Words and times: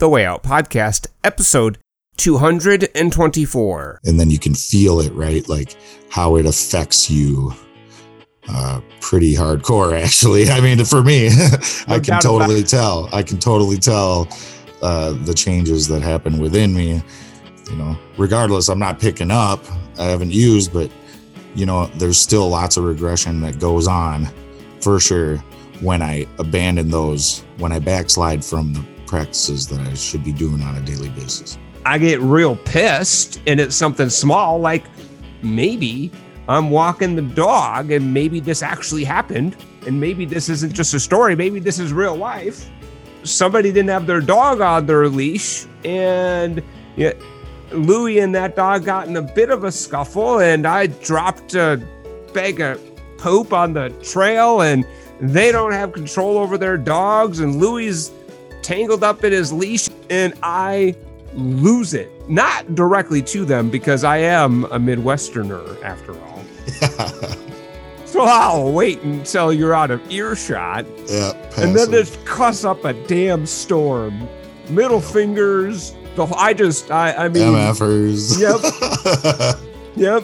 The 0.00 0.08
Way 0.08 0.24
Out 0.24 0.42
Podcast, 0.42 1.08
episode 1.24 1.76
224. 2.16 4.00
And 4.02 4.18
then 4.18 4.30
you 4.30 4.38
can 4.38 4.54
feel 4.54 4.98
it, 4.98 5.12
right? 5.12 5.46
Like 5.46 5.76
how 6.08 6.36
it 6.36 6.46
affects 6.46 7.10
you 7.10 7.52
uh, 8.48 8.80
pretty 9.02 9.34
hardcore, 9.34 10.02
actually. 10.02 10.48
I 10.50 10.62
mean, 10.62 10.82
for 10.86 11.02
me, 11.02 11.26
I 11.86 11.98
can 11.98 12.18
totally 12.18 12.62
tell. 12.62 13.10
I 13.12 13.22
can 13.22 13.36
totally 13.36 13.76
tell 13.76 14.26
uh, 14.80 15.12
the 15.24 15.34
changes 15.34 15.86
that 15.88 16.00
happen 16.00 16.38
within 16.38 16.72
me. 16.72 17.02
You 17.68 17.76
know, 17.76 17.94
regardless, 18.16 18.70
I'm 18.70 18.78
not 18.78 19.00
picking 19.00 19.30
up. 19.30 19.62
I 19.98 20.04
haven't 20.04 20.32
used, 20.32 20.72
but 20.72 20.90
you 21.54 21.66
know, 21.66 21.88
there's 21.96 22.18
still 22.18 22.48
lots 22.48 22.78
of 22.78 22.84
regression 22.84 23.42
that 23.42 23.58
goes 23.58 23.86
on 23.86 24.30
for 24.80 24.98
sure 24.98 25.36
when 25.82 26.00
I 26.00 26.26
abandon 26.38 26.88
those, 26.88 27.44
when 27.58 27.70
I 27.70 27.80
backslide 27.80 28.42
from 28.42 28.72
the 28.72 28.82
practices 29.10 29.66
that 29.66 29.80
I 29.80 29.92
should 29.94 30.22
be 30.22 30.32
doing 30.32 30.62
on 30.62 30.76
a 30.76 30.80
daily 30.82 31.08
basis. 31.08 31.58
I 31.84 31.98
get 31.98 32.20
real 32.20 32.54
pissed 32.54 33.40
and 33.44 33.58
it's 33.58 33.74
something 33.74 34.08
small, 34.08 34.60
like 34.60 34.84
maybe 35.42 36.12
I'm 36.48 36.70
walking 36.70 37.16
the 37.16 37.22
dog 37.22 37.90
and 37.90 38.14
maybe 38.14 38.38
this 38.38 38.62
actually 38.62 39.02
happened. 39.02 39.56
And 39.84 39.98
maybe 39.98 40.26
this 40.26 40.48
isn't 40.48 40.74
just 40.74 40.94
a 40.94 41.00
story, 41.00 41.34
maybe 41.34 41.58
this 41.58 41.80
is 41.80 41.92
real 41.92 42.14
life. 42.14 42.70
Somebody 43.24 43.72
didn't 43.72 43.90
have 43.90 44.06
their 44.06 44.20
dog 44.20 44.60
on 44.60 44.86
their 44.86 45.08
leash 45.08 45.66
and 45.84 46.62
yeah, 46.96 47.12
Louie 47.72 48.20
and 48.20 48.32
that 48.36 48.54
dog 48.54 48.84
got 48.84 49.08
in 49.08 49.16
a 49.16 49.22
bit 49.22 49.50
of 49.50 49.64
a 49.64 49.72
scuffle 49.72 50.38
and 50.38 50.66
I 50.66 50.86
dropped 50.86 51.54
a 51.54 51.82
bag 52.32 52.60
of 52.60 52.80
poop 53.18 53.52
on 53.52 53.72
the 53.72 53.88
trail 54.02 54.60
and 54.62 54.86
they 55.20 55.50
don't 55.50 55.72
have 55.72 55.92
control 55.92 56.38
over 56.38 56.56
their 56.56 56.78
dogs 56.78 57.40
and 57.40 57.56
Louie's 57.56 58.12
tangled 58.70 59.02
up 59.02 59.24
in 59.24 59.32
his 59.32 59.52
leash 59.52 59.88
and 60.10 60.32
I 60.44 60.94
lose 61.34 61.92
it. 61.92 62.08
Not 62.30 62.76
directly 62.76 63.20
to 63.22 63.44
them 63.44 63.68
because 63.68 64.04
I 64.04 64.18
am 64.18 64.64
a 64.66 64.78
Midwesterner 64.78 65.82
after 65.82 66.12
all. 66.22 66.44
so 68.06 68.20
I'll 68.22 68.70
wait 68.70 69.02
until 69.02 69.52
you're 69.52 69.74
out 69.74 69.90
of 69.90 70.08
earshot. 70.08 70.86
Yeah. 71.08 71.32
And 71.56 71.74
then 71.74 71.90
just 71.90 72.24
cuss 72.24 72.64
up 72.64 72.84
a 72.84 72.92
damn 73.08 73.44
storm. 73.44 74.28
Middle 74.68 75.00
fingers. 75.00 75.96
The 76.14 76.26
I 76.36 76.54
just 76.54 76.92
I 76.92 77.12
I 77.12 77.28
mean 77.28 77.52
MFers. 77.52 78.38
Yep. 78.38 79.58
yep. 79.96 80.22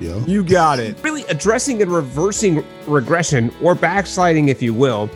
Yep. 0.00 0.26
You 0.26 0.42
got 0.42 0.80
it. 0.80 1.00
Really 1.04 1.22
addressing 1.26 1.80
and 1.80 1.92
reversing 1.92 2.64
regression 2.88 3.54
or 3.62 3.76
backsliding, 3.76 4.48
if 4.48 4.60
you 4.60 4.74
will, 4.74 5.08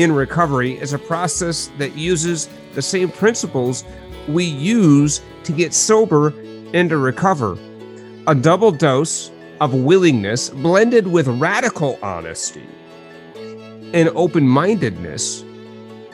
in 0.00 0.12
recovery 0.12 0.78
is 0.78 0.94
a 0.94 0.98
process 0.98 1.70
that 1.76 1.94
uses 1.94 2.48
the 2.72 2.80
same 2.80 3.10
principles 3.10 3.84
we 4.28 4.44
use 4.44 5.20
to 5.44 5.52
get 5.52 5.74
sober 5.74 6.28
and 6.72 6.88
to 6.88 6.96
recover. 6.96 7.58
A 8.26 8.34
double 8.34 8.70
dose 8.70 9.30
of 9.60 9.74
willingness 9.74 10.48
blended 10.48 11.06
with 11.06 11.28
radical 11.28 11.98
honesty 12.02 12.66
and 13.92 14.08
open 14.14 14.48
mindedness 14.48 15.44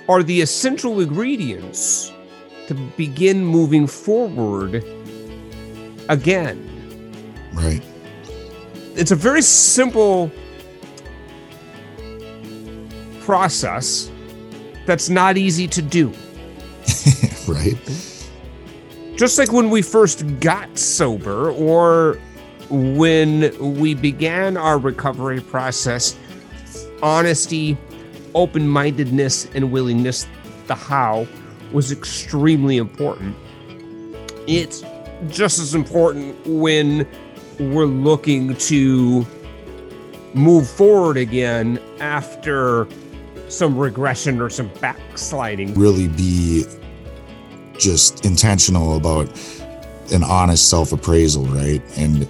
are 0.09 0.25
the 0.25 0.41
essential 0.41 1.01
ingredients 1.01 2.13
to 2.67 2.75
begin 2.97 3.45
moving 3.45 3.87
forward 3.87 4.83
again. 6.09 6.59
Right. 7.53 7.83
It's 8.97 9.13
a 9.13 9.17
very 9.17 9.43
simple 9.43 10.33
process 13.27 14.11
that's 14.87 15.09
not 15.09 15.37
easy 15.37 15.67
to 15.67 15.83
do. 15.83 16.09
right. 17.49 17.77
Just 19.17 19.39
like 19.39 19.53
when 19.53 19.69
we 19.69 19.83
first 19.83 20.25
got 20.41 20.79
sober 20.79 21.51
or 21.51 22.19
when 22.71 23.53
we 23.79 23.95
began 23.95 24.57
our 24.57 24.79
recovery 24.79 25.41
process, 25.41 26.17
honesty, 27.03 27.77
open 28.35 28.69
mindedness, 28.69 29.49
and 29.55 29.73
willingness, 29.73 30.27
the 30.69 30.75
how, 30.75 31.27
was 31.73 31.91
extremely 31.91 32.77
important. 32.77 33.37
It's 34.47 34.85
just 35.29 35.59
as 35.59 35.75
important 35.75 36.37
when 36.47 37.09
we're 37.59 37.87
looking 37.87 38.55
to 38.57 39.27
move 40.35 40.69
forward 40.69 41.17
again 41.17 41.81
after 41.99 42.87
some 43.49 43.77
regression 43.77 44.41
or 44.41 44.51
some 44.51 44.69
backsliding. 44.81 45.75
Really 45.75 46.09
be 46.09 46.65
just 47.79 48.25
intentional 48.25 48.97
about 48.97 49.29
an 50.13 50.23
honest 50.23 50.69
self-appraisal, 50.71 51.45
right? 51.47 51.83
And 51.97 52.29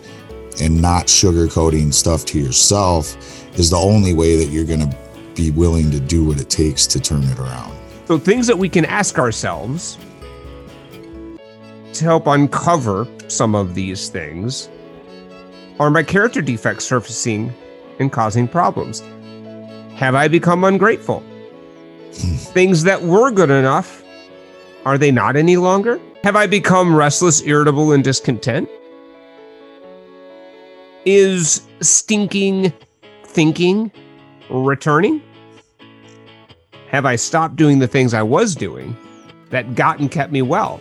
and 0.61 0.81
not 0.81 1.07
sugarcoating 1.07 1.93
stuff 1.93 2.25
to 2.25 2.41
yourself 2.41 3.17
is 3.59 3.71
the 3.71 3.77
only 3.77 4.15
way 4.15 4.37
that 4.37 4.47
you're 4.47 4.65
going 4.65 4.81
to 4.81 4.97
be 5.35 5.51
willing 5.51 5.91
to 5.91 6.01
do 6.01 6.25
what 6.25 6.41
it 6.41 6.49
takes 6.49 6.87
to 6.87 7.01
turn 7.01 7.23
it 7.25 7.39
around. 7.39 7.77
So 8.07 8.19
things 8.19 8.47
that 8.47 8.57
we 8.57 8.69
can 8.69 8.87
ask 8.87 9.19
ourselves 9.19 9.99
to 11.93 12.05
help 12.05 12.27
uncover 12.27 13.07
some 13.29 13.55
of 13.55 13.75
these 13.75 14.09
things 14.09 14.71
are 15.79 15.91
my 15.91 16.03
character 16.03 16.41
defects 16.41 16.87
surfacing 16.87 17.53
and 17.99 18.11
causing 18.11 18.49
problems? 18.49 19.03
Have 19.97 20.15
I 20.15 20.29
become 20.29 20.63
ungrateful? 20.63 21.23
Things 22.13 22.83
that 22.85 23.03
were 23.03 23.31
good 23.31 23.49
enough, 23.49 24.03
are 24.85 24.99
they 24.99 25.11
not 25.11 25.37
any 25.37 25.57
longer? 25.57 25.99
Have 26.23 26.37
I 26.37 26.47
become 26.47 26.95
restless, 26.95 27.41
irritable, 27.43 27.93
and 27.93 28.05
discontent? 28.05 28.69
Is 31.07 31.63
stinking 31.81 32.75
thinking 33.25 33.91
returning? 34.51 35.23
Have 36.89 37.07
I 37.07 37.17
stopped 37.17 37.57
doing 37.57 37.79
the 37.79 37.89
things 37.89 38.13
I 38.13 38.23
was 38.23 38.55
doing 38.55 38.95
that 39.49 39.75
got 39.77 39.99
and 39.99 40.11
kept 40.11 40.31
me 40.31 40.43
well? 40.43 40.79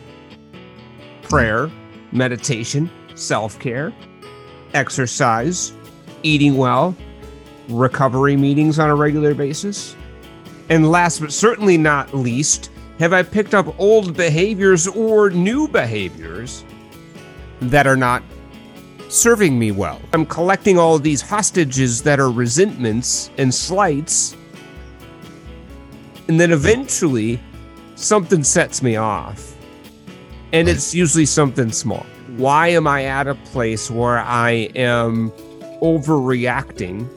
Prayer, 1.21 1.71
meditation, 2.11 2.91
self 3.15 3.57
care, 3.59 3.93
exercise, 4.73 5.71
eating 6.23 6.57
well, 6.57 6.93
recovery 7.69 8.35
meetings 8.35 8.79
on 8.79 8.89
a 8.89 8.95
regular 8.95 9.33
basis. 9.33 9.95
And 10.69 10.89
last 10.89 11.19
but 11.19 11.31
certainly 11.31 11.77
not 11.77 12.13
least, 12.13 12.71
have 12.99 13.13
I 13.13 13.23
picked 13.23 13.53
up 13.53 13.77
old 13.79 14.15
behaviors 14.15 14.87
or 14.87 15.29
new 15.29 15.67
behaviors 15.67 16.63
that 17.61 17.87
are 17.87 17.97
not 17.97 18.23
serving 19.09 19.59
me 19.59 19.71
well? 19.71 20.01
I'm 20.13 20.25
collecting 20.25 20.79
all 20.79 20.97
these 20.97 21.21
hostages 21.21 22.01
that 22.03 22.19
are 22.19 22.31
resentments 22.31 23.29
and 23.37 23.53
slights. 23.53 24.35
And 26.27 26.39
then 26.39 26.51
eventually 26.51 27.39
something 27.95 28.43
sets 28.43 28.81
me 28.81 28.95
off. 28.95 29.55
And 30.53 30.69
it's 30.69 30.95
usually 30.95 31.25
something 31.25 31.71
small. 31.71 32.05
Why 32.37 32.69
am 32.69 32.87
I 32.87 33.05
at 33.05 33.27
a 33.27 33.35
place 33.35 33.91
where 33.91 34.19
I 34.19 34.69
am 34.75 35.31
overreacting 35.81 37.09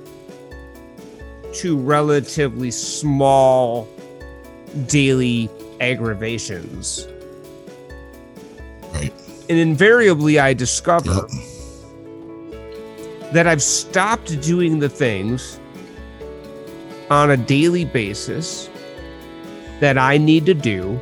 to 1.59 1.77
relatively 1.77 2.71
small 2.71 3.89
daily 4.87 5.49
aggravations? 5.81 7.07
Right. 8.93 9.13
And 9.49 9.59
invariably, 9.59 10.39
I 10.39 10.55
discover 10.55 11.11
Yep. 11.11 11.31
that 13.33 13.47
I've 13.47 13.63
stopped 13.63 14.41
doing 14.41 14.79
the 14.79 14.89
things 14.89 15.59
on 17.11 17.31
a 17.31 17.37
daily 17.37 17.85
basis 17.85 18.69
that 19.81 19.97
I 19.97 20.19
need 20.19 20.45
to 20.47 20.55
do 20.55 21.01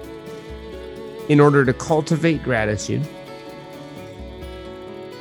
in 1.29 1.41
order 1.41 1.65
to 1.65 1.73
cultivate 1.73 2.43
gratitude 2.43 3.03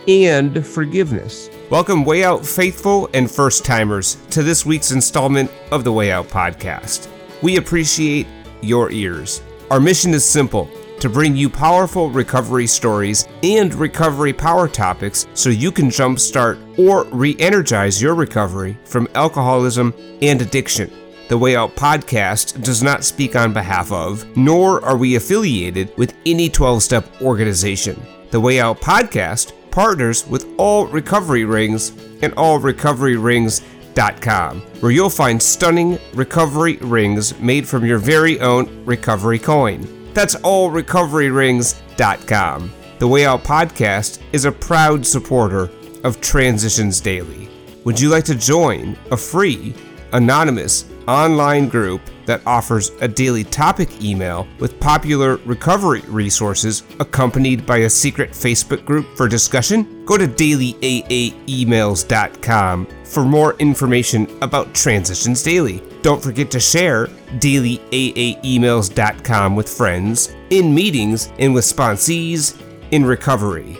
and 0.08 0.66
forgiveness. 0.66 1.50
Welcome, 1.72 2.06
Way 2.06 2.24
Out 2.24 2.46
faithful 2.46 3.10
and 3.16 3.30
first 3.30 3.66
timers, 3.66 4.18
to 4.30 4.44
this 4.44 4.68
week's 4.68 4.92
installment 4.92 5.52
of 5.72 5.84
the 5.84 5.92
Way 5.92 6.12
Out 6.12 6.28
podcast. 6.28 7.08
We 7.42 7.58
appreciate 7.58 8.28
your 8.62 8.92
ears. 8.92 9.42
Our 9.72 9.80
mission 9.80 10.14
is 10.14 10.24
simple 10.24 10.70
to 11.00 11.10
bring 11.10 11.36
you 11.36 11.50
powerful 11.50 12.12
recovery 12.12 12.68
stories 12.68 13.28
and 13.42 13.74
recovery 13.74 14.32
power 14.32 14.68
topics 14.68 15.26
so 15.34 15.50
you 15.50 15.72
can 15.72 15.88
jumpstart 15.88 16.78
or 16.78 17.06
re 17.06 17.36
energize 17.40 18.00
your 18.00 18.14
recovery 18.14 18.78
from 18.86 19.08
alcoholism 19.16 19.92
and 20.22 20.44
addiction. 20.44 20.92
The 21.30 21.38
Way 21.40 21.56
Out 21.56 21.76
podcast 21.76 22.64
does 22.64 22.84
not 22.84 23.04
speak 23.04 23.36
on 23.36 23.54
behalf 23.54 23.92
of, 23.92 24.38
nor 24.38 24.86
are 24.86 24.98
we 24.98 25.16
affiliated 25.16 25.98
with 25.98 26.14
any 26.28 26.48
12 26.48 26.84
step 26.84 27.22
organization. 27.24 28.00
The 28.30 28.40
Way 28.40 28.60
Out 28.60 28.82
podcast 28.82 29.54
partners 29.76 30.26
with 30.28 30.48
All 30.58 30.88
Recovery 30.88 31.44
Rings 31.44 31.90
and 32.22 32.34
allrecoveryrings.com, 32.38 34.62
where 34.80 34.92
you'll 34.92 35.10
find 35.10 35.44
stunning 35.44 36.00
recovery 36.14 36.78
rings 36.78 37.38
made 37.40 37.68
from 37.68 37.86
your 37.86 37.98
very 37.98 38.40
own 38.40 38.86
recovery 38.86 39.38
coin. 39.38 39.86
That's 40.14 40.36
allrecoveryrings.com. 40.36 42.72
The 43.00 43.08
Way 43.08 43.26
Out 43.26 43.44
podcast 43.44 44.22
is 44.32 44.46
a 44.46 44.52
proud 44.54 45.06
supporter 45.06 45.70
of 46.06 46.22
Transitions 46.22 47.02
Daily. 47.02 47.50
Would 47.84 48.00
you 48.00 48.08
like 48.08 48.24
to 48.26 48.36
join 48.36 48.96
a 49.12 49.18
free, 49.18 49.76
anonymous 50.14 50.86
online 51.06 51.68
group 51.68 52.00
that 52.26 52.42
offers 52.46 52.92
a 53.02 53.08
daily 53.08 53.44
topic 53.44 54.04
email 54.04 54.48
with 54.60 54.80
popular 54.80 55.38
recovery 55.46 56.02
resources 56.08 56.84
accompanied 57.00 57.66
by 57.66 57.78
a 57.80 57.90
secret 57.90 58.30
Facebook 58.32 58.86
group 58.86 59.08
for 59.16 59.28
discussion? 59.28 60.06
Go 60.06 60.18
to 60.18 60.28
dailyaaemails.com 60.28 62.88
for 63.06 63.26
more 63.26 63.56
information 63.60 64.28
about 64.42 64.74
Transitions 64.74 65.44
Daily. 65.44 65.82
Don't 66.02 66.22
forget 66.22 66.52
to 66.52 66.60
share 66.60 67.08
dailyaaemails.com 67.40 69.56
with 69.56 69.70
friends, 69.70 70.36
in 70.50 70.76
meetings, 70.76 71.32
and 71.40 71.54
with 71.54 71.64
sponsees 71.66 72.62
in 72.92 73.06
recovery. 73.06 73.78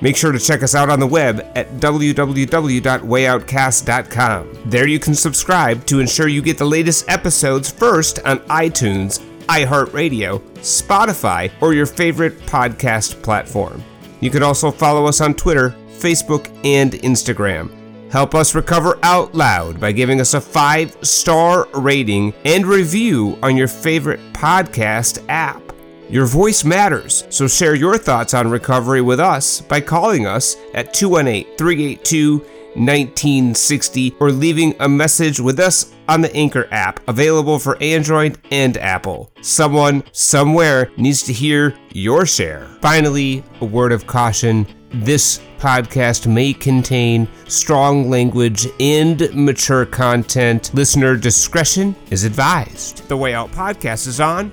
Make 0.00 0.16
sure 0.16 0.32
to 0.32 0.38
check 0.38 0.62
us 0.62 0.74
out 0.74 0.88
on 0.90 1.00
the 1.00 1.06
web 1.06 1.40
at 1.54 1.68
www.wayoutcast.com. 1.72 4.58
There 4.66 4.86
you 4.86 4.98
can 4.98 5.14
subscribe 5.14 5.84
to 5.86 6.00
ensure 6.00 6.28
you 6.28 6.42
get 6.42 6.58
the 6.58 6.64
latest 6.64 7.08
episodes 7.08 7.70
first 7.70 8.18
on 8.24 8.38
iTunes, 8.40 9.20
iHeartRadio, 9.46 10.40
Spotify, 10.58 11.50
or 11.60 11.74
your 11.74 11.86
favorite 11.86 12.38
podcast 12.40 13.22
platform. 13.22 13.82
You 14.20 14.30
can 14.30 14.42
also 14.42 14.70
follow 14.70 15.06
us 15.06 15.20
on 15.20 15.34
Twitter, 15.34 15.70
Facebook, 15.98 16.48
and 16.64 16.92
Instagram. 16.92 17.70
Help 18.10 18.34
us 18.34 18.54
recover 18.54 18.98
out 19.02 19.34
loud 19.34 19.80
by 19.80 19.92
giving 19.92 20.20
us 20.20 20.34
a 20.34 20.40
five 20.40 20.96
star 21.02 21.68
rating 21.74 22.32
and 22.44 22.66
review 22.66 23.38
on 23.42 23.56
your 23.56 23.68
favorite 23.68 24.20
podcast 24.32 25.24
app. 25.28 25.67
Your 26.10 26.24
voice 26.24 26.64
matters, 26.64 27.24
so 27.28 27.46
share 27.46 27.74
your 27.74 27.98
thoughts 27.98 28.32
on 28.32 28.48
recovery 28.48 29.02
with 29.02 29.20
us 29.20 29.60
by 29.60 29.82
calling 29.82 30.26
us 30.26 30.56
at 30.72 30.94
218 30.94 31.56
382 31.56 32.38
1960 32.74 34.14
or 34.20 34.30
leaving 34.30 34.74
a 34.80 34.88
message 34.88 35.40
with 35.40 35.58
us 35.58 35.94
on 36.08 36.20
the 36.22 36.34
Anchor 36.34 36.66
app, 36.70 37.06
available 37.08 37.58
for 37.58 37.76
Android 37.82 38.38
and 38.50 38.76
Apple. 38.78 39.30
Someone, 39.42 40.02
somewhere, 40.12 40.90
needs 40.96 41.22
to 41.24 41.32
hear 41.32 41.74
your 41.90 42.24
share. 42.24 42.66
Finally, 42.80 43.44
a 43.60 43.64
word 43.64 43.92
of 43.92 44.06
caution 44.06 44.66
this 44.90 45.40
podcast 45.58 46.32
may 46.32 46.54
contain 46.54 47.28
strong 47.48 48.08
language 48.08 48.66
and 48.80 49.28
mature 49.34 49.84
content. 49.84 50.72
Listener 50.72 51.16
discretion 51.16 51.94
is 52.10 52.24
advised. 52.24 53.06
The 53.08 53.16
Way 53.16 53.34
Out 53.34 53.50
podcast 53.50 54.06
is 54.06 54.20
on 54.20 54.52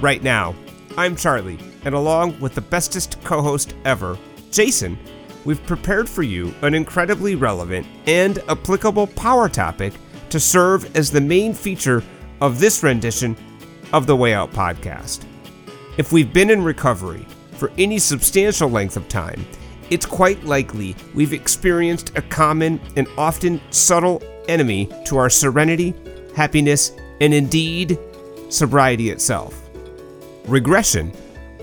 right 0.00 0.22
now. 0.22 0.54
I'm 0.98 1.14
Charlie, 1.14 1.58
and 1.84 1.94
along 1.94 2.40
with 2.40 2.54
the 2.54 2.60
bestest 2.60 3.22
co 3.22 3.40
host 3.40 3.74
ever, 3.84 4.18
Jason, 4.50 4.98
we've 5.44 5.64
prepared 5.64 6.08
for 6.08 6.22
you 6.22 6.52
an 6.62 6.74
incredibly 6.74 7.36
relevant 7.36 7.86
and 8.06 8.40
applicable 8.48 9.06
power 9.06 9.48
topic 9.48 9.94
to 10.30 10.40
serve 10.40 10.96
as 10.96 11.10
the 11.10 11.20
main 11.20 11.54
feature 11.54 12.02
of 12.40 12.58
this 12.58 12.82
rendition 12.82 13.36
of 13.92 14.06
the 14.06 14.16
Way 14.16 14.34
Out 14.34 14.52
podcast. 14.52 15.24
If 15.96 16.12
we've 16.12 16.32
been 16.32 16.50
in 16.50 16.62
recovery 16.62 17.26
for 17.52 17.70
any 17.78 17.98
substantial 17.98 18.68
length 18.68 18.96
of 18.96 19.08
time, 19.08 19.46
it's 19.90 20.06
quite 20.06 20.42
likely 20.44 20.96
we've 21.14 21.32
experienced 21.32 22.16
a 22.16 22.22
common 22.22 22.80
and 22.96 23.06
often 23.16 23.60
subtle 23.70 24.22
enemy 24.48 24.88
to 25.06 25.16
our 25.16 25.30
serenity, 25.30 25.94
happiness, 26.34 26.92
and 27.20 27.32
indeed, 27.32 27.98
sobriety 28.48 29.10
itself. 29.10 29.59
Regression, 30.46 31.12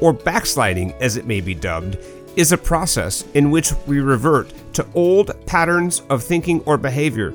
or 0.01 0.13
backsliding 0.13 0.93
as 1.01 1.17
it 1.17 1.25
may 1.25 1.41
be 1.41 1.53
dubbed, 1.53 1.97
is 2.35 2.51
a 2.51 2.57
process 2.57 3.25
in 3.33 3.49
which 3.49 3.73
we 3.87 3.99
revert 3.99 4.53
to 4.73 4.85
old 4.93 5.33
patterns 5.47 6.03
of 6.09 6.23
thinking 6.23 6.61
or 6.61 6.77
behavior, 6.77 7.33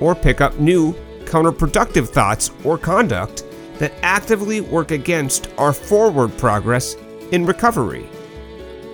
or 0.00 0.14
pick 0.14 0.40
up 0.40 0.58
new, 0.58 0.92
counterproductive 1.24 2.08
thoughts 2.08 2.52
or 2.64 2.78
conduct 2.78 3.44
that 3.78 3.92
actively 4.02 4.60
work 4.60 4.92
against 4.92 5.48
our 5.58 5.72
forward 5.72 6.36
progress 6.38 6.94
in 7.32 7.44
recovery. 7.44 8.08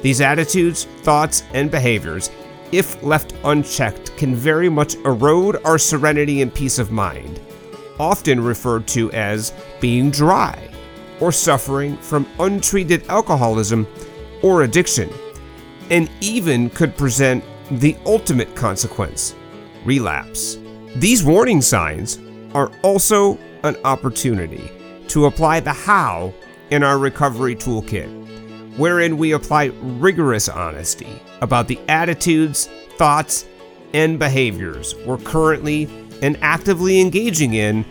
These 0.03 0.21
attitudes, 0.21 0.85
thoughts, 1.03 1.43
and 1.53 1.71
behaviors, 1.71 2.31
if 2.73 3.03
left 3.03 3.35
unchecked, 3.45 4.17
can 4.17 4.35
very 4.35 4.69
much 4.69 4.97
erode 4.97 5.65
our 5.65 5.79
serenity 5.79 6.43
and 6.43 6.53
peace 6.53 6.79
of 6.79 6.91
mind, 6.91 7.41
often 8.01 8.41
referred 8.41 8.87
to 8.89 9.13
as 9.13 9.53
being 9.81 10.11
dry 10.11 10.74
or 11.21 11.33
suffering 11.33 11.97
from 11.99 12.27
untreated 12.39 13.05
alcoholism 13.09 13.87
or 14.43 14.63
addiction, 14.63 15.11
and 15.91 16.11
even 16.21 16.71
could 16.71 16.97
present 16.97 17.45
the 17.71 17.97
ultimate 18.05 18.55
consequence 18.55 19.35
relapse. 19.85 20.59
These 20.97 21.25
warning 21.25 21.63
signs 21.63 22.19
are 22.55 22.71
also 22.83 23.39
an 23.63 23.77
opportunity 23.85 24.71
to 25.09 25.27
apply 25.27 25.61
the 25.61 25.73
how 25.73 26.33
in 26.71 26.83
our 26.83 26.99
recovery 26.99 27.57
toolkit, 27.57 28.09
wherein 28.77 29.17
we 29.19 29.33
apply 29.33 29.73
rigorous 29.83 30.49
honesty 30.49 31.21
about 31.41 31.69
the 31.69 31.79
attitudes, 31.89 32.69
thoughts, 32.97 33.47
and 33.93 34.19
behaviors 34.19 34.95
we're 35.07 35.19
currently 35.19 35.89
and 36.23 36.37
actively 36.43 37.01
engaging 37.01 37.55
in, 37.55 37.85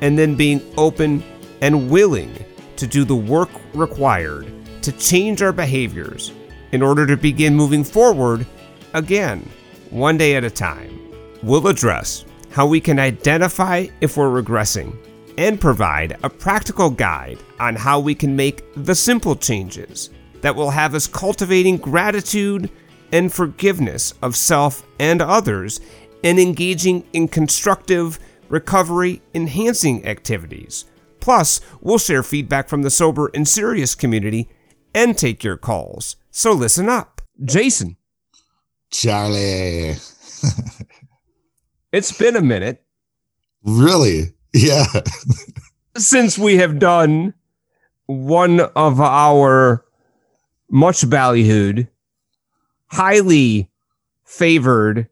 and 0.00 0.18
then 0.18 0.34
being 0.34 0.60
open 0.76 1.22
and 1.60 1.90
willing 1.90 2.32
to 2.76 2.86
do 2.86 3.04
the 3.04 3.16
work 3.16 3.50
required 3.74 4.46
to 4.82 4.92
change 4.92 5.42
our 5.42 5.52
behaviors 5.52 6.32
in 6.72 6.82
order 6.82 7.06
to 7.06 7.16
begin 7.16 7.54
moving 7.54 7.84
forward 7.84 8.46
again, 8.94 9.48
one 9.90 10.16
day 10.16 10.36
at 10.36 10.44
a 10.44 10.50
time. 10.50 11.00
We'll 11.42 11.68
address 11.68 12.24
how 12.50 12.66
we 12.66 12.80
can 12.80 12.98
identify 12.98 13.86
if 14.00 14.16
we're 14.16 14.42
regressing 14.42 14.96
and 15.38 15.60
provide 15.60 16.18
a 16.22 16.30
practical 16.30 16.90
guide 16.90 17.38
on 17.60 17.76
how 17.76 18.00
we 18.00 18.14
can 18.14 18.34
make 18.34 18.62
the 18.74 18.94
simple 18.94 19.36
changes 19.36 20.10
that 20.40 20.56
will 20.56 20.70
have 20.70 20.94
us 20.94 21.06
cultivating 21.06 21.76
gratitude 21.76 22.70
and 23.12 23.32
forgiveness 23.32 24.14
of 24.22 24.36
self 24.36 24.86
and 24.98 25.20
others 25.20 25.80
and 26.24 26.38
engaging 26.38 27.04
in 27.12 27.28
constructive 27.28 28.18
recovery 28.48 29.20
enhancing 29.34 30.06
activities 30.06 30.86
Plus, 31.26 31.60
we'll 31.80 31.98
share 31.98 32.22
feedback 32.22 32.68
from 32.68 32.82
the 32.82 32.88
sober 32.88 33.32
and 33.34 33.48
serious 33.48 33.96
community 33.96 34.48
and 34.94 35.18
take 35.18 35.42
your 35.42 35.56
calls. 35.56 36.14
So 36.30 36.52
listen 36.52 36.88
up. 36.88 37.20
Jason. 37.44 37.96
Charlie. 38.92 39.96
it's 41.92 42.16
been 42.16 42.36
a 42.36 42.40
minute. 42.40 42.84
Really? 43.64 44.34
Yeah. 44.54 44.86
since 45.96 46.38
we 46.38 46.58
have 46.58 46.78
done 46.78 47.34
one 48.06 48.60
of 48.60 49.00
our 49.00 49.84
much 50.70 51.00
ballyhooed, 51.00 51.88
highly 52.86 53.68
favored 54.22 55.08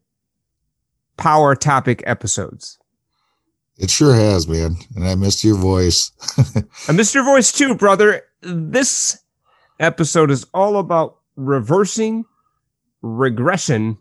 power 1.16 1.56
topic 1.56 2.04
episodes. 2.06 2.78
It 3.76 3.90
sure 3.90 4.14
has, 4.14 4.46
man. 4.46 4.76
And 4.94 5.04
I 5.04 5.14
missed 5.14 5.42
your 5.42 5.56
voice. 5.56 6.12
I 6.88 6.92
missed 6.92 7.14
your 7.14 7.24
voice 7.24 7.50
too, 7.50 7.74
brother. 7.74 8.22
This 8.40 9.18
episode 9.80 10.30
is 10.30 10.46
all 10.54 10.78
about 10.78 11.18
reversing 11.36 12.24
regression 13.02 13.98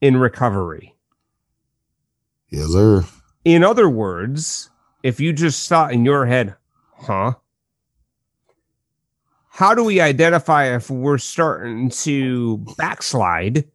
in 0.00 0.16
recovery. 0.16 0.94
Yes, 2.50 2.68
sir. 2.68 3.04
In 3.44 3.62
other 3.62 3.88
words, 3.88 4.70
if 5.02 5.20
you 5.20 5.32
just 5.32 5.68
thought 5.68 5.92
in 5.92 6.04
your 6.04 6.26
head, 6.26 6.56
huh? 6.98 7.34
How 9.48 9.74
do 9.74 9.84
we 9.84 10.00
identify 10.00 10.74
if 10.74 10.90
we're 10.90 11.18
starting 11.18 11.88
to 11.90 12.58
backslide 12.76 13.70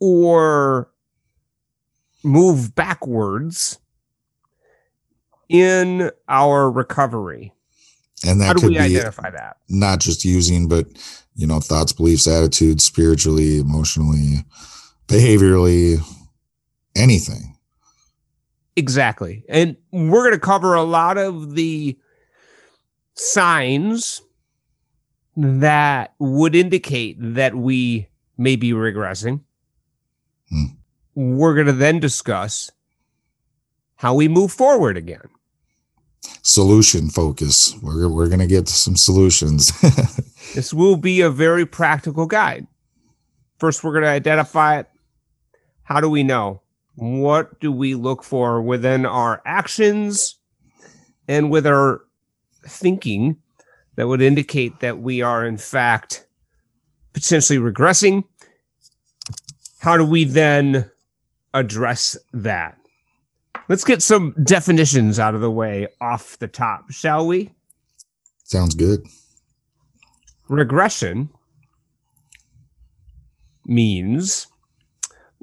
or 0.00 0.90
move 2.24 2.74
backwards 2.74 3.78
in 5.52 6.10
our 6.28 6.70
recovery. 6.70 7.52
And 8.26 8.40
that 8.40 8.46
How 8.46 8.52
do 8.54 8.60
could 8.60 8.68
we 8.70 8.74
be 8.76 8.80
identify 8.80 9.30
that? 9.30 9.58
Not 9.68 10.00
just 10.00 10.24
using, 10.24 10.66
but 10.66 10.86
you 11.34 11.46
know, 11.46 11.60
thoughts, 11.60 11.92
beliefs, 11.92 12.26
attitudes, 12.26 12.84
spiritually, 12.84 13.58
emotionally, 13.58 14.44
behaviorally, 15.06 16.00
anything. 16.96 17.56
Exactly. 18.76 19.44
And 19.48 19.76
we're 19.92 20.22
going 20.22 20.32
to 20.32 20.38
cover 20.38 20.74
a 20.74 20.82
lot 20.82 21.18
of 21.18 21.54
the 21.54 21.98
signs 23.14 24.22
that 25.36 26.14
would 26.18 26.54
indicate 26.54 27.16
that 27.18 27.54
we 27.54 28.08
may 28.38 28.56
be 28.56 28.72
regressing. 28.72 29.40
Hmm. 30.50 30.64
We're 31.14 31.54
going 31.54 31.66
to 31.66 31.72
then 31.72 32.00
discuss 32.00 32.70
how 33.96 34.14
we 34.14 34.28
move 34.28 34.52
forward 34.52 34.96
again. 34.96 35.28
Solution 36.42 37.08
focus. 37.08 37.76
We're 37.82 38.08
we're 38.08 38.28
gonna 38.28 38.46
get 38.46 38.66
to 38.66 38.72
some 38.72 38.96
solutions. 38.96 39.72
this 40.54 40.72
will 40.72 40.96
be 40.96 41.20
a 41.20 41.30
very 41.30 41.66
practical 41.66 42.26
guide. 42.26 42.66
First, 43.58 43.82
we're 43.84 43.94
gonna 43.94 44.06
identify 44.06 44.80
it. 44.80 44.88
How 45.84 46.00
do 46.00 46.08
we 46.08 46.22
know? 46.22 46.62
What 46.94 47.60
do 47.60 47.72
we 47.72 47.94
look 47.94 48.22
for 48.22 48.60
within 48.60 49.06
our 49.06 49.40
actions 49.46 50.36
and 51.26 51.50
with 51.50 51.66
our 51.66 52.02
thinking 52.66 53.38
that 53.96 54.08
would 54.08 54.20
indicate 54.20 54.80
that 54.80 54.98
we 54.98 55.22
are 55.22 55.46
in 55.46 55.56
fact 55.56 56.26
potentially 57.12 57.58
regressing? 57.58 58.24
How 59.78 59.96
do 59.96 60.04
we 60.04 60.24
then 60.24 60.90
address 61.54 62.16
that? 62.32 62.78
Let's 63.68 63.84
get 63.84 64.02
some 64.02 64.34
definitions 64.42 65.18
out 65.18 65.34
of 65.34 65.40
the 65.40 65.50
way 65.50 65.88
off 66.00 66.38
the 66.38 66.48
top, 66.48 66.90
shall 66.90 67.26
we? 67.26 67.50
Sounds 68.44 68.74
good. 68.74 69.06
Regression 70.48 71.30
means 73.66 74.48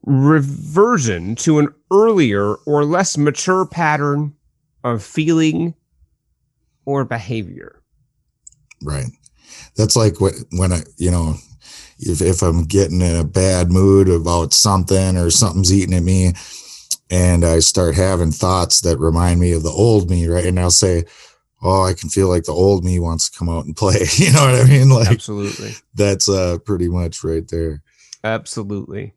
reversion 0.04 1.36
to 1.36 1.60
an 1.60 1.74
earlier 1.92 2.56
or 2.66 2.86
less 2.86 3.18
mature 3.18 3.66
pattern 3.66 4.36
of 4.84 5.04
feeling 5.04 5.74
or 6.86 7.06
behavior. 7.06 7.82
Right. 8.84 9.08
That's 9.76 9.96
like 9.96 10.22
what, 10.22 10.34
when 10.52 10.72
I, 10.72 10.84
you 10.98 11.12
know, 11.12 11.36
if, 12.00 12.22
if 12.22 12.42
I'm 12.42 12.64
getting 12.64 13.02
in 13.02 13.16
a 13.16 13.24
bad 13.24 13.72
mood 13.72 14.10
about 14.10 14.54
something 14.54 15.18
or 15.18 15.30
something's 15.30 15.74
eating 15.74 15.94
at 15.94 16.04
me, 16.04 16.34
and 17.10 17.44
I 17.44 17.60
start 17.60 17.96
having 17.96 18.32
thoughts 18.32 18.82
that 18.82 19.00
remind 19.00 19.40
me 19.40 19.52
of 19.52 19.64
the 19.64 19.70
old 19.70 20.10
me, 20.10 20.28
right? 20.28 20.46
And 20.46 20.60
I'll 20.60 20.72
say, 20.72 21.06
Oh, 21.62 21.84
I 21.84 21.94
can 21.94 22.10
feel 22.10 22.30
like 22.30 22.46
the 22.46 22.54
old 22.54 22.86
me 22.86 23.00
wants 23.00 23.30
to 23.30 23.38
come 23.38 23.50
out 23.50 23.66
and 23.66 23.76
play. 23.76 24.06
You 24.18 24.32
know 24.32 24.46
what 24.46 24.56
I 24.56 24.64
mean? 24.64 24.90
Like 24.90 25.10
absolutely. 25.10 25.74
That's 25.94 26.30
uh 26.30 26.60
pretty 26.60 26.88
much 26.88 27.24
right 27.24 27.48
there. 27.48 27.82
Absolutely. 28.24 29.14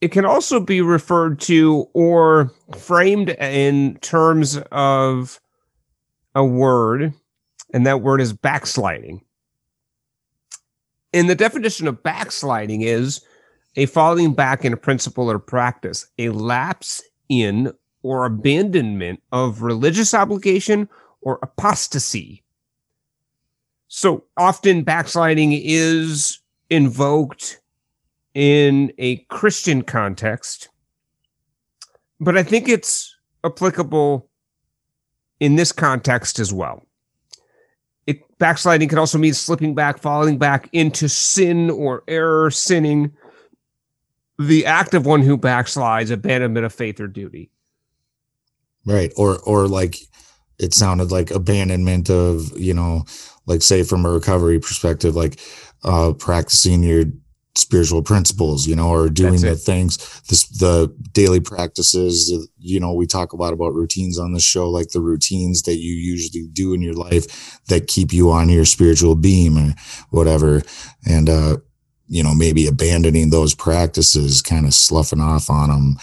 It 0.00 0.12
can 0.12 0.24
also 0.24 0.60
be 0.60 0.80
referred 0.80 1.40
to 1.40 1.88
or 1.92 2.52
framed 2.76 3.30
in 3.30 3.98
terms 4.00 4.56
of 4.70 5.40
a 6.36 6.44
word, 6.44 7.12
and 7.74 7.84
that 7.86 8.00
word 8.00 8.20
is 8.20 8.32
backsliding. 8.32 9.22
And 11.12 11.28
the 11.28 11.34
definition 11.34 11.88
of 11.88 12.02
backsliding 12.04 12.82
is 12.82 13.22
a 13.78 13.86
falling 13.86 14.34
back 14.34 14.64
in 14.64 14.72
a 14.72 14.76
principle 14.76 15.30
or 15.30 15.38
practice, 15.38 16.04
a 16.18 16.30
lapse 16.30 17.00
in 17.28 17.72
or 18.02 18.24
abandonment 18.24 19.22
of 19.30 19.62
religious 19.62 20.12
obligation 20.12 20.88
or 21.20 21.38
apostasy. 21.42 22.42
So 23.86 24.24
often 24.36 24.82
backsliding 24.82 25.52
is 25.52 26.40
invoked 26.68 27.60
in 28.34 28.92
a 28.98 29.18
Christian 29.28 29.82
context, 29.82 30.70
but 32.18 32.36
I 32.36 32.42
think 32.42 32.68
it's 32.68 33.16
applicable 33.44 34.28
in 35.38 35.54
this 35.54 35.70
context 35.70 36.40
as 36.40 36.52
well. 36.52 36.84
It, 38.08 38.38
backsliding 38.38 38.88
can 38.88 38.98
also 38.98 39.18
mean 39.18 39.34
slipping 39.34 39.76
back, 39.76 39.98
falling 39.98 40.36
back 40.36 40.68
into 40.72 41.08
sin 41.08 41.70
or 41.70 42.02
error, 42.08 42.50
sinning, 42.50 43.12
the 44.38 44.66
act 44.66 44.94
of 44.94 45.04
one 45.04 45.22
who 45.22 45.36
backslides, 45.36 46.10
abandonment 46.10 46.64
of 46.64 46.72
faith 46.72 47.00
or 47.00 47.08
duty. 47.08 47.50
Right. 48.86 49.12
Or 49.16 49.38
or 49.40 49.66
like 49.66 49.96
it 50.58 50.72
sounded 50.74 51.10
like 51.10 51.30
abandonment 51.30 52.08
of, 52.08 52.56
you 52.58 52.74
know, 52.74 53.04
like 53.46 53.62
say 53.62 53.82
from 53.82 54.06
a 54.06 54.10
recovery 54.10 54.58
perspective, 54.60 55.14
like 55.14 55.40
uh 55.84 56.12
practicing 56.12 56.82
your 56.82 57.04
spiritual 57.56 58.02
principles, 58.02 58.66
you 58.66 58.76
know, 58.76 58.88
or 58.88 59.08
doing 59.08 59.40
the 59.40 59.56
things, 59.56 59.98
this, 60.28 60.46
the 60.48 60.94
daily 61.12 61.40
practices, 61.40 62.48
you 62.58 62.78
know, 62.78 62.92
we 62.92 63.06
talk 63.06 63.32
a 63.32 63.36
lot 63.36 63.52
about 63.52 63.74
routines 63.74 64.18
on 64.18 64.32
the 64.32 64.40
show, 64.40 64.70
like 64.70 64.90
the 64.90 65.00
routines 65.00 65.62
that 65.62 65.76
you 65.76 65.92
usually 65.92 66.46
do 66.52 66.72
in 66.72 66.80
your 66.80 66.94
life 66.94 67.60
that 67.66 67.88
keep 67.88 68.12
you 68.12 68.30
on 68.30 68.48
your 68.48 68.64
spiritual 68.64 69.16
beam 69.16 69.58
or 69.58 69.74
whatever. 70.10 70.62
And, 71.04 71.28
uh, 71.28 71.56
you 72.08 72.22
know, 72.22 72.34
maybe 72.34 72.66
abandoning 72.66 73.30
those 73.30 73.54
practices, 73.54 74.42
kind 74.42 74.66
of 74.66 74.74
sloughing 74.74 75.20
off 75.20 75.50
on 75.50 75.68
them. 75.68 75.96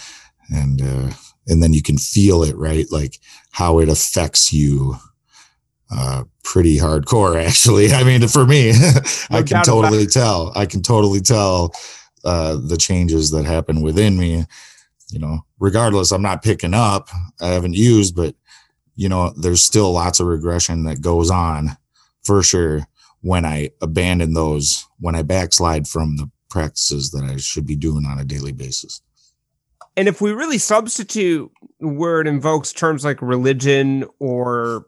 And, 0.48 0.82
uh, 0.82 1.10
and 1.48 1.62
then 1.62 1.72
you 1.72 1.82
can 1.82 1.98
feel 1.98 2.42
it, 2.42 2.56
right? 2.56 2.86
Like 2.90 3.18
how 3.50 3.80
it 3.80 3.88
affects 3.88 4.52
you, 4.52 4.96
uh, 5.90 6.24
pretty 6.44 6.78
hardcore, 6.78 7.44
actually. 7.46 7.92
I 7.92 8.04
mean, 8.04 8.26
for 8.28 8.46
me, 8.46 8.70
I 9.30 9.42
can 9.42 9.62
totally 9.64 10.06
tell, 10.06 10.52
I 10.54 10.66
can 10.66 10.82
totally 10.82 11.20
tell, 11.20 11.74
uh, 12.24 12.56
the 12.56 12.76
changes 12.76 13.30
that 13.30 13.44
happen 13.44 13.82
within 13.82 14.18
me, 14.18 14.44
you 15.10 15.18
know, 15.18 15.44
regardless, 15.60 16.10
I'm 16.10 16.22
not 16.22 16.42
picking 16.42 16.74
up, 16.74 17.08
I 17.40 17.48
haven't 17.48 17.74
used, 17.74 18.16
but 18.16 18.34
you 18.96 19.08
know, 19.08 19.32
there's 19.36 19.62
still 19.62 19.92
lots 19.92 20.20
of 20.20 20.26
regression 20.26 20.84
that 20.84 21.02
goes 21.02 21.30
on 21.30 21.76
for 22.24 22.42
sure 22.42 22.86
when 23.26 23.44
I 23.44 23.70
abandon 23.82 24.34
those, 24.34 24.86
when 25.00 25.16
I 25.16 25.22
backslide 25.22 25.88
from 25.88 26.16
the 26.16 26.30
practices 26.48 27.10
that 27.10 27.24
I 27.24 27.38
should 27.38 27.66
be 27.66 27.74
doing 27.74 28.06
on 28.06 28.20
a 28.20 28.24
daily 28.24 28.52
basis. 28.52 29.02
And 29.96 30.06
if 30.06 30.20
we 30.20 30.30
really 30.30 30.58
substitute 30.58 31.50
where 31.80 32.20
it 32.20 32.28
invokes 32.28 32.72
terms 32.72 33.04
like 33.04 33.20
religion 33.20 34.04
or 34.20 34.86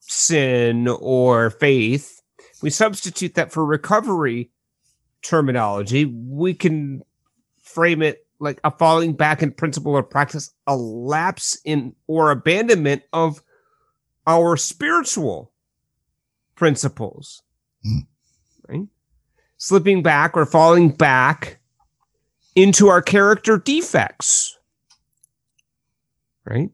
sin 0.00 0.88
or 0.88 1.50
faith, 1.50 2.20
we 2.62 2.70
substitute 2.70 3.34
that 3.34 3.52
for 3.52 3.64
recovery 3.64 4.50
terminology, 5.22 6.04
we 6.04 6.54
can 6.54 7.02
frame 7.62 8.02
it 8.02 8.26
like 8.40 8.58
a 8.64 8.72
falling 8.72 9.12
back 9.12 9.40
in 9.40 9.52
principle 9.52 9.92
or 9.92 10.02
practice, 10.02 10.52
a 10.66 10.76
lapse 10.76 11.56
in 11.64 11.94
or 12.08 12.32
abandonment 12.32 13.02
of 13.12 13.40
our 14.26 14.56
spiritual 14.56 15.52
principles. 16.56 17.40
Mm. 17.86 18.06
Right? 18.68 18.86
Slipping 19.56 20.02
back 20.02 20.36
or 20.36 20.46
falling 20.46 20.90
back 20.90 21.58
into 22.54 22.88
our 22.88 23.02
character 23.02 23.58
defects. 23.58 24.58
Right? 26.44 26.70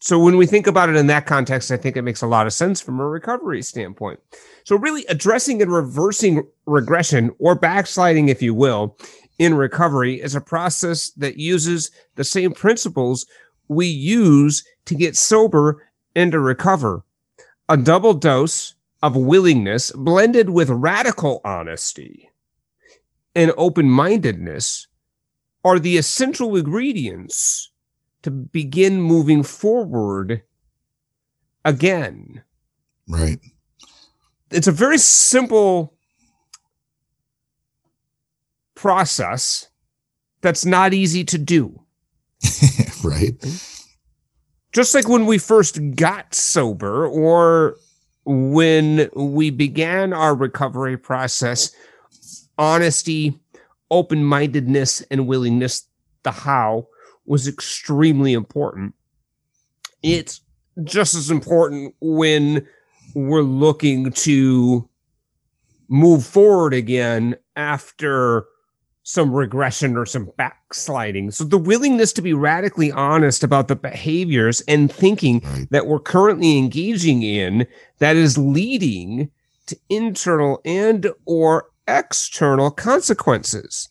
So 0.00 0.18
when 0.18 0.36
we 0.36 0.46
think 0.46 0.66
about 0.66 0.88
it 0.88 0.96
in 0.96 1.08
that 1.08 1.26
context, 1.26 1.72
I 1.72 1.76
think 1.76 1.96
it 1.96 2.02
makes 2.02 2.22
a 2.22 2.26
lot 2.26 2.46
of 2.46 2.52
sense 2.52 2.80
from 2.80 3.00
a 3.00 3.08
recovery 3.08 3.62
standpoint. 3.62 4.20
So 4.64 4.76
really 4.76 5.04
addressing 5.06 5.60
and 5.60 5.72
reversing 5.72 6.46
regression 6.66 7.34
or 7.38 7.56
backsliding, 7.56 8.28
if 8.28 8.40
you 8.40 8.54
will, 8.54 8.96
in 9.38 9.54
recovery 9.54 10.20
is 10.20 10.34
a 10.34 10.40
process 10.40 11.10
that 11.12 11.38
uses 11.38 11.90
the 12.14 12.24
same 12.24 12.52
principles 12.52 13.26
we 13.66 13.86
use 13.86 14.64
to 14.84 14.94
get 14.94 15.16
sober 15.16 15.84
and 16.14 16.32
to 16.32 16.38
recover. 16.38 17.04
A 17.68 17.76
double 17.76 18.14
dose 18.14 18.74
of 19.02 19.16
willingness 19.16 19.92
blended 19.92 20.50
with 20.50 20.68
radical 20.70 21.40
honesty 21.44 22.30
and 23.34 23.52
open 23.56 23.88
mindedness 23.88 24.88
are 25.64 25.78
the 25.78 25.96
essential 25.96 26.56
ingredients 26.56 27.70
to 28.22 28.30
begin 28.30 29.00
moving 29.00 29.42
forward 29.42 30.42
again. 31.64 32.42
Right. 33.06 33.38
It's 34.50 34.66
a 34.66 34.72
very 34.72 34.98
simple 34.98 35.94
process 38.74 39.68
that's 40.40 40.64
not 40.64 40.94
easy 40.94 41.24
to 41.24 41.38
do. 41.38 41.82
right. 43.04 43.34
Just 44.72 44.94
like 44.94 45.08
when 45.08 45.26
we 45.26 45.38
first 45.38 45.78
got 45.96 46.34
sober 46.34 47.06
or 47.06 47.76
when 48.30 49.08
we 49.14 49.48
began 49.48 50.12
our 50.12 50.34
recovery 50.34 50.98
process, 50.98 51.74
honesty, 52.58 53.40
open 53.90 54.22
mindedness, 54.22 55.00
and 55.10 55.26
willingness, 55.26 55.86
the 56.24 56.30
how, 56.30 56.86
was 57.24 57.48
extremely 57.48 58.34
important. 58.34 58.94
It's 60.02 60.42
just 60.84 61.14
as 61.14 61.30
important 61.30 61.94
when 62.02 62.66
we're 63.14 63.40
looking 63.40 64.12
to 64.12 64.86
move 65.88 66.26
forward 66.26 66.74
again 66.74 67.34
after 67.56 68.44
some 69.08 69.32
regression 69.32 69.96
or 69.96 70.04
some 70.04 70.30
backsliding. 70.36 71.30
So 71.30 71.42
the 71.42 71.56
willingness 71.56 72.12
to 72.12 72.20
be 72.20 72.34
radically 72.34 72.92
honest 72.92 73.42
about 73.42 73.68
the 73.68 73.74
behaviors 73.74 74.60
and 74.68 74.92
thinking 74.92 75.42
that 75.70 75.86
we're 75.86 75.98
currently 75.98 76.58
engaging 76.58 77.22
in 77.22 77.66
that 78.00 78.16
is 78.16 78.36
leading 78.36 79.30
to 79.64 79.78
internal 79.88 80.60
and 80.62 81.10
or 81.24 81.70
external 81.86 82.70
consequences. 82.70 83.88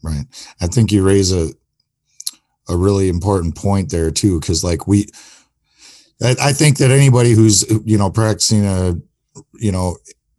Right. 0.00 0.26
I 0.60 0.68
think 0.68 0.92
you 0.92 1.04
raise 1.04 1.32
a 1.32 1.48
a 2.68 2.76
really 2.76 3.08
important 3.08 3.56
point 3.56 3.90
there 3.90 4.12
too 4.12 4.38
cuz 4.38 4.62
like 4.62 4.86
we 4.86 5.08
I, 6.22 6.36
I 6.40 6.52
think 6.52 6.78
that 6.78 6.92
anybody 6.92 7.32
who's 7.32 7.68
you 7.84 7.98
know 7.98 8.10
practicing 8.10 8.64
a 8.64 8.94
you 9.54 9.72
know 9.72 9.96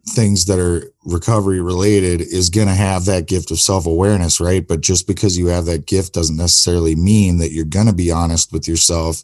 things 0.08 0.46
that 0.46 0.60
are 0.60 0.93
recovery 1.06 1.62
related 1.62 2.22
is 2.22 2.50
going 2.50 2.68
to 2.68 2.74
have 2.74 3.06
that 3.06 3.28
gift 3.28 3.52
of 3.52 3.60
self-awareness 3.60 4.40
right? 4.40 4.68
But 4.68 4.82
just 4.82 5.08
because 5.08 5.38
you 5.38 5.48
have 5.48 5.66
that 5.66 5.86
gift 5.86 6.14
doesn't 6.14 6.38
necessarily 6.38 6.96
mean 6.96 7.38
that 7.40 7.52
you're 7.52 7.66
going 7.66 7.88
to 7.88 7.94
be 7.94 8.12
honest 8.12 8.52
with 8.52 8.68
yourself 8.68 9.22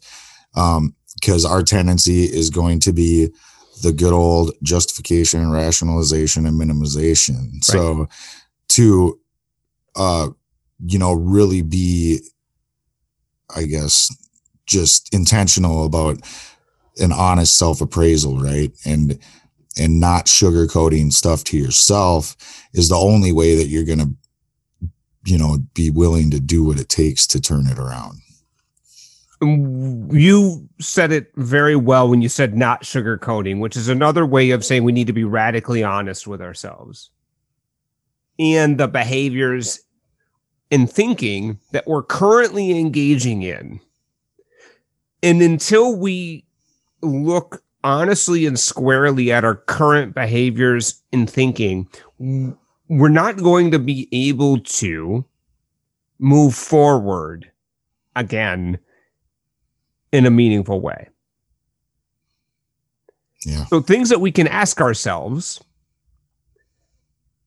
um, 0.54 0.94
because 1.14 1.44
our 1.44 1.62
tendency 1.62 2.24
is 2.24 2.50
going 2.50 2.80
to 2.80 2.92
be 2.92 3.28
the 3.82 3.92
good 3.92 4.12
old 4.12 4.52
justification 4.62 5.40
and 5.40 5.52
rationalization 5.52 6.46
and 6.46 6.60
minimization. 6.60 7.52
Right. 7.52 7.64
so 7.64 8.08
to 8.68 9.18
uh 9.96 10.28
you 10.84 10.98
know 10.98 11.12
really 11.12 11.62
be 11.62 12.20
i 13.56 13.64
guess 13.64 14.14
just 14.66 15.12
intentional 15.12 15.84
about 15.84 16.18
an 16.98 17.12
honest 17.12 17.58
self-appraisal 17.58 18.38
right? 18.38 18.72
And 18.84 19.18
and 19.80 19.98
not 19.98 20.26
sugarcoating 20.26 21.12
stuff 21.12 21.42
to 21.44 21.56
yourself 21.56 22.36
is 22.72 22.88
the 22.88 22.96
only 22.96 23.32
way 23.32 23.56
that 23.56 23.68
you're 23.68 23.84
going 23.84 23.98
to 23.98 24.10
you 25.24 25.38
know 25.38 25.58
be 25.74 25.90
willing 25.90 26.30
to 26.30 26.40
do 26.40 26.64
what 26.64 26.78
it 26.78 26.88
takes 26.88 27.26
to 27.26 27.40
turn 27.40 27.66
it 27.66 27.78
around. 27.78 28.18
You 29.42 30.68
said 30.80 31.12
it 31.12 31.32
very 31.34 31.74
well 31.74 32.10
when 32.10 32.20
you 32.20 32.28
said 32.28 32.54
not 32.54 32.82
sugarcoating 32.82 33.58
which 33.58 33.74
is 33.74 33.88
another 33.88 34.26
way 34.26 34.50
of 34.50 34.64
saying 34.64 34.84
we 34.84 34.92
need 34.92 35.06
to 35.06 35.14
be 35.14 35.24
radically 35.24 35.82
honest 35.82 36.26
with 36.26 36.42
ourselves. 36.42 37.10
And 38.38 38.78
the 38.78 38.88
behaviors 38.88 39.80
and 40.70 40.90
thinking 40.90 41.58
that 41.72 41.86
we're 41.86 42.02
currently 42.02 42.78
engaging 42.78 43.42
in. 43.42 43.80
And 45.22 45.42
until 45.42 45.96
we 45.96 46.44
look 47.02 47.62
honestly 47.84 48.46
and 48.46 48.58
squarely 48.58 49.32
at 49.32 49.44
our 49.44 49.56
current 49.56 50.14
behaviors 50.14 51.02
and 51.12 51.28
thinking, 51.28 51.88
we're 52.88 53.08
not 53.08 53.36
going 53.36 53.70
to 53.70 53.78
be 53.78 54.08
able 54.12 54.60
to 54.60 55.24
move 56.18 56.54
forward 56.54 57.50
again 58.16 58.78
in 60.12 60.26
a 60.26 60.30
meaningful 60.30 60.80
way. 60.80 61.08
Yeah. 63.44 63.64
So, 63.66 63.80
things 63.80 64.10
that 64.10 64.20
we 64.20 64.30
can 64.30 64.46
ask 64.46 64.80
ourselves 64.80 65.62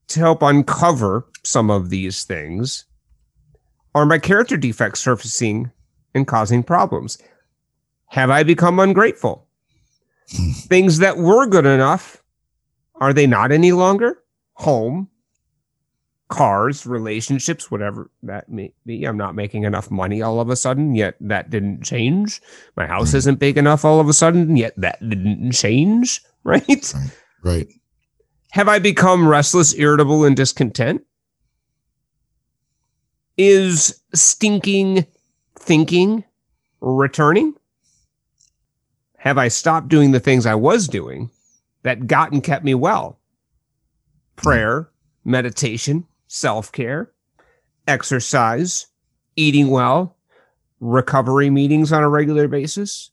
to 0.07 0.19
help 0.19 0.41
uncover 0.41 1.25
some 1.43 1.69
of 1.69 1.89
these 1.89 2.23
things 2.23 2.85
are 3.93 4.05
my 4.05 4.17
character 4.17 4.57
defects 4.57 5.01
surfacing 5.01 5.71
and 6.15 6.25
causing 6.27 6.63
problems? 6.63 7.19
Have 8.07 8.29
I 8.29 8.43
become 8.43 8.79
ungrateful? 8.79 9.47
Things 10.27 10.99
that 10.99 11.17
were 11.17 11.45
good 11.45 11.65
enough, 11.65 12.23
are 12.95 13.13
they 13.13 13.27
not 13.27 13.51
any 13.51 13.71
longer? 13.71 14.19
Home, 14.53 15.09
cars, 16.33 16.87
relationships, 16.87 17.69
whatever 17.69 18.09
that 18.23 18.49
may 18.49 18.73
be. 18.85 19.03
I'm 19.05 19.17
not 19.17 19.35
making 19.35 19.63
enough 19.63 19.91
money 19.91 20.21
all 20.21 20.39
of 20.39 20.49
a 20.49 20.55
sudden, 20.55 20.95
yet 20.95 21.15
that 21.19 21.49
didn't 21.49 21.83
change. 21.83 22.41
My 22.75 22.87
house 22.87 23.13
right. 23.13 23.19
isn't 23.19 23.39
big 23.39 23.57
enough 23.57 23.85
all 23.85 23.99
of 23.99 24.09
a 24.09 24.13
sudden, 24.13 24.57
yet 24.57 24.73
that 24.77 24.99
didn't 25.07 25.51
change. 25.51 26.21
Right? 26.45 26.93
Right. 26.93 27.17
right. 27.41 27.67
Have 28.51 28.67
I 28.67 28.77
become 28.79 29.29
restless, 29.29 29.73
irritable, 29.75 30.25
and 30.25 30.35
discontent? 30.35 31.05
Is 33.37 34.01
stinking 34.13 35.07
thinking 35.57 36.25
returning? 36.81 37.55
Have 39.23 39.37
I 39.37 39.47
stopped 39.47 39.87
doing 39.87 40.11
the 40.11 40.19
things 40.19 40.45
I 40.45 40.55
was 40.55 40.89
doing 40.89 41.31
that 41.83 42.07
got 42.07 42.33
and 42.33 42.43
kept 42.43 42.65
me 42.65 42.73
well? 42.73 43.21
Prayer, 44.35 44.89
meditation, 45.23 46.05
self 46.27 46.73
care, 46.73 47.13
exercise, 47.87 48.87
eating 49.37 49.69
well, 49.69 50.17
recovery 50.81 51.49
meetings 51.49 51.93
on 51.93 52.03
a 52.03 52.09
regular 52.09 52.49
basis. 52.49 53.11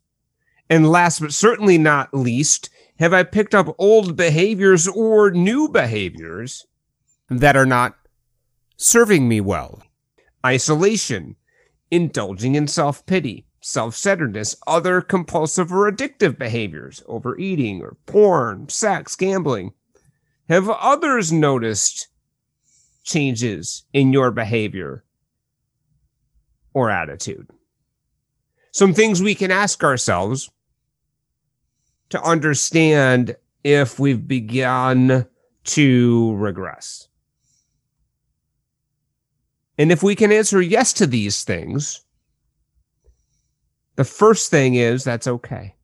And 0.68 0.90
last 0.90 1.20
but 1.20 1.32
certainly 1.32 1.78
not 1.78 2.12
least, 2.12 2.70
have 2.98 3.12
I 3.12 3.22
picked 3.22 3.54
up 3.54 3.76
old 3.78 4.16
behaviors 4.16 4.88
or 4.88 5.30
new 5.30 5.68
behaviors 5.68 6.66
that 7.28 7.56
are 7.56 7.64
not 7.64 7.96
serving 8.76 9.28
me 9.28 9.40
well? 9.40 9.80
Isolation, 10.44 11.36
indulging 11.88 12.56
in 12.56 12.66
self 12.66 13.06
pity, 13.06 13.46
self 13.60 13.94
centeredness, 13.94 14.56
other 14.66 15.00
compulsive 15.00 15.72
or 15.72 15.90
addictive 15.90 16.38
behaviors, 16.38 17.02
overeating 17.06 17.82
or 17.82 17.96
porn, 18.06 18.68
sex, 18.68 19.16
gambling? 19.16 19.72
Have 20.48 20.68
others 20.68 21.30
noticed 21.30 22.08
changes 23.04 23.84
in 23.92 24.12
your 24.12 24.30
behavior 24.30 25.04
or 26.74 26.90
attitude? 26.90 27.48
Some 28.72 28.94
things 28.94 29.22
we 29.22 29.34
can 29.34 29.50
ask 29.50 29.82
ourselves 29.82 30.50
to 32.10 32.22
understand 32.22 33.36
if 33.64 33.98
we've 33.98 34.26
begun 34.26 35.26
to 35.64 36.34
regress. 36.36 37.08
And 39.78 39.90
if 39.90 40.02
we 40.02 40.14
can 40.14 40.32
answer 40.32 40.60
yes 40.60 40.92
to 40.94 41.06
these 41.06 41.42
things, 41.44 42.04
the 44.00 44.04
first 44.04 44.50
thing 44.50 44.76
is 44.76 45.04
that's 45.04 45.26
okay. 45.26 45.74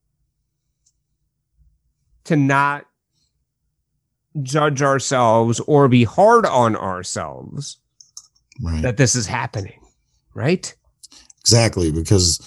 To 2.25 2.35
not 2.35 2.87
judge 4.41 4.81
ourselves 4.81 5.61
or 5.61 5.87
be 5.87 6.05
hard 6.05 6.47
on 6.47 6.77
ourselves 6.77 7.77
right. 8.63 8.81
that 8.81 8.97
this 8.97 9.17
is 9.17 9.27
happening, 9.27 9.79
right? 10.33 10.75
Exactly, 11.43 11.93
because 11.93 12.41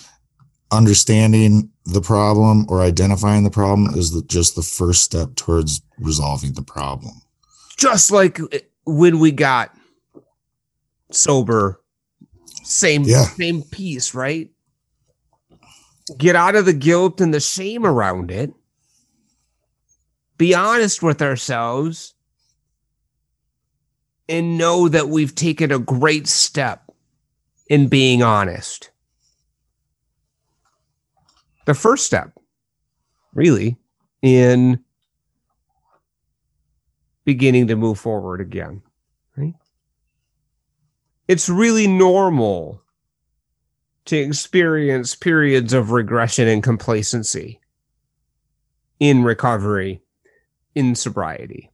understanding 0.71 1.69
the 1.85 2.01
problem 2.01 2.65
or 2.67 2.81
identifying 2.81 3.43
the 3.43 3.51
problem 3.51 3.93
is 3.93 4.11
the, 4.11 4.23
just 4.23 4.55
the 4.55 4.63
first 4.63 5.03
step 5.03 5.35
towards 5.35 5.83
resolving 5.99 6.53
the 6.53 6.63
problem. 6.63 7.13
Just 7.77 8.09
like 8.09 8.39
when 8.87 9.19
we 9.19 9.31
got 9.31 9.77
sober, 11.11 11.79
same 12.63 13.03
yeah. 13.03 13.25
same 13.25 13.61
piece, 13.61 14.15
right? 14.15 14.49
Get 16.17 16.35
out 16.35 16.55
of 16.55 16.65
the 16.65 16.73
guilt 16.73 17.21
and 17.21 17.33
the 17.33 17.39
shame 17.39 17.85
around 17.85 18.31
it, 18.31 18.53
be 20.37 20.53
honest 20.55 21.03
with 21.03 21.21
ourselves, 21.21 22.13
and 24.27 24.57
know 24.57 24.87
that 24.87 25.09
we've 25.09 25.35
taken 25.35 25.71
a 25.71 25.79
great 25.79 26.27
step 26.27 26.91
in 27.67 27.87
being 27.87 28.23
honest. 28.23 28.91
The 31.65 31.73
first 31.73 32.05
step, 32.05 32.31
really, 33.33 33.77
in 34.21 34.83
beginning 37.25 37.67
to 37.67 37.75
move 37.75 37.99
forward 37.99 38.41
again, 38.41 38.81
right? 39.35 39.53
It's 41.27 41.47
really 41.47 41.85
normal 41.85 42.81
to 44.09 44.17
experience 44.17 45.13
periods 45.13 45.71
of 45.71 45.91
regression 45.91 46.47
and 46.47 46.63
complacency 46.63 47.61
in 48.99 49.23
recovery, 49.23 50.01
in 50.73 50.95
sobriety. 50.95 51.71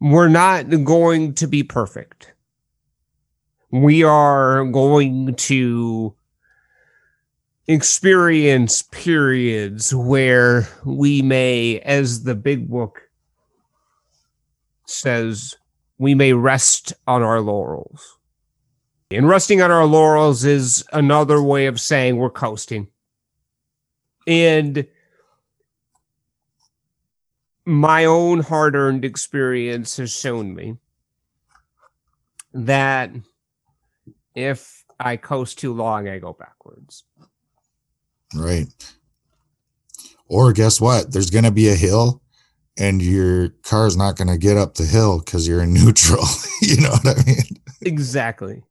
We're 0.00 0.28
not 0.28 0.68
going 0.84 1.32
to 1.34 1.46
be 1.46 1.62
perfect. 1.62 2.34
We 3.70 4.04
are 4.04 4.66
going 4.66 5.34
to 5.34 6.14
experience 7.66 8.82
periods 8.82 9.94
where 9.94 10.68
we 10.84 11.22
may, 11.22 11.80
as 11.80 12.24
the 12.24 12.34
big 12.34 12.68
book 12.68 13.08
says, 14.84 15.56
we 15.96 16.14
may 16.14 16.34
rest 16.34 16.92
on 17.06 17.22
our 17.22 17.40
laurels. 17.40 18.18
And 19.14 19.28
resting 19.28 19.62
on 19.62 19.70
our 19.70 19.86
laurels 19.86 20.44
is 20.44 20.84
another 20.92 21.40
way 21.40 21.66
of 21.66 21.80
saying 21.80 22.16
we're 22.16 22.30
coasting. 22.30 22.88
And 24.26 24.86
my 27.64 28.04
own 28.04 28.40
hard 28.40 28.74
earned 28.74 29.04
experience 29.04 29.96
has 29.98 30.12
shown 30.12 30.54
me 30.54 30.76
that 32.52 33.10
if 34.34 34.84
I 34.98 35.16
coast 35.16 35.58
too 35.58 35.72
long, 35.72 36.08
I 36.08 36.18
go 36.18 36.32
backwards. 36.32 37.04
Right. 38.34 38.66
Or 40.26 40.52
guess 40.52 40.80
what? 40.80 41.12
There's 41.12 41.30
going 41.30 41.44
to 41.44 41.50
be 41.50 41.68
a 41.68 41.74
hill 41.74 42.22
and 42.76 43.00
your 43.00 43.50
car's 43.62 43.96
not 43.96 44.16
going 44.16 44.28
to 44.28 44.38
get 44.38 44.56
up 44.56 44.74
the 44.74 44.84
hill 44.84 45.20
because 45.20 45.46
you're 45.46 45.62
in 45.62 45.74
neutral. 45.74 46.24
you 46.62 46.80
know 46.80 46.90
what 46.90 47.18
I 47.18 47.24
mean? 47.24 47.60
Exactly 47.82 48.62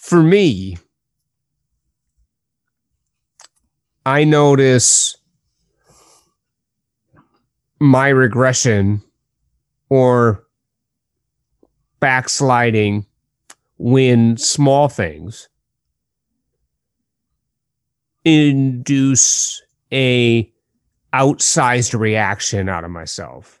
for 0.00 0.22
me, 0.22 0.78
I 4.06 4.24
notice 4.24 5.18
my 7.78 8.08
regression 8.08 9.02
or 9.90 10.42
backsliding 12.00 13.04
when 13.76 14.38
small 14.38 14.88
things 14.88 15.50
induce 18.24 19.62
a 19.92 20.50
outsized 21.12 21.96
reaction 21.98 22.70
out 22.70 22.84
of 22.84 22.90
myself. 22.90 23.60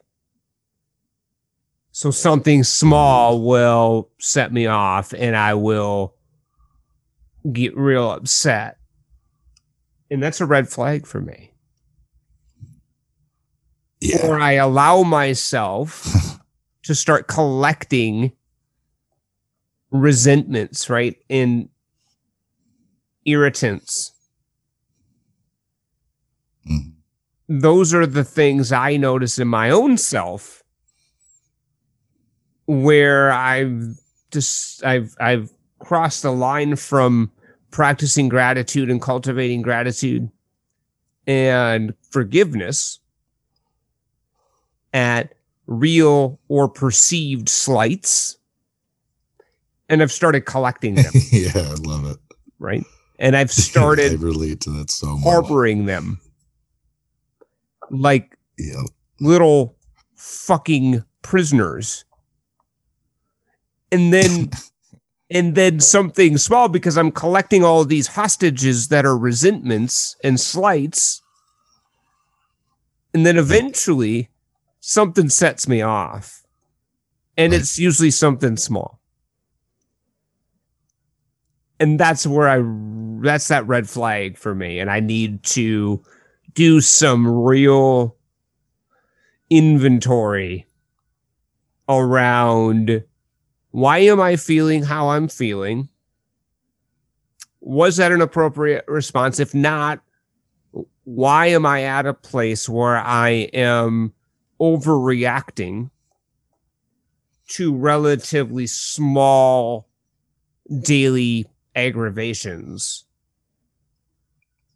So 1.92 2.10
something 2.10 2.64
small 2.64 3.42
will 3.42 4.08
set 4.18 4.54
me 4.54 4.66
off 4.66 5.12
and 5.12 5.36
I 5.36 5.52
will 5.52 6.14
get 7.52 7.76
real 7.76 8.10
upset. 8.10 8.78
And 10.10 10.22
that's 10.22 10.40
a 10.40 10.46
red 10.46 10.68
flag 10.68 11.06
for 11.06 11.20
me. 11.20 11.52
Yeah. 14.00 14.26
Or 14.26 14.40
I 14.40 14.52
allow 14.52 15.02
myself 15.02 16.38
to 16.84 16.94
start 16.94 17.28
collecting 17.28 18.32
resentments, 19.90 20.88
right? 20.88 21.16
And 21.28 21.68
irritants. 23.24 24.12
Mhm. 26.68 26.94
Those 27.48 27.92
are 27.92 28.06
the 28.06 28.24
things 28.24 28.72
I 28.72 28.96
notice 28.96 29.38
in 29.38 29.48
my 29.48 29.70
own 29.70 29.98
self 29.98 30.62
where 32.66 33.32
I've 33.32 33.98
just 34.30 34.84
I've 34.84 35.14
I've 35.20 35.50
crossed 35.80 36.22
the 36.22 36.30
line 36.32 36.76
from 36.76 37.30
practicing 37.70 38.28
gratitude 38.28 38.90
and 38.90 39.00
cultivating 39.02 39.62
gratitude 39.62 40.30
and 41.26 41.94
forgiveness 42.10 42.98
at 44.92 45.34
real 45.66 46.38
or 46.48 46.68
perceived 46.68 47.48
slights 47.48 48.36
and 49.88 50.02
I've 50.02 50.12
started 50.12 50.42
collecting 50.46 50.94
them, 50.94 51.12
yeah, 51.32 51.50
I 51.56 51.74
love 51.80 52.04
it. 52.06 52.16
right? 52.60 52.84
And 53.18 53.36
I've 53.36 53.50
started 53.68 54.12
I 54.12 54.14
relate 54.22 54.60
to 54.62 54.70
that 54.70 54.90
so 54.90 55.16
much. 55.16 55.24
harboring 55.24 55.86
them 55.86 56.20
like 57.90 58.36
Yeah. 58.58 58.82
little 59.20 59.76
fucking 60.16 61.04
prisoners. 61.22 62.04
And 63.92 64.12
then 64.12 64.50
and 65.30 65.54
then 65.54 65.78
something 65.78 66.36
small 66.38 66.68
because 66.68 66.98
I'm 66.98 67.12
collecting 67.12 67.62
all 67.62 67.84
these 67.84 68.08
hostages 68.08 68.88
that 68.88 69.06
are 69.06 69.16
resentments 69.16 70.16
and 70.24 70.40
slights. 70.40 71.22
And 73.14 73.24
then 73.24 73.36
eventually 73.36 74.30
something 74.80 75.28
sets 75.28 75.68
me 75.68 75.82
off. 75.82 76.42
And 77.36 77.54
it's 77.54 77.78
usually 77.78 78.10
something 78.10 78.56
small. 78.56 79.00
And 81.78 81.98
that's 81.98 82.26
where 82.26 82.48
I 82.48 82.62
that's 83.22 83.48
that 83.48 83.66
red 83.66 83.88
flag 83.88 84.36
for 84.36 84.54
me 84.54 84.78
and 84.78 84.90
I 84.90 85.00
need 85.00 85.42
to 85.44 86.02
do 86.54 86.80
some 86.80 87.26
real 87.26 88.16
inventory 89.50 90.66
around 91.88 93.02
why 93.70 93.98
am 93.98 94.20
I 94.20 94.36
feeling 94.36 94.82
how 94.82 95.10
I'm 95.10 95.28
feeling? 95.28 95.88
Was 97.60 97.96
that 97.98 98.12
an 98.12 98.20
appropriate 98.20 98.84
response? 98.88 99.38
If 99.38 99.54
not, 99.54 100.00
why 101.04 101.46
am 101.46 101.66
I 101.66 101.82
at 101.84 102.06
a 102.06 102.14
place 102.14 102.68
where 102.68 102.96
I 102.96 103.30
am 103.52 104.12
overreacting 104.60 105.90
to 107.48 107.74
relatively 107.74 108.66
small 108.66 109.88
daily 110.82 111.46
aggravations? 111.74 113.04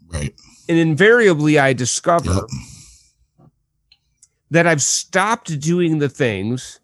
Right. 0.09 0.35
And 0.69 0.79
invariably, 0.79 1.59
I 1.59 1.73
discover 1.73 2.33
Yep. 2.33 3.49
that 4.51 4.67
I've 4.67 4.83
stopped 4.83 5.59
doing 5.61 5.99
the 5.99 6.09
things 6.09 6.81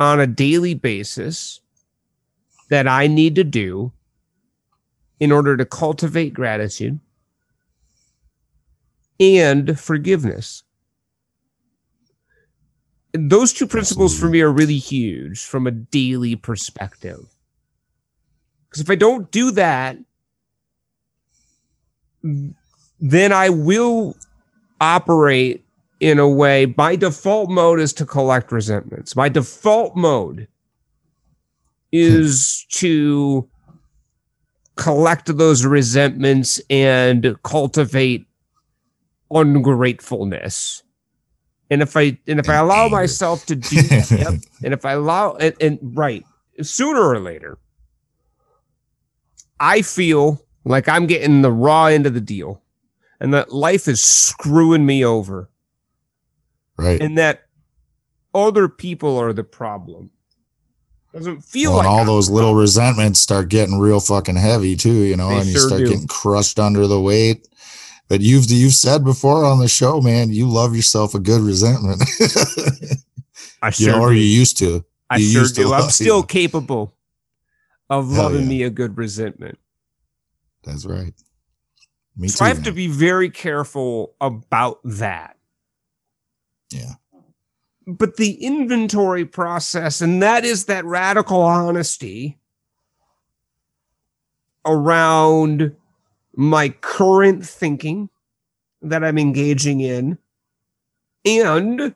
on 0.00 0.20
a 0.20 0.26
daily 0.26 0.74
basis 0.74 1.60
that 2.68 2.88
I 2.88 3.06
need 3.06 3.34
to 3.36 3.44
do 3.44 3.92
in 5.20 5.30
order 5.32 5.56
to 5.56 5.64
cultivate 5.64 6.34
gratitude 6.34 6.98
and 9.20 9.78
forgiveness. 9.78 10.64
And 13.12 13.30
Those 13.30 13.52
two 13.52 13.66
principles 13.66 14.18
for 14.18 14.28
me 14.28 14.40
are 14.40 14.50
really 14.50 14.78
huge 14.78 15.44
from 15.44 15.66
a 15.66 15.70
daily 15.70 16.34
perspective. 16.34 17.20
Because 18.68 18.82
if 18.82 18.90
I 18.90 18.96
don't 18.96 19.30
do 19.30 19.52
that, 19.52 19.98
then 23.00 23.32
I 23.32 23.50
will 23.50 24.16
operate 24.80 25.63
in 26.00 26.18
a 26.18 26.28
way. 26.28 26.72
My 26.76 26.96
default 26.96 27.50
mode 27.50 27.80
is 27.80 27.92
to 27.94 28.06
collect 28.06 28.52
resentments. 28.52 29.16
My 29.16 29.28
default 29.28 29.96
mode 29.96 30.48
is 31.92 32.66
to 32.70 33.48
collect 34.76 35.36
those 35.36 35.64
resentments 35.64 36.60
and 36.68 37.36
cultivate 37.42 38.26
ungratefulness. 39.30 40.82
And 41.70 41.82
if 41.82 41.96
I 41.96 42.18
and 42.26 42.38
if 42.38 42.48
I 42.48 42.56
allow 42.56 42.84
anger. 42.84 42.96
myself 42.96 43.46
to 43.46 43.56
do 43.56 43.82
that, 43.82 44.10
yep, 44.10 44.34
and 44.62 44.74
if 44.74 44.84
I 44.84 44.92
allow 44.92 45.34
and, 45.34 45.54
and 45.60 45.78
right 45.82 46.24
sooner 46.62 47.00
or 47.00 47.18
later, 47.18 47.58
I 49.58 49.82
feel 49.82 50.44
like 50.64 50.88
I'm 50.88 51.06
getting 51.06 51.42
the 51.42 51.52
raw 51.52 51.86
end 51.86 52.06
of 52.06 52.14
the 52.14 52.20
deal, 52.20 52.62
and 53.20 53.32
that 53.34 53.52
life 53.52 53.88
is 53.88 54.02
screwing 54.02 54.86
me 54.86 55.04
over, 55.04 55.50
Right. 56.76 57.00
and 57.00 57.16
that 57.18 57.42
other 58.34 58.68
people 58.68 59.16
are 59.18 59.32
the 59.32 59.44
problem. 59.44 60.10
Doesn't 61.12 61.42
feel 61.42 61.70
Well, 61.70 61.78
like 61.78 61.86
all 61.86 62.00
I'm 62.00 62.06
those 62.06 62.28
little 62.28 62.50
problem. 62.50 62.60
resentments 62.62 63.20
start 63.20 63.48
getting 63.48 63.78
real 63.78 64.00
fucking 64.00 64.36
heavy 64.36 64.74
too, 64.76 65.02
you 65.04 65.16
know, 65.16 65.28
They 65.28 65.36
and 65.38 65.46
you 65.46 65.58
start 65.58 65.82
do. 65.82 65.88
getting 65.88 66.06
crushed 66.08 66.58
under 66.58 66.86
the 66.88 67.00
weight. 67.00 67.46
But 68.08 68.20
you've 68.20 68.50
you've 68.50 68.74
said 68.74 69.04
before 69.04 69.44
on 69.44 69.60
the 69.60 69.68
show, 69.68 70.00
man, 70.00 70.30
you 70.30 70.48
love 70.48 70.74
yourself 70.76 71.14
a 71.14 71.18
good 71.20 71.40
resentment. 71.40 72.02
I 73.62 73.68
you 73.78 73.86
sure 73.86 73.92
know, 73.92 74.00
or 74.00 74.10
do. 74.10 74.16
you 74.16 74.22
used 74.24 74.58
to. 74.58 74.84
I 75.08 75.16
you 75.18 75.30
sure 75.30 75.46
do. 75.46 75.72
I'm 75.72 75.90
still 75.90 76.18
yeah. 76.20 76.26
capable 76.28 76.94
of 77.88 78.10
Hell 78.10 78.24
loving 78.24 78.42
yeah. 78.42 78.48
me 78.48 78.62
a 78.64 78.70
good 78.70 78.96
resentment. 78.98 79.58
That's 80.64 80.84
right. 80.84 81.14
Me 82.16 82.28
So 82.28 82.38
too. 82.38 82.44
I 82.44 82.48
have 82.48 82.62
to 82.64 82.72
be 82.72 82.88
very 82.88 83.30
careful 83.30 84.14
about 84.20 84.80
that. 84.84 85.33
Yeah. 86.70 86.94
But 87.86 88.16
the 88.16 88.42
inventory 88.42 89.24
process, 89.24 90.00
and 90.00 90.22
that 90.22 90.44
is 90.44 90.64
that 90.66 90.84
radical 90.84 91.42
honesty 91.42 92.38
around 94.64 95.76
my 96.34 96.70
current 96.70 97.44
thinking 97.44 98.08
that 98.82 99.04
I'm 99.04 99.18
engaging 99.18 99.80
in 99.80 100.18
and 101.24 101.94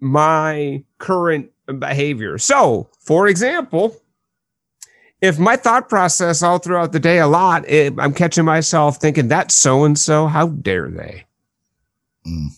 my 0.00 0.84
current 0.98 1.50
behavior. 1.78 2.38
So, 2.38 2.88
for 3.00 3.28
example, 3.28 3.96
if 5.20 5.38
my 5.38 5.56
thought 5.56 5.88
process 5.88 6.42
all 6.42 6.58
throughout 6.58 6.92
the 6.92 7.00
day 7.00 7.18
a 7.18 7.26
lot, 7.26 7.64
eh, 7.66 7.90
I'm 7.98 8.12
catching 8.12 8.44
myself 8.44 8.98
thinking, 8.98 9.28
that's 9.28 9.54
so 9.54 9.84
and 9.84 9.98
so, 9.98 10.26
how 10.26 10.48
dare 10.48 10.90
they? 10.90 11.24
Mm, 12.26 12.48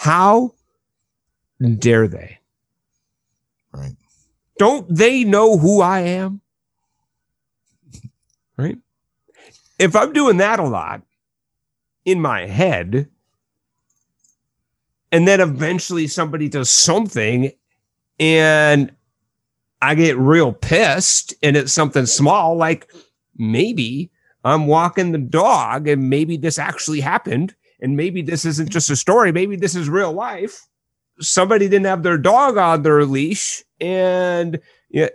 How 0.00 0.54
dare 1.60 2.08
they? 2.08 2.38
right. 3.70 3.92
Don't 4.58 4.86
they 4.88 5.24
know 5.24 5.58
who 5.58 5.82
I 5.82 6.00
am? 6.00 6.40
Right? 8.56 8.78
If 9.78 9.94
I'm 9.94 10.14
doing 10.14 10.38
that 10.38 10.58
a 10.58 10.66
lot 10.66 11.02
in 12.06 12.18
my 12.18 12.46
head, 12.46 13.10
and 15.12 15.28
then 15.28 15.38
eventually 15.38 16.06
somebody 16.06 16.48
does 16.48 16.70
something 16.70 17.52
and 18.18 18.92
I 19.82 19.94
get 19.96 20.16
real 20.16 20.54
pissed 20.54 21.34
and 21.42 21.58
it's 21.58 21.74
something 21.74 22.06
small, 22.06 22.56
like 22.56 22.90
maybe 23.36 24.10
I'm 24.44 24.66
walking 24.66 25.12
the 25.12 25.18
dog 25.18 25.88
and 25.88 26.08
maybe 26.08 26.38
this 26.38 26.58
actually 26.58 27.00
happened. 27.00 27.54
And 27.82 27.96
maybe 27.96 28.22
this 28.22 28.44
isn't 28.44 28.70
just 28.70 28.90
a 28.90 28.96
story, 28.96 29.32
maybe 29.32 29.56
this 29.56 29.74
is 29.74 29.88
real 29.88 30.12
life. 30.12 30.66
Somebody 31.20 31.68
didn't 31.68 31.86
have 31.86 32.02
their 32.02 32.18
dog 32.18 32.56
on 32.56 32.82
their 32.82 33.04
leash 33.04 33.62
and 33.80 34.60
yeah, 34.90 35.08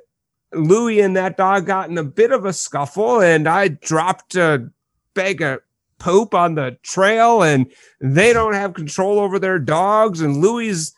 Louie 0.53 1.01
and 1.01 1.15
that 1.15 1.37
dog 1.37 1.65
got 1.65 1.89
in 1.89 1.97
a 1.97 2.03
bit 2.03 2.31
of 2.31 2.45
a 2.45 2.53
scuffle, 2.53 3.21
and 3.21 3.47
I 3.47 3.67
dropped 3.67 4.35
a 4.35 4.69
bag 5.13 5.41
of 5.41 5.59
poop 5.97 6.33
on 6.33 6.55
the 6.55 6.77
trail 6.83 7.41
and 7.41 7.71
they 8.01 8.33
don't 8.33 8.53
have 8.53 8.73
control 8.73 9.17
over 9.17 9.39
their 9.39 9.57
dogs 9.57 10.19
and 10.19 10.37
Louis 10.37 10.91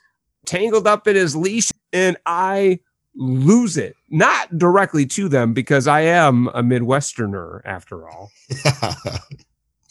tangled 0.45 0.87
up 0.87 1.07
in 1.07 1.15
his 1.15 1.35
leash 1.35 1.71
and 1.93 2.17
I 2.25 2.79
lose 3.15 3.77
it. 3.77 3.95
Not 4.09 4.57
directly 4.57 5.05
to 5.07 5.29
them 5.29 5.53
because 5.53 5.87
I 5.87 6.01
am 6.01 6.47
a 6.47 6.63
Midwesterner 6.63 7.61
after 7.63 8.09
all. 8.09 8.31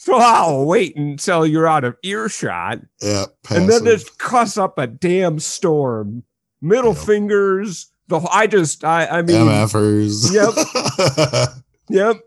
so 0.07 0.15
I'll 0.15 0.63
wait 0.63 0.95
until 0.95 1.45
you're 1.45 1.67
out 1.67 1.83
of 1.83 1.97
earshot. 2.01 2.79
Yeah. 3.01 3.25
And 3.49 3.67
then 3.67 3.83
just 3.83 4.17
cuss 4.17 4.57
up 4.57 4.77
a 4.77 4.87
damn 4.87 5.37
storm. 5.37 6.23
Middle 6.61 6.93
yep. 6.93 7.03
fingers. 7.03 7.91
The 8.07 8.21
I 8.31 8.47
just 8.47 8.85
I 8.85 9.05
I 9.05 9.21
mean 9.21 9.35
MFers. 9.35 10.33
Yep. 10.33 11.49
yep. 11.89 12.21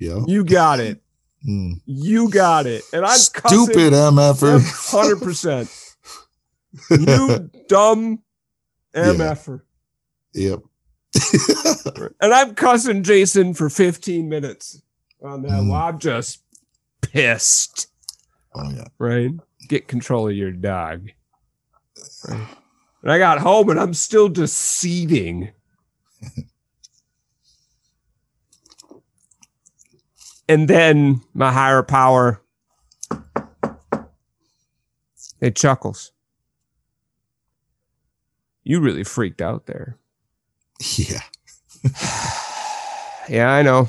Yep. 0.00 0.22
You 0.26 0.44
got 0.44 0.80
it. 0.80 1.00
Mm. 1.48 1.74
You 1.86 2.28
got 2.28 2.66
it. 2.66 2.82
And 2.92 3.06
I'm 3.06 3.18
stupid 3.18 3.92
MFer. 3.92 4.90
Hundred 4.90 5.22
percent. 5.22 5.70
You 6.90 7.48
dumb 7.68 8.20
MFer. 8.96 9.60
Yep. 10.34 10.58
and 12.20 12.34
I'm 12.34 12.56
cussing 12.56 13.04
Jason 13.04 13.54
for 13.54 13.70
15 13.70 14.28
minutes 14.28 14.82
on 15.22 15.42
that. 15.42 15.52
Mm. 15.52 15.70
Well, 15.70 15.80
I'm 15.80 16.00
just 16.00 16.42
pissed. 17.12 17.88
Oh 18.54 18.70
yeah. 18.70 18.86
Right. 18.98 19.30
Get 19.68 19.88
control 19.88 20.28
of 20.28 20.34
your 20.34 20.52
dog. 20.52 21.10
Right. 22.28 22.48
And 23.02 23.12
I 23.12 23.18
got 23.18 23.38
home 23.38 23.68
and 23.70 23.78
I'm 23.78 23.94
still 23.94 24.28
deceiving. 24.28 25.50
and 30.48 30.68
then 30.68 31.20
my 31.34 31.52
higher 31.52 31.82
power 31.82 32.42
it 35.40 35.54
chuckles. 35.54 36.12
You 38.64 38.80
really 38.80 39.04
freaked 39.04 39.40
out 39.40 39.66
there. 39.66 39.98
Yeah. 40.96 41.22
yeah, 43.28 43.50
I 43.50 43.62
know. 43.62 43.88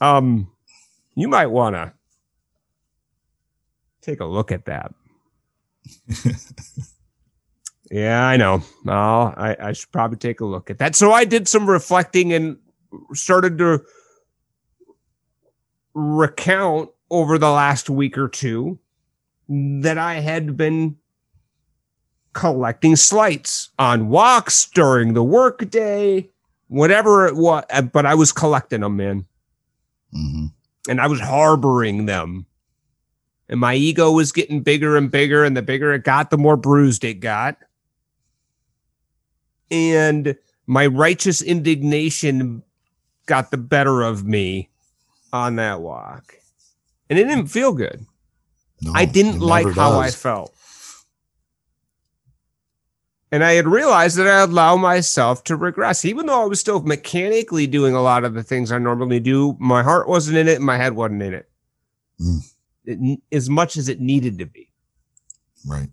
Um, 0.00 0.50
you 1.14 1.28
might 1.28 1.46
want 1.46 1.76
to 1.76 1.92
take 4.02 4.20
a 4.20 4.24
look 4.24 4.52
at 4.52 4.66
that. 4.66 4.92
yeah, 7.90 8.26
I 8.26 8.36
know. 8.36 8.62
Oh, 8.86 9.34
I, 9.36 9.56
I 9.60 9.72
should 9.72 9.90
probably 9.92 10.18
take 10.18 10.40
a 10.40 10.44
look 10.46 10.70
at 10.70 10.78
that. 10.78 10.94
So 10.94 11.12
I 11.12 11.24
did 11.24 11.48
some 11.48 11.68
reflecting 11.68 12.32
and 12.32 12.58
started 13.12 13.58
to 13.58 13.82
recount 15.94 16.90
over 17.10 17.38
the 17.38 17.50
last 17.50 17.88
week 17.88 18.18
or 18.18 18.28
two 18.28 18.78
that 19.48 19.96
I 19.96 20.14
had 20.14 20.56
been 20.56 20.96
collecting 22.32 22.96
slights 22.96 23.70
on 23.78 24.08
walks 24.08 24.68
during 24.74 25.14
the 25.14 25.24
workday, 25.24 26.28
whatever 26.68 27.26
it 27.26 27.36
was. 27.36 27.64
But 27.92 28.04
I 28.04 28.14
was 28.14 28.32
collecting 28.32 28.80
them, 28.80 28.96
man. 28.96 29.24
Mm-hmm. 30.14 30.46
And 30.88 31.00
I 31.00 31.06
was 31.06 31.20
harboring 31.20 32.06
them. 32.06 32.46
And 33.48 33.60
my 33.60 33.74
ego 33.74 34.10
was 34.10 34.32
getting 34.32 34.62
bigger 34.62 34.96
and 34.96 35.10
bigger. 35.10 35.44
And 35.44 35.56
the 35.56 35.62
bigger 35.62 35.92
it 35.92 36.04
got, 36.04 36.30
the 36.30 36.38
more 36.38 36.56
bruised 36.56 37.04
it 37.04 37.20
got. 37.20 37.58
And 39.70 40.36
my 40.66 40.86
righteous 40.86 41.42
indignation 41.42 42.62
got 43.26 43.50
the 43.50 43.56
better 43.56 44.02
of 44.02 44.24
me 44.24 44.68
on 45.32 45.56
that 45.56 45.80
walk. 45.80 46.34
And 47.08 47.18
it 47.18 47.24
didn't 47.24 47.48
feel 47.48 47.72
good. 47.72 48.04
No, 48.80 48.92
I 48.94 49.04
didn't 49.04 49.40
like 49.40 49.68
how 49.74 49.98
I 49.98 50.10
felt. 50.10 50.52
And 53.36 53.44
I 53.44 53.52
had 53.52 53.68
realized 53.68 54.16
that 54.16 54.26
I 54.26 54.40
allow 54.40 54.78
myself 54.78 55.44
to 55.44 55.56
regress, 55.56 56.06
even 56.06 56.24
though 56.24 56.40
I 56.40 56.46
was 56.46 56.58
still 56.58 56.80
mechanically 56.80 57.66
doing 57.66 57.94
a 57.94 58.00
lot 58.00 58.24
of 58.24 58.32
the 58.32 58.42
things 58.42 58.72
I 58.72 58.78
normally 58.78 59.20
do. 59.20 59.58
My 59.60 59.82
heart 59.82 60.08
wasn't 60.08 60.38
in 60.38 60.48
it, 60.48 60.56
and 60.56 60.64
my 60.64 60.78
head 60.78 60.94
wasn't 60.94 61.22
in 61.22 61.34
it, 61.34 61.46
mm. 62.18 62.38
it 62.86 63.20
as 63.30 63.50
much 63.50 63.76
as 63.76 63.90
it 63.90 64.00
needed 64.00 64.38
to 64.38 64.46
be. 64.46 64.70
Right. 65.68 65.90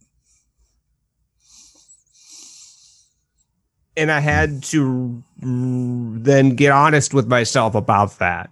And 3.97 4.09
I 4.09 4.21
had 4.21 4.63
to 4.63 5.21
then 5.41 6.51
get 6.51 6.71
honest 6.71 7.13
with 7.13 7.27
myself 7.27 7.75
about 7.75 8.19
that 8.19 8.51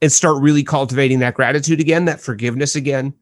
and 0.00 0.12
start 0.12 0.40
really 0.40 0.62
cultivating 0.62 1.18
that 1.18 1.34
gratitude 1.34 1.80
again, 1.80 2.04
that 2.04 2.20
forgiveness 2.20 2.76
again, 2.76 3.14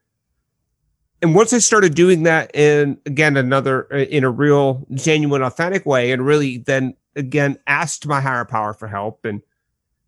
and 1.23 1.35
once 1.35 1.53
I 1.53 1.59
started 1.59 1.95
doing 1.95 2.23
that 2.25 2.55
in 2.55 2.99
again 3.07 3.37
another 3.37 3.93
uh, 3.93 3.99
in 3.99 4.25
a 4.25 4.31
real 4.31 4.87
genuine 4.95 5.43
authentic 5.43 5.85
way 5.87 6.13
and 6.13 6.25
really 6.25 6.59
then 6.59 6.95
again 7.17 7.59
asked 7.67 8.07
my 8.07 8.21
higher 8.21 8.45
power 8.45 8.73
for 8.73 8.89
help 8.89 9.25
and 9.25 9.43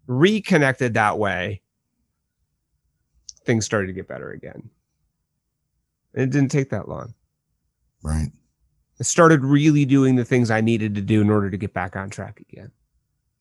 reconnected 0.07 0.95
that 0.95 1.19
way 1.19 1.63
things 3.45 3.65
started 3.65 3.89
to 3.89 3.93
get 3.93 4.09
better 4.09 4.31
again. 4.31 4.71
And 6.15 6.25
it 6.25 6.31
didn't 6.31 6.51
take 6.51 6.71
that 6.71 6.89
long. 6.89 7.15
Right. 8.03 8.31
I 9.01 9.03
started 9.03 9.45
really 9.45 9.85
doing 9.85 10.17
the 10.17 10.25
things 10.25 10.51
i 10.51 10.61
needed 10.61 10.95
to 10.95 11.01
do 11.01 11.21
in 11.21 11.31
order 11.31 11.51
to 11.51 11.57
get 11.57 11.73
back 11.73 11.97
on 11.97 12.11
track 12.11 12.41
again. 12.41 12.71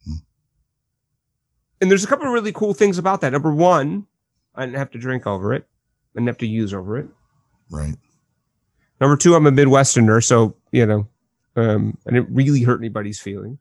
Hmm. 0.06 0.16
and 1.80 1.92
there's 1.92 2.04
a 2.04 2.08
couple 2.08 2.26
of 2.26 2.34
really 2.34 2.52
cool 2.52 2.74
things 2.74 2.98
about 2.98 3.22
that. 3.22 3.32
Number 3.32 3.54
one 3.54 4.08
i 4.56 4.66
didn't 4.66 4.78
have 4.78 4.92
to 4.92 5.00
drink 5.00 5.26
over 5.26 5.54
it. 5.54 5.64
I 5.64 6.20
didn't 6.20 6.28
have 6.28 6.38
to 6.40 6.48
use 6.48 6.74
over 6.74 6.98
it 6.98 7.08
Right. 7.72 7.96
Number 9.00 9.18
two, 9.18 9.34
I'm 9.34 9.48
a 9.48 9.52
Midwesterner, 9.52 10.24
so 10.24 10.56
you 10.72 10.86
know, 10.86 11.08
um, 11.56 11.98
I 12.08 12.12
didn't 12.12 12.34
really 12.34 12.62
hurt 12.62 12.80
anybody's 12.80 13.20
feelings. 13.20 13.58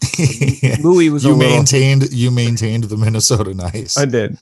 Louis 0.82 1.10
was 1.10 1.24
you 1.24 1.36
maintained 1.36 2.02
little, 2.02 2.16
you 2.16 2.30
maintained 2.30 2.84
the 2.84 2.96
Minnesota 2.96 3.52
nice. 3.52 3.98
I 3.98 4.04
did. 4.04 4.38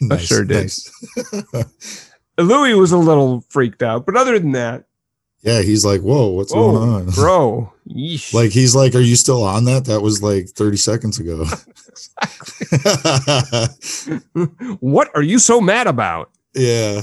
nice, 0.00 0.20
I 0.20 0.24
sure 0.24 0.44
did. 0.44 0.62
Nice. 0.62 2.10
Louis 2.38 2.74
was 2.74 2.92
a 2.92 2.98
little 2.98 3.42
freaked 3.48 3.82
out, 3.82 4.04
but 4.04 4.16
other 4.16 4.38
than 4.38 4.52
that, 4.52 4.84
yeah, 5.42 5.60
he's 5.62 5.84
like, 5.84 6.00
"Whoa, 6.00 6.28
what's 6.28 6.54
whoa, 6.54 6.72
going 6.72 6.88
on, 6.88 7.06
bro?" 7.10 7.72
Yeesh. 7.88 8.32
Like 8.32 8.52
he's 8.52 8.76
like, 8.76 8.94
"Are 8.94 9.00
you 9.00 9.16
still 9.16 9.42
on 9.42 9.64
that? 9.64 9.86
That 9.86 10.00
was 10.00 10.22
like 10.22 10.48
30 10.48 10.76
seconds 10.76 11.18
ago." 11.18 11.44
what 14.80 15.10
are 15.14 15.22
you 15.22 15.38
so 15.38 15.60
mad 15.60 15.88
about? 15.88 16.30
Yeah, 16.54 17.02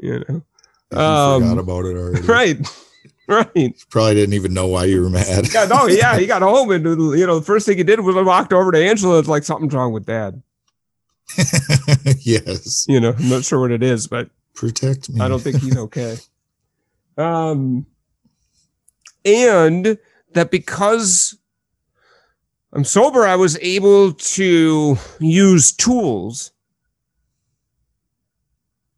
you 0.00 0.24
know. 0.28 0.42
Um, 0.92 1.42
forgot 1.42 1.58
about 1.58 1.84
it 1.86 1.96
already. 1.96 2.26
Right. 2.26 2.58
Right. 3.26 3.72
Probably 3.88 4.16
didn't 4.16 4.34
even 4.34 4.52
know 4.52 4.66
why 4.66 4.84
you 4.84 5.00
were 5.00 5.08
mad. 5.08 5.48
yeah, 5.54 5.64
no, 5.64 5.86
yeah. 5.86 6.18
He 6.18 6.26
got 6.26 6.42
home 6.42 6.70
and 6.70 6.84
you 6.84 7.26
know, 7.26 7.38
the 7.38 7.44
first 7.44 7.64
thing 7.64 7.78
he 7.78 7.82
did 7.82 8.00
was 8.00 8.14
walked 8.16 8.52
over 8.52 8.70
to 8.70 8.76
Angela. 8.78 9.18
It's 9.18 9.28
like 9.28 9.44
something's 9.44 9.72
wrong 9.72 9.94
with 9.94 10.04
dad. 10.04 10.42
yes. 12.18 12.84
You 12.86 13.00
know, 13.00 13.14
I'm 13.18 13.30
not 13.30 13.46
sure 13.46 13.60
what 13.60 13.70
it 13.70 13.82
is, 13.82 14.06
but 14.08 14.28
protect 14.52 15.08
me. 15.08 15.22
I 15.22 15.28
don't 15.28 15.40
think 15.40 15.56
he's 15.56 15.74
okay. 15.74 16.18
um 17.16 17.86
and 19.24 19.96
that 20.34 20.50
because 20.50 21.38
I'm 22.74 22.84
sober, 22.84 23.24
I 23.26 23.36
was 23.36 23.56
able 23.62 24.12
to 24.12 24.98
use 25.20 25.72
tools 25.72 26.50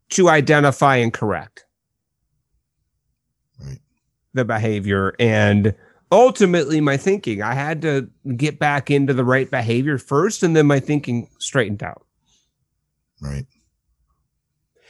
to 0.09 0.29
identify 0.29 0.97
and 0.97 1.13
correct 1.13 1.63
the 4.37 4.45
behavior 4.45 5.13
and 5.19 5.75
ultimately 6.11 6.81
my 6.81 6.97
thinking. 6.97 7.41
I 7.41 7.53
had 7.53 7.81
to 7.81 8.09
get 8.35 8.59
back 8.59 8.89
into 8.89 9.13
the 9.13 9.25
right 9.25 9.49
behavior 9.49 9.97
first, 9.97 10.43
and 10.43 10.55
then 10.55 10.67
my 10.67 10.79
thinking 10.79 11.27
straightened 11.39 11.83
out. 11.83 12.05
Right. 13.21 13.45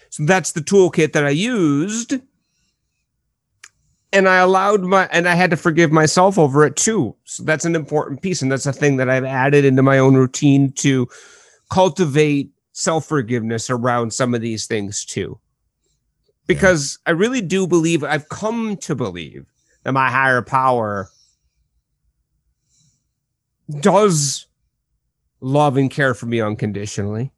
So 0.10 0.26
that's 0.26 0.52
the 0.52 0.62
toolkit 0.62 1.14
that 1.14 1.26
I 1.26 1.32
used. 1.32 2.16
And 4.14 4.30
I 4.30 4.38
allowed 4.38 4.84
my, 4.84 5.10
and 5.12 5.28
I 5.28 5.36
had 5.36 5.50
to 5.52 5.58
forgive 5.58 5.92
myself 5.92 6.40
over 6.40 6.66
it 6.66 6.78
too. 6.78 7.16
So 7.26 7.44
that's 7.44 7.66
an 7.66 7.76
important 7.76 8.22
piece. 8.22 8.42
And 8.42 8.52
that's 8.52 8.66
a 8.66 8.74
thing 8.74 8.98
that 8.98 9.10
I've 9.10 9.26
added 9.26 9.66
into 9.66 9.84
my 9.84 9.98
own 9.98 10.16
routine 10.16 10.72
to 10.74 11.08
cultivate 11.70 12.52
self 12.72 13.06
forgiveness 13.06 13.70
around 13.70 14.14
some 14.14 14.34
of 14.34 14.40
these 14.40 14.66
things 14.66 15.04
too 15.04 15.40
because 16.48 17.00
yeah. 17.06 17.12
I 17.12 17.14
really 17.14 17.42
do 17.42 17.68
believe 17.68 18.04
I've 18.04 18.30
come 18.30 18.78
to 18.78 18.96
believe 18.96 19.46
that 19.84 19.92
my 19.92 20.10
higher 20.10 20.42
power 20.42 21.10
does 23.82 24.46
love 25.40 25.78
and 25.78 25.92
care 25.92 26.14
for 26.14 26.26
me 26.26 26.42
unconditionally 26.42 27.32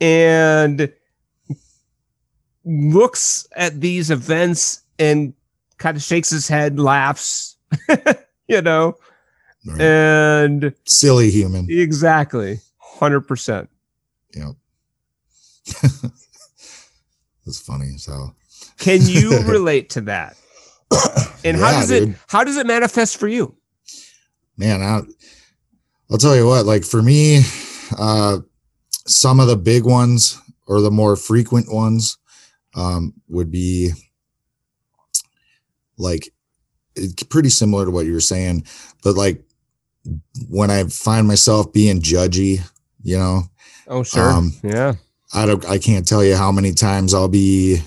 and 0.00 0.92
looks 2.64 3.46
at 3.54 3.80
these 3.80 4.10
events 4.10 4.82
and 4.98 5.32
kind 5.78 5.96
of 5.96 6.02
shakes 6.02 6.30
his 6.30 6.48
head 6.48 6.78
laughs 6.78 7.56
you 8.48 8.60
know 8.60 8.96
Right. 9.66 9.80
And 9.80 10.74
silly 10.84 11.30
human. 11.30 11.66
Exactly. 11.68 12.60
100%. 12.98 13.68
Yep. 14.34 14.54
That's 17.46 17.60
funny 17.60 17.96
So, 17.96 18.34
Can 18.78 19.00
you 19.02 19.40
relate 19.46 19.90
to 19.90 20.02
that? 20.02 20.36
And 21.44 21.56
yeah, 21.56 21.64
how 21.64 21.72
does 21.72 21.88
dude. 21.88 22.10
it 22.10 22.16
how 22.28 22.44
does 22.44 22.56
it 22.56 22.66
manifest 22.66 23.16
for 23.16 23.28
you? 23.28 23.56
Man, 24.56 24.82
I, 24.82 25.00
I'll 26.10 26.18
tell 26.18 26.36
you 26.36 26.46
what, 26.46 26.66
like 26.66 26.84
for 26.84 27.02
me, 27.02 27.42
uh 27.98 28.38
some 29.06 29.38
of 29.38 29.46
the 29.46 29.56
big 29.56 29.84
ones 29.84 30.40
or 30.66 30.80
the 30.80 30.90
more 30.90 31.16
frequent 31.16 31.72
ones 31.72 32.18
um, 32.74 33.14
would 33.28 33.50
be 33.50 33.92
like 35.96 36.32
pretty 37.30 37.48
similar 37.48 37.84
to 37.84 37.90
what 37.90 38.06
you 38.06 38.12
were 38.12 38.20
saying, 38.20 38.66
but 39.02 39.14
like 39.14 39.42
when 40.48 40.70
I 40.70 40.84
find 40.84 41.26
myself 41.26 41.72
being 41.72 42.00
judgy, 42.00 42.60
you 43.02 43.18
know. 43.18 43.42
Oh 43.88 44.02
sure, 44.02 44.30
um, 44.30 44.52
yeah. 44.62 44.94
I 45.34 45.46
don't. 45.46 45.64
I 45.66 45.78
can't 45.78 46.06
tell 46.06 46.24
you 46.24 46.36
how 46.36 46.52
many 46.52 46.72
times 46.72 47.14
I'll 47.14 47.28
be 47.28 47.78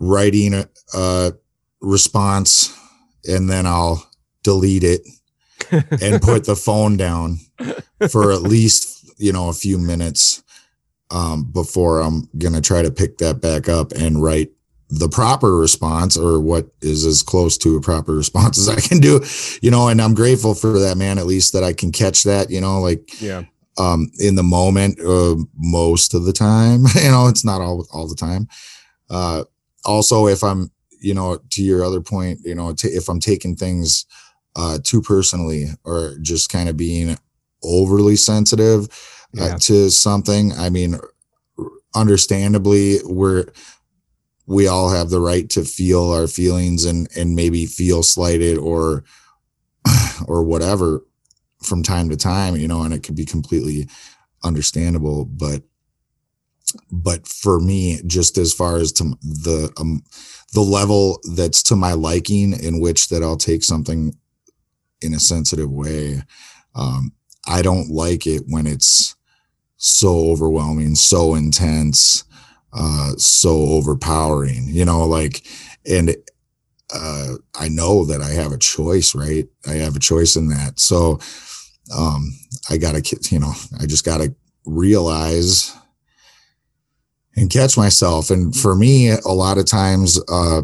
writing 0.00 0.54
a, 0.54 0.68
a 0.94 1.32
response 1.80 2.76
and 3.24 3.48
then 3.50 3.66
I'll 3.66 4.08
delete 4.42 4.84
it 4.84 5.02
and 5.70 6.22
put 6.22 6.44
the 6.44 6.56
phone 6.56 6.96
down 6.96 7.38
for 8.10 8.32
at 8.32 8.42
least 8.54 9.10
you 9.18 9.32
know 9.32 9.48
a 9.48 9.54
few 9.54 9.78
minutes 9.78 10.42
um, 11.10 11.44
before 11.44 12.00
I'm 12.00 12.28
gonna 12.38 12.60
try 12.60 12.82
to 12.82 12.90
pick 12.90 13.18
that 13.18 13.40
back 13.40 13.68
up 13.68 13.92
and 13.92 14.22
write 14.22 14.50
the 14.90 15.08
proper 15.08 15.56
response 15.56 16.16
or 16.16 16.40
what 16.40 16.68
is 16.80 17.04
as 17.04 17.22
close 17.22 17.58
to 17.58 17.76
a 17.76 17.80
proper 17.80 18.14
response 18.14 18.58
as 18.58 18.68
I 18.68 18.80
can 18.80 19.00
do, 19.00 19.20
you 19.60 19.70
know, 19.70 19.88
and 19.88 20.00
I'm 20.00 20.14
grateful 20.14 20.54
for 20.54 20.78
that, 20.78 20.96
man, 20.96 21.18
at 21.18 21.26
least 21.26 21.52
that 21.52 21.62
I 21.62 21.74
can 21.74 21.92
catch 21.92 22.22
that, 22.22 22.50
you 22.50 22.60
know, 22.60 22.80
like, 22.80 23.20
yeah, 23.20 23.42
um, 23.78 24.10
in 24.18 24.34
the 24.34 24.42
moment, 24.42 24.98
uh, 25.00 25.36
most 25.56 26.14
of 26.14 26.24
the 26.24 26.32
time, 26.32 26.84
you 27.02 27.10
know, 27.10 27.28
it's 27.28 27.44
not 27.44 27.60
all, 27.60 27.86
all 27.92 28.08
the 28.08 28.14
time. 28.14 28.48
Uh, 29.08 29.44
also 29.84 30.26
if 30.26 30.42
I'm, 30.42 30.70
you 31.00 31.14
know, 31.14 31.38
to 31.50 31.62
your 31.62 31.84
other 31.84 32.00
point, 32.00 32.40
you 32.44 32.54
know, 32.54 32.74
t- 32.74 32.88
if 32.88 33.08
I'm 33.08 33.20
taking 33.20 33.56
things, 33.56 34.04
uh, 34.56 34.78
too 34.82 35.00
personally 35.00 35.66
or 35.84 36.16
just 36.20 36.50
kind 36.50 36.68
of 36.68 36.76
being 36.76 37.16
overly 37.62 38.16
sensitive 38.16 38.88
uh, 39.38 39.44
yeah. 39.44 39.56
to 39.58 39.90
something, 39.90 40.52
I 40.54 40.68
mean, 40.70 40.98
understandably 41.94 42.98
we're, 43.04 43.46
we 44.46 44.66
all 44.66 44.90
have 44.90 45.10
the 45.10 45.20
right 45.20 45.48
to 45.50 45.62
feel 45.62 46.10
our 46.10 46.26
feelings 46.26 46.86
and 46.86 47.06
and 47.14 47.36
maybe 47.36 47.66
feel 47.66 48.02
slighted 48.02 48.56
or 48.56 49.04
or 50.26 50.42
whatever 50.42 51.02
from 51.62 51.82
time 51.82 52.08
to 52.08 52.16
time 52.16 52.56
you 52.56 52.68
know 52.68 52.82
and 52.82 52.94
it 52.94 53.02
could 53.02 53.16
be 53.16 53.24
completely 53.24 53.88
understandable 54.44 55.24
but 55.24 55.62
but 56.90 57.26
for 57.26 57.60
me 57.60 58.00
just 58.06 58.36
as 58.38 58.52
far 58.52 58.76
as 58.76 58.92
to 58.92 59.04
the 59.22 59.72
um 59.78 60.02
the 60.52 60.60
level 60.60 61.20
that's 61.34 61.62
to 61.62 61.76
my 61.76 61.92
liking 61.92 62.52
in 62.52 62.80
which 62.80 63.08
that 63.08 63.22
I'll 63.22 63.36
take 63.36 63.62
something 63.62 64.14
in 65.00 65.14
a 65.14 65.20
sensitive 65.20 65.70
way 65.70 66.22
um 66.74 67.12
I 67.46 67.62
don't 67.62 67.90
like 67.90 68.26
it 68.26 68.42
when 68.48 68.66
it's 68.66 69.16
so 69.76 70.30
overwhelming 70.30 70.94
so 70.94 71.34
intense 71.34 72.24
uh, 72.72 73.12
so 73.16 73.50
overpowering, 73.50 74.68
you 74.68 74.84
know, 74.84 75.04
like, 75.04 75.46
and 75.88 76.14
uh, 76.92 77.34
I 77.54 77.68
know 77.68 78.04
that 78.06 78.22
I 78.22 78.30
have 78.30 78.52
a 78.52 78.58
choice, 78.58 79.14
right? 79.14 79.46
I 79.66 79.74
have 79.74 79.96
a 79.96 80.00
choice 80.00 80.36
in 80.36 80.48
that. 80.48 80.80
So, 80.80 81.18
um, 81.96 82.32
I 82.70 82.76
gotta, 82.76 83.02
you 83.30 83.38
know, 83.38 83.52
I 83.80 83.86
just 83.86 84.04
gotta 84.04 84.34
realize 84.64 85.74
and 87.36 87.50
catch 87.50 87.76
myself. 87.76 88.30
And 88.30 88.54
for 88.54 88.74
me, 88.74 89.10
a 89.10 89.28
lot 89.28 89.58
of 89.58 89.66
times, 89.66 90.20
uh, 90.28 90.62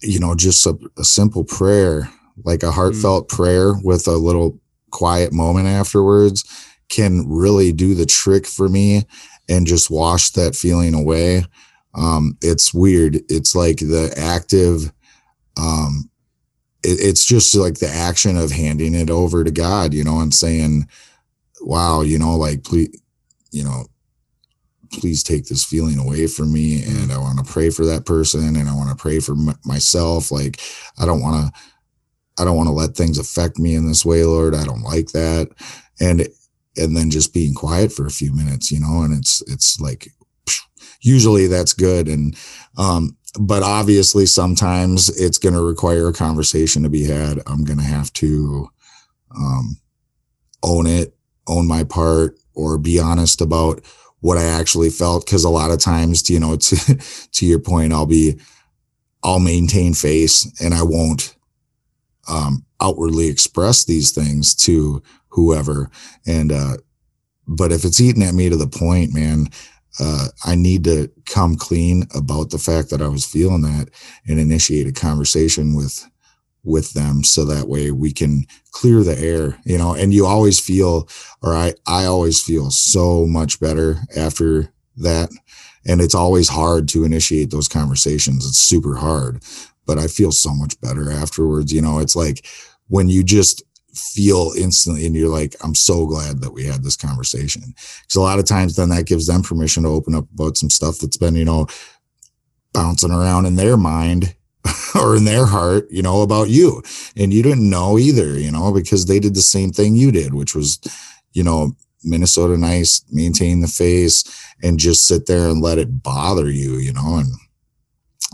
you 0.00 0.18
know, 0.18 0.34
just 0.34 0.66
a, 0.66 0.76
a 0.98 1.04
simple 1.04 1.44
prayer, 1.44 2.10
like 2.44 2.62
a 2.62 2.72
heartfelt 2.72 3.28
mm 3.28 3.36
prayer 3.36 3.74
with 3.82 4.06
a 4.06 4.12
little 4.12 4.58
quiet 4.90 5.32
moment 5.32 5.66
afterwards 5.66 6.44
can 6.88 7.28
really 7.28 7.72
do 7.72 7.94
the 7.94 8.06
trick 8.06 8.46
for 8.46 8.68
me 8.68 9.02
and 9.48 9.66
just 9.66 9.90
wash 9.90 10.30
that 10.30 10.54
feeling 10.54 10.94
away. 10.94 11.44
Um, 11.94 12.36
it's 12.40 12.72
weird. 12.72 13.16
It's 13.28 13.54
like 13.54 13.78
the 13.78 14.12
active, 14.16 14.92
um, 15.56 16.10
it, 16.82 16.98
it's 17.00 17.24
just 17.24 17.54
like 17.54 17.78
the 17.78 17.88
action 17.88 18.36
of 18.36 18.50
handing 18.52 18.94
it 18.94 19.10
over 19.10 19.44
to 19.44 19.50
God, 19.50 19.94
you 19.94 20.04
know, 20.04 20.20
and 20.20 20.34
saying, 20.34 20.88
wow, 21.60 22.02
you 22.02 22.18
know, 22.18 22.36
like, 22.36 22.64
please, 22.64 23.00
you 23.50 23.64
know, 23.64 23.86
please 24.92 25.22
take 25.22 25.46
this 25.46 25.64
feeling 25.64 25.98
away 25.98 26.26
from 26.26 26.52
me. 26.52 26.82
And 26.84 27.12
I 27.12 27.18
want 27.18 27.44
to 27.44 27.52
pray 27.52 27.70
for 27.70 27.84
that 27.86 28.06
person 28.06 28.56
and 28.56 28.68
I 28.68 28.74
want 28.74 28.90
to 28.90 29.00
pray 29.00 29.20
for 29.20 29.32
m- 29.32 29.58
myself. 29.64 30.30
Like, 30.30 30.60
I 30.98 31.06
don't 31.06 31.22
want 31.22 31.46
to, 31.46 31.60
I 32.40 32.44
don't 32.44 32.56
want 32.56 32.68
to 32.68 32.72
let 32.72 32.94
things 32.94 33.18
affect 33.18 33.58
me 33.58 33.74
in 33.74 33.88
this 33.88 34.04
way, 34.04 34.24
Lord. 34.24 34.54
I 34.54 34.64
don't 34.64 34.82
like 34.82 35.08
that. 35.08 35.48
And 36.00 36.28
and 36.78 36.94
then 36.94 37.10
just 37.10 37.32
being 37.32 37.54
quiet 37.54 37.90
for 37.90 38.04
a 38.04 38.10
few 38.10 38.34
minutes, 38.34 38.70
you 38.70 38.78
know, 38.78 39.00
and 39.00 39.16
it's, 39.16 39.40
it's 39.50 39.80
like, 39.80 40.08
usually 41.00 41.46
that's 41.46 41.72
good. 41.72 42.06
And, 42.06 42.36
um, 42.76 43.16
but 43.38 43.62
obviously 43.62 44.26
sometimes 44.26 45.08
it's 45.20 45.38
going 45.38 45.54
to 45.54 45.62
require 45.62 46.08
a 46.08 46.12
conversation 46.12 46.82
to 46.82 46.88
be 46.88 47.04
had. 47.04 47.40
I'm 47.46 47.64
going 47.64 47.78
to 47.78 47.84
have 47.84 48.12
to, 48.14 48.68
um, 49.36 49.76
own 50.62 50.86
it, 50.86 51.14
own 51.46 51.66
my 51.66 51.84
part, 51.84 52.38
or 52.54 52.78
be 52.78 52.98
honest 52.98 53.40
about 53.40 53.80
what 54.20 54.38
I 54.38 54.44
actually 54.44 54.90
felt. 54.90 55.26
Cause 55.26 55.44
a 55.44 55.50
lot 55.50 55.70
of 55.70 55.78
times, 55.78 56.28
you 56.30 56.40
know, 56.40 56.56
to, 56.56 56.98
to 57.32 57.46
your 57.46 57.58
point, 57.58 57.92
I'll 57.92 58.06
be, 58.06 58.38
I'll 59.22 59.40
maintain 59.40 59.94
face 59.94 60.50
and 60.60 60.74
I 60.74 60.82
won't, 60.82 61.36
um, 62.28 62.64
outwardly 62.80 63.28
express 63.28 63.84
these 63.84 64.12
things 64.12 64.54
to 64.54 65.02
whoever. 65.28 65.90
And, 66.26 66.52
uh, 66.52 66.76
but 67.46 67.72
if 67.72 67.84
it's 67.84 68.00
eating 68.00 68.22
at 68.22 68.34
me 68.34 68.48
to 68.48 68.56
the 68.56 68.66
point, 68.66 69.14
man, 69.14 69.48
uh, 69.98 70.28
I 70.44 70.54
need 70.54 70.84
to 70.84 71.10
come 71.24 71.56
clean 71.56 72.04
about 72.14 72.50
the 72.50 72.58
fact 72.58 72.90
that 72.90 73.02
I 73.02 73.08
was 73.08 73.24
feeling 73.24 73.62
that 73.62 73.88
and 74.26 74.38
initiate 74.38 74.86
a 74.86 74.92
conversation 74.92 75.74
with, 75.74 76.06
with 76.64 76.92
them. 76.92 77.24
So 77.24 77.44
that 77.44 77.68
way 77.68 77.90
we 77.90 78.12
can 78.12 78.46
clear 78.72 79.02
the 79.02 79.18
air, 79.18 79.58
you 79.64 79.78
know, 79.78 79.94
and 79.94 80.12
you 80.12 80.26
always 80.26 80.60
feel, 80.60 81.08
or 81.42 81.54
I, 81.54 81.74
I 81.86 82.04
always 82.04 82.42
feel 82.42 82.70
so 82.70 83.26
much 83.26 83.60
better 83.60 83.96
after 84.16 84.72
that. 84.96 85.30
And 85.86 86.00
it's 86.00 86.14
always 86.14 86.48
hard 86.48 86.88
to 86.88 87.04
initiate 87.04 87.50
those 87.50 87.68
conversations. 87.68 88.44
It's 88.44 88.58
super 88.58 88.96
hard, 88.96 89.42
but 89.86 89.98
I 89.98 90.08
feel 90.08 90.32
so 90.32 90.52
much 90.52 90.80
better 90.80 91.12
afterwards. 91.12 91.72
You 91.72 91.80
know, 91.80 92.00
it's 92.00 92.16
like 92.16 92.44
when 92.88 93.08
you 93.08 93.22
just 93.22 93.62
feel 93.96 94.52
instantly 94.56 95.06
and 95.06 95.14
you're 95.14 95.28
like 95.28 95.54
i'm 95.62 95.74
so 95.74 96.06
glad 96.06 96.40
that 96.40 96.52
we 96.52 96.64
had 96.64 96.82
this 96.82 96.96
conversation. 96.96 97.62
Because 97.66 98.16
a 98.16 98.20
lot 98.20 98.38
of 98.38 98.44
times 98.44 98.76
then 98.76 98.88
that 98.90 99.06
gives 99.06 99.26
them 99.26 99.42
permission 99.42 99.82
to 99.82 99.88
open 99.88 100.14
up 100.14 100.26
about 100.34 100.56
some 100.56 100.70
stuff 100.70 100.98
that's 100.98 101.16
been 101.16 101.34
you 101.34 101.44
know 101.44 101.66
bouncing 102.72 103.10
around 103.10 103.46
in 103.46 103.56
their 103.56 103.76
mind 103.76 104.34
or 104.94 105.16
in 105.16 105.24
their 105.24 105.46
heart 105.46 105.86
you 105.90 106.02
know 106.02 106.22
about 106.22 106.48
you. 106.48 106.82
And 107.16 107.32
you 107.32 107.42
didn't 107.42 107.68
know 107.68 107.98
either 107.98 108.38
you 108.38 108.50
know 108.50 108.72
because 108.72 109.06
they 109.06 109.18
did 109.18 109.34
the 109.34 109.40
same 109.40 109.70
thing 109.70 109.96
you 109.96 110.12
did 110.12 110.34
which 110.34 110.54
was 110.54 110.78
you 111.32 111.42
know 111.42 111.72
minnesota 112.04 112.56
nice 112.56 113.04
maintain 113.10 113.60
the 113.60 113.68
face 113.68 114.24
and 114.62 114.78
just 114.78 115.06
sit 115.06 115.26
there 115.26 115.48
and 115.48 115.60
let 115.60 115.78
it 115.78 116.02
bother 116.02 116.50
you 116.50 116.76
you 116.76 116.92
know 116.92 117.16
and 117.16 117.32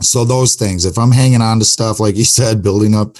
so 0.00 0.24
those 0.24 0.54
things. 0.54 0.84
If 0.84 0.98
i'm 0.98 1.12
hanging 1.12 1.42
on 1.42 1.58
to 1.58 1.64
stuff 1.64 2.00
like 2.00 2.16
you 2.16 2.24
said 2.24 2.62
building 2.62 2.94
up 2.94 3.16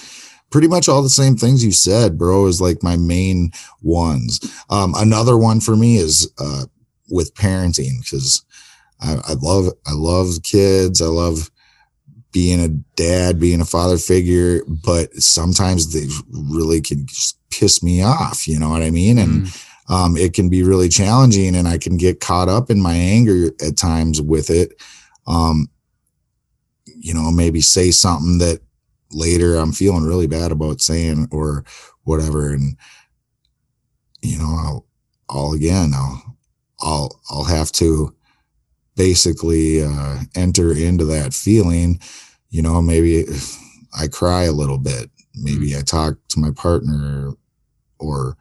pretty 0.52 0.68
much 0.68 0.88
all 0.88 1.02
the 1.02 1.10
same 1.10 1.34
things 1.34 1.64
you 1.64 1.72
said, 1.72 2.16
bro, 2.16 2.46
is 2.46 2.60
like 2.60 2.82
my 2.82 2.96
main 2.96 3.50
ones. 3.80 4.38
Um, 4.70 4.94
another 4.96 5.36
one 5.36 5.60
for 5.60 5.74
me 5.74 5.96
is 5.96 6.30
uh, 6.38 6.66
with 7.10 7.34
parenting 7.34 8.00
because 8.04 8.44
I, 9.00 9.14
I 9.26 9.32
love 9.40 9.72
I 9.86 9.92
love 9.94 10.42
kids. 10.44 11.02
I 11.02 11.06
love 11.06 11.50
being 12.30 12.60
a 12.60 12.68
dad, 12.68 13.40
being 13.40 13.60
a 13.60 13.64
father 13.64 13.98
figure, 13.98 14.62
but 14.66 15.12
sometimes 15.14 15.92
they 15.92 16.06
really 16.30 16.80
can 16.80 17.06
just 17.06 17.38
piss 17.50 17.82
me 17.82 18.02
off. 18.02 18.46
You 18.46 18.58
know 18.58 18.70
what 18.70 18.82
I 18.82 18.90
mean? 18.90 19.18
And 19.18 19.46
mm. 19.46 19.90
um, 19.90 20.16
it 20.16 20.34
can 20.34 20.48
be 20.48 20.62
really 20.62 20.88
challenging, 20.88 21.56
and 21.56 21.66
I 21.66 21.78
can 21.78 21.96
get 21.96 22.20
caught 22.20 22.48
up 22.48 22.70
in 22.70 22.80
my 22.80 22.94
anger 22.94 23.48
at 23.66 23.76
times 23.76 24.20
with 24.20 24.50
it. 24.50 24.80
Um, 25.26 25.68
you 26.86 27.14
know, 27.14 27.30
maybe 27.30 27.60
say 27.60 27.90
something 27.90 28.38
that 28.38 28.60
later 29.12 29.56
I'm 29.56 29.72
feeling 29.72 30.04
really 30.04 30.26
bad 30.26 30.52
about 30.52 30.80
saying 30.80 31.28
or 31.30 31.64
whatever. 32.04 32.52
And, 32.52 32.76
you 34.22 34.38
know, 34.38 34.56
I'll, 34.58 34.86
I'll 35.30 35.52
again, 35.52 35.92
I'll, 35.94 36.36
I'll, 36.80 37.20
I'll 37.30 37.44
have 37.44 37.72
to 37.72 38.14
basically 38.96 39.82
uh, 39.82 40.20
enter 40.34 40.72
into 40.76 41.04
that 41.06 41.32
feeling, 41.32 42.00
you 42.50 42.60
know, 42.62 42.82
maybe 42.82 43.24
I 43.98 44.08
cry 44.08 44.44
a 44.44 44.52
little 44.52 44.78
bit 44.78 45.10
maybe 45.34 45.76
I 45.76 45.80
talk 45.80 46.16
to 46.28 46.40
my 46.40 46.50
partner 46.50 47.32
or, 47.98 48.36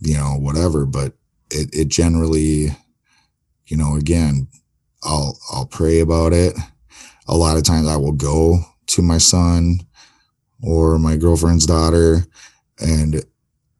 you 0.00 0.16
know, 0.16 0.36
whatever, 0.38 0.86
but 0.86 1.14
it, 1.50 1.70
it 1.72 1.88
generally, 1.88 2.76
you 3.66 3.76
know, 3.76 3.96
again, 3.96 4.48
I'll, 5.02 5.38
I'll 5.52 5.66
pray 5.66 6.00
about 6.00 6.32
it. 6.32 6.54
A 7.28 7.36
lot 7.36 7.56
of 7.56 7.62
times 7.62 7.88
I 7.88 7.96
will 7.96 8.12
go 8.12 8.60
to 8.88 9.02
my 9.02 9.18
son 9.18 9.80
or 10.62 10.98
my 10.98 11.16
girlfriend's 11.16 11.66
daughter 11.66 12.26
and 12.80 13.24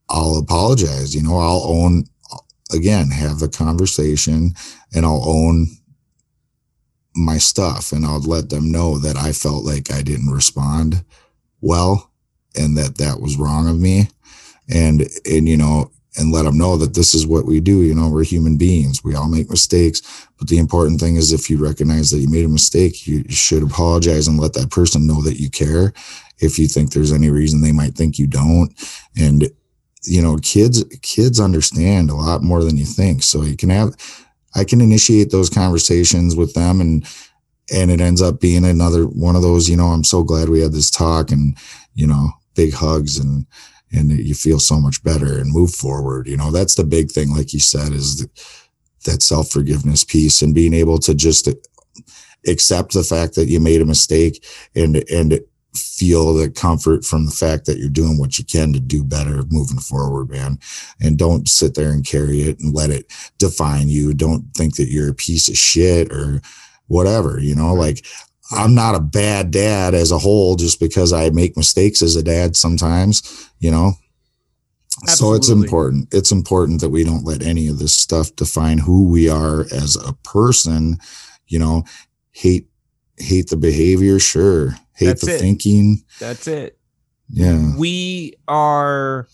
I'll 0.09 0.39
apologize. 0.39 1.15
You 1.15 1.23
know, 1.23 1.39
I'll 1.39 1.65
own, 1.65 2.05
again, 2.73 3.11
have 3.11 3.39
the 3.39 3.49
conversation 3.49 4.55
and 4.95 5.07
I'll 5.07 5.29
own 5.29 5.69
my 7.15 7.39
stuff 7.39 7.93
and 7.93 8.05
I'll 8.05 8.21
let 8.21 8.51
them 8.51 8.71
know 8.71 8.99
that 8.99 9.17
I 9.17 9.33
felt 9.33 9.65
like 9.65 9.93
I 9.93 10.03
didn't 10.03 10.31
respond 10.31 11.05
well 11.61 12.11
and 12.57 12.77
that 12.77 12.99
that 12.99 13.21
was 13.21 13.37
wrong 13.37 13.69
of 13.69 13.79
me. 13.79 14.09
And, 14.73 15.09
and, 15.25 15.49
you 15.49 15.57
know, 15.57 15.91
and 16.17 16.33
let 16.33 16.45
them 16.45 16.59
know 16.59 16.77
that 16.77 16.95
this 16.95 17.15
is 17.15 17.27
what 17.27 17.47
we 17.47 17.61
do. 17.61 17.83
You 17.83 17.95
know, 17.95 18.09
we're 18.09 18.25
human 18.25 18.57
beings. 18.57 19.05
We 19.05 19.15
all 19.15 19.29
make 19.29 19.49
mistakes. 19.49 20.29
But 20.39 20.49
the 20.49 20.59
important 20.59 21.01
thing 21.01 21.17
is 21.17 21.33
if 21.33 21.49
you 21.49 21.59
recognize 21.59 22.11
that 22.11 22.19
you 22.19 22.29
made 22.29 22.45
a 22.45 22.49
mistake, 22.49 23.07
you 23.07 23.25
should 23.29 23.63
apologize 23.63 24.27
and 24.27 24.39
let 24.39 24.53
that 24.55 24.71
person 24.71 25.07
know 25.07 25.23
that 25.23 25.41
you 25.41 25.51
care. 25.51 25.93
If 26.41 26.59
you 26.59 26.67
think 26.67 26.93
there's 26.93 27.13
any 27.13 27.31
reason 27.31 27.61
they 27.61 27.73
might 27.73 27.95
think 27.95 28.19
you 28.19 28.27
don't. 28.27 28.73
And, 29.17 29.49
you 30.05 30.23
know, 30.23 30.37
kids, 30.39 30.85
kids 31.03 31.41
understand 31.41 32.11
a 32.11 32.15
lot 32.15 32.43
more 32.43 32.65
than 32.65 32.77
you 32.77 32.87
think. 32.87 33.23
So 33.23 33.43
you 33.43 33.57
can 33.57 33.71
have, 33.71 33.95
I 34.55 34.65
can 34.65 34.81
initiate 34.81 35.31
those 35.31 35.51
conversations 35.51 36.35
with 36.37 36.55
them 36.55 36.81
and, 36.81 37.07
and 37.73 37.91
it 37.91 38.01
ends 38.01 38.21
up 38.21 38.41
being 38.41 38.65
another 38.65 39.05
one 39.05 39.37
of 39.37 39.43
those, 39.43 39.69
you 39.69 39.77
know, 39.77 39.89
I'm 39.89 40.05
so 40.05 40.23
glad 40.23 40.49
we 40.49 40.61
had 40.61 40.73
this 40.73 40.91
talk 40.91 41.31
and, 41.31 41.57
you 41.95 42.07
know, 42.07 42.31
big 42.55 42.75
hugs 42.75 43.19
and, 43.19 43.47
and 43.93 44.11
you 44.11 44.35
feel 44.35 44.59
so 44.59 44.81
much 44.81 45.03
better 45.03 45.39
and 45.39 45.53
move 45.53 45.75
forward. 45.75 46.27
You 46.27 46.37
know, 46.37 46.51
that's 46.51 46.75
the 46.75 46.85
big 46.85 47.11
thing, 47.11 47.31
like 47.35 47.53
you 47.53 47.61
said, 47.61 47.93
is 47.93 48.27
that 49.05 49.23
self 49.23 49.51
forgiveness 49.51 50.05
piece 50.05 50.43
and 50.43 50.55
being 50.55 50.75
able 50.75 50.99
to 50.99 51.15
just 51.15 51.49
accept 52.47 52.93
the 52.93 53.03
fact 53.03 53.35
that 53.35 53.49
you 53.49 53.61
made 53.61 53.81
a 53.81 53.87
mistake 53.87 54.45
and, 54.75 55.05
and 55.11 55.41
feel 55.75 56.35
the 56.35 56.51
comfort 56.51 57.05
from 57.05 57.27
the 57.27 57.33
fact 57.33 57.67
that 57.67 57.79
you're 57.79 57.89
doing 57.89 58.19
what 58.19 58.39
you 58.39 58.45
can 58.45 58.73
to 58.73 58.81
do 58.81 59.05
better 59.05 59.43
moving 59.51 59.79
forward, 59.79 60.31
man. 60.31 60.59
And 61.01 61.19
don't 61.19 61.49
sit 61.49 61.75
there 61.75 61.91
and 61.91 62.05
carry 62.05 62.43
it 62.43 62.59
and 62.61 62.75
let 62.75 62.91
it 62.91 63.13
define 63.39 63.89
you. 63.89 64.15
Don't 64.15 64.45
think 64.55 64.77
that 64.77 64.91
you're 64.91 65.11
a 65.11 65.15
piece 65.15 65.49
of 65.49 65.57
shit 65.57 66.13
or 66.13 66.41
whatever, 66.89 67.39
you 67.41 67.55
know, 67.55 67.73
like 67.73 68.05
I'm 68.51 68.75
not 68.75 68.97
a 68.97 69.01
bad 69.01 69.53
dad 69.53 69.95
as 69.95 70.11
a 70.11 70.19
whole 70.19 70.57
just 70.57 70.81
because 70.81 71.13
I 71.13 71.31
make 71.31 71.57
mistakes 71.57 72.03
as 72.03 72.17
a 72.17 72.23
dad 72.23 72.57
sometimes, 72.57 73.49
you 73.61 73.71
know. 73.71 73.93
Absolutely. 75.03 75.15
So 75.15 75.35
it's 75.35 75.49
important. 75.49 76.09
It's 76.13 76.33
important 76.33 76.81
that 76.81 76.91
we 76.91 77.05
don't 77.05 77.25
let 77.25 77.43
any 77.43 77.69
of 77.69 77.79
this 77.79 77.93
stuff 77.93 78.35
define 78.35 78.79
who 78.79 79.09
we 79.09 79.29
are 79.29 79.63
as 79.73 79.97
a 79.97 80.15
person, 80.25 80.99
you 81.47 81.59
know. 81.59 81.85
Hate 82.33 82.67
hate 83.17 83.49
the 83.51 83.57
behavior, 83.57 84.19
sure. 84.19 84.75
Hate 85.01 85.07
That's 85.07 85.27
the 85.27 85.35
it. 85.35 85.41
thinking. 85.41 86.05
That's 86.21 86.47
it. 86.47 86.79
Yeah. 87.31 87.75
We 87.79 88.35
are 88.47 89.27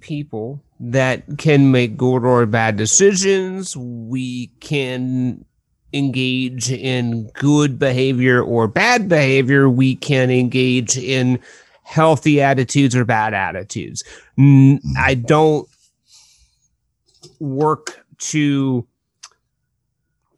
people 0.00 0.64
that 0.80 1.38
can 1.38 1.70
make 1.70 1.96
good 1.96 2.24
or 2.24 2.44
bad 2.44 2.76
decisions. 2.76 3.76
We 3.76 4.48
can 4.58 5.44
engage 5.92 6.72
in 6.72 7.28
good 7.34 7.78
behavior 7.78 8.42
or 8.42 8.66
bad 8.66 9.08
behavior, 9.08 9.68
we 9.68 9.94
can 9.94 10.30
engage 10.30 10.96
in 10.96 11.38
healthy 11.84 12.40
attitudes 12.40 12.96
or 12.96 13.04
bad 13.04 13.34
attitudes. 13.34 14.02
Mm-hmm. 14.38 14.78
I 14.98 15.14
don't 15.14 15.68
work 17.38 18.04
to, 18.18 18.86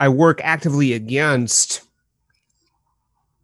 I 0.01 0.09
work 0.09 0.41
actively 0.43 0.93
against 0.93 1.84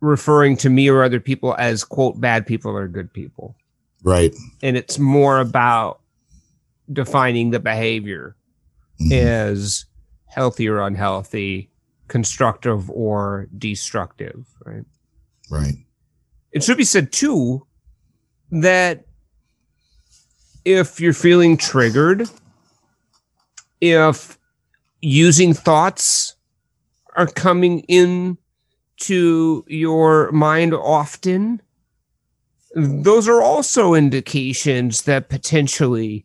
referring 0.00 0.56
to 0.58 0.70
me 0.70 0.88
or 0.88 1.02
other 1.02 1.20
people 1.20 1.54
as 1.58 1.84
quote 1.84 2.20
bad 2.20 2.46
people 2.46 2.76
or 2.76 2.88
good 2.88 3.12
people. 3.12 3.54
Right. 4.02 4.34
And 4.62 4.76
it's 4.76 4.98
more 4.98 5.40
about 5.40 6.00
defining 6.92 7.50
the 7.50 7.60
behavior 7.60 8.34
mm-hmm. 9.00 9.12
as 9.12 9.84
healthy 10.26 10.68
or 10.68 10.80
unhealthy 10.80 11.70
constructive 12.08 12.90
or 12.90 13.46
destructive, 13.56 14.44
right? 14.66 14.84
Right. 15.48 15.74
It 16.52 16.64
should 16.64 16.76
be 16.76 16.84
said 16.84 17.12
too 17.12 17.66
that 18.50 19.06
if 20.64 21.00
you're 21.00 21.14
feeling 21.14 21.56
triggered, 21.56 22.28
if 23.80 24.38
using 25.00 25.54
thoughts 25.54 26.34
are 27.16 27.28
coming 27.28 27.80
in 27.80 28.36
to 29.00 29.64
your 29.68 30.30
mind 30.32 30.74
often, 30.74 31.60
those 32.74 33.28
are 33.28 33.42
also 33.42 33.94
indications 33.94 35.02
that 35.02 35.28
potentially 35.28 36.24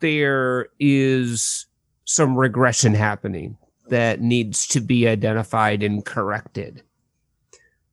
there 0.00 0.68
is 0.78 1.66
some 2.04 2.36
regression 2.36 2.94
happening 2.94 3.56
that 3.88 4.20
needs 4.20 4.66
to 4.68 4.80
be 4.80 5.06
identified 5.06 5.82
and 5.82 6.04
corrected. 6.04 6.82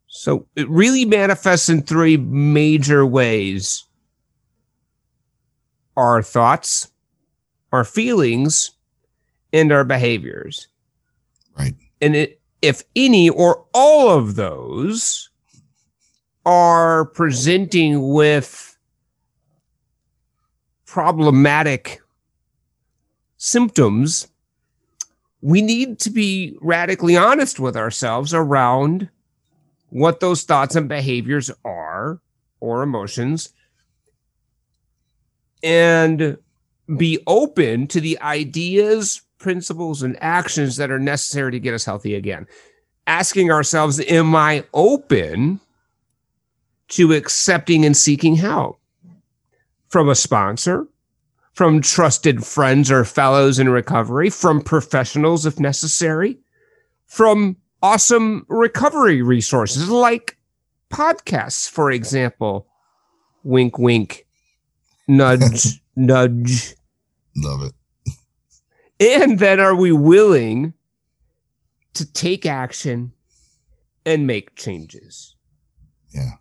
So 0.08 0.48
it 0.56 0.70
really 0.70 1.06
manifests 1.06 1.70
in 1.70 1.82
three 1.82 2.18
major 2.18 3.06
ways 3.06 3.86
our 5.96 6.22
thoughts, 6.24 6.92
our 7.72 7.84
feelings, 7.84 8.72
and 9.52 9.72
our 9.72 9.84
behaviors. 9.84 10.68
Right. 11.58 11.76
And 12.02 12.16
it, 12.16 12.42
if 12.64 12.82
any 12.96 13.30
or 13.30 13.66
all 13.74 14.10
of 14.10 14.36
those 14.36 15.30
are 16.46 17.06
presenting 17.06 18.14
with 18.14 18.78
problematic 20.86 22.02
symptoms, 23.36 24.30
we 25.42 25.62
need 25.62 26.00
to 26.00 26.10
be 26.10 26.58
radically 26.62 27.18
honest 27.18 27.60
with 27.60 27.76
ourselves 27.76 28.34
around 28.34 29.10
what 29.90 30.22
those 30.22 30.44
thoughts 30.44 30.78
and 30.78 30.88
behaviors 30.88 31.52
are 31.66 32.22
or 32.62 32.82
emotions 32.82 33.50
and 35.62 36.38
be 36.96 37.22
open 37.28 37.88
to 37.88 38.00
the 38.00 38.18
ideas, 38.22 39.22
principles, 39.44 40.02
and 40.02 40.18
actions 40.24 40.78
that 40.78 40.90
are 40.90 40.98
necessary 40.98 41.52
to 41.52 41.60
get 41.60 41.76
us 41.76 41.86
healthy 41.86 42.16
again. 42.16 42.48
Asking 43.06 43.52
ourselves, 43.52 44.00
Am 44.00 44.36
I 44.36 44.64
open 44.74 45.60
to 46.88 47.14
accepting 47.14 47.86
and 47.86 47.96
seeking 47.96 48.36
help 48.36 48.80
from 49.90 50.10
a 50.10 50.16
sponsor, 50.16 50.88
from 51.54 51.82
trusted 51.82 52.44
friends 52.44 52.90
or 52.90 53.06
fellows 53.06 53.60
in 53.60 53.70
recovery, 53.70 54.30
from 54.30 54.62
professionals 54.62 55.46
if 55.46 55.60
necessary, 55.60 56.40
from 57.06 57.58
awesome 57.84 58.46
recovery 58.48 59.22
resources 59.22 59.90
like 59.90 60.38
podcasts, 60.90 61.70
for 61.70 61.92
example. 61.92 62.66
Wink, 63.44 63.78
wink, 63.78 64.26
nudge, 65.08 65.82
nudge. 65.96 66.76
Love 67.36 67.64
it. 67.64 67.74
And 69.00 69.40
then 69.40 69.60
are 69.60 69.76
we 69.76 69.92
willing 69.92 70.74
to 71.94 72.12
take 72.12 72.46
action 72.46 73.14
and 74.06 74.28
make 74.28 74.56
changes? 74.56 75.36
Yeah 76.14 76.34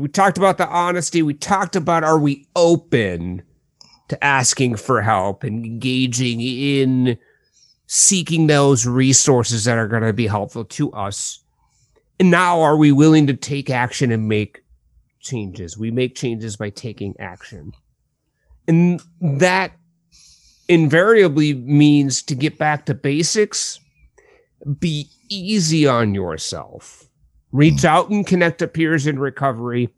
we 0.00 0.08
talked 0.08 0.38
about 0.38 0.58
the 0.58 0.68
honesty. 0.68 1.22
We 1.22 1.34
talked 1.34 1.76
about 1.76 2.04
are 2.04 2.18
we 2.18 2.46
open 2.56 3.42
to 4.08 4.24
asking 4.24 4.76
for 4.76 5.00
help 5.00 5.44
and 5.44 5.64
engaging 5.64 6.40
in 6.40 7.18
seeking 7.86 8.46
those 8.46 8.86
resources 8.86 9.64
that 9.64 9.78
are 9.78 9.88
going 9.88 10.02
to 10.02 10.12
be 10.12 10.26
helpful 10.26 10.64
to 10.64 10.90
us. 10.92 11.40
And 12.18 12.30
now 12.30 12.60
are 12.60 12.76
we 12.76 12.92
willing 12.92 13.26
to 13.26 13.34
take 13.34 13.70
action 13.70 14.10
and 14.10 14.28
make 14.28 14.62
changes? 15.20 15.78
We 15.78 15.90
make 15.90 16.14
changes 16.14 16.56
by 16.56 16.70
taking 16.70 17.14
action. 17.18 17.72
And 18.66 19.02
that 19.20 19.72
invariably 20.68 21.54
means 21.54 22.22
to 22.22 22.34
get 22.34 22.58
back 22.58 22.86
to 22.86 22.94
basics, 22.94 23.80
be 24.78 25.08
easy 25.28 25.86
on 25.86 26.14
yourself 26.14 27.04
Reach 27.54 27.82
mm. 27.82 27.84
out 27.84 28.10
and 28.10 28.26
connect 28.26 28.58
to 28.58 28.68
peers 28.68 29.06
in 29.06 29.18
recovery 29.18 29.88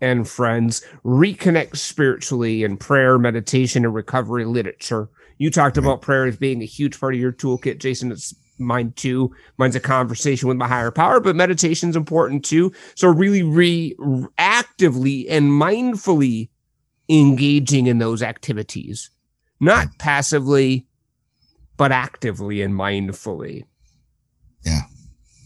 and 0.00 0.26
friends. 0.26 0.82
Reconnect 1.04 1.76
spiritually 1.76 2.64
in 2.64 2.78
prayer, 2.78 3.18
meditation, 3.18 3.84
and 3.84 3.94
recovery 3.94 4.46
literature. 4.46 5.10
You 5.36 5.50
talked 5.50 5.76
about 5.76 6.00
prayer 6.00 6.24
as 6.24 6.38
being 6.38 6.62
a 6.62 6.66
huge 6.66 6.98
part 6.98 7.14
of 7.14 7.20
your 7.20 7.32
toolkit, 7.32 7.78
Jason. 7.78 8.10
It's 8.10 8.34
mine 8.58 8.92
too. 8.96 9.30
Mine's 9.58 9.76
a 9.76 9.80
conversation 9.80 10.48
with 10.48 10.56
my 10.56 10.66
higher 10.66 10.90
power, 10.90 11.20
but 11.20 11.36
meditation's 11.36 11.96
important 11.96 12.46
too. 12.46 12.72
So 12.94 13.08
really 13.08 13.42
re 13.42 13.94
actively 14.38 15.28
and 15.28 15.50
mindfully 15.50 16.48
engaging 17.10 17.88
in 17.88 17.98
those 17.98 18.22
activities, 18.22 19.10
not 19.62 19.96
passively, 19.98 20.86
but 21.76 21.92
actively 21.92 22.60
and 22.62 22.74
mindfully. 22.74 23.64
Yeah. 24.64 24.82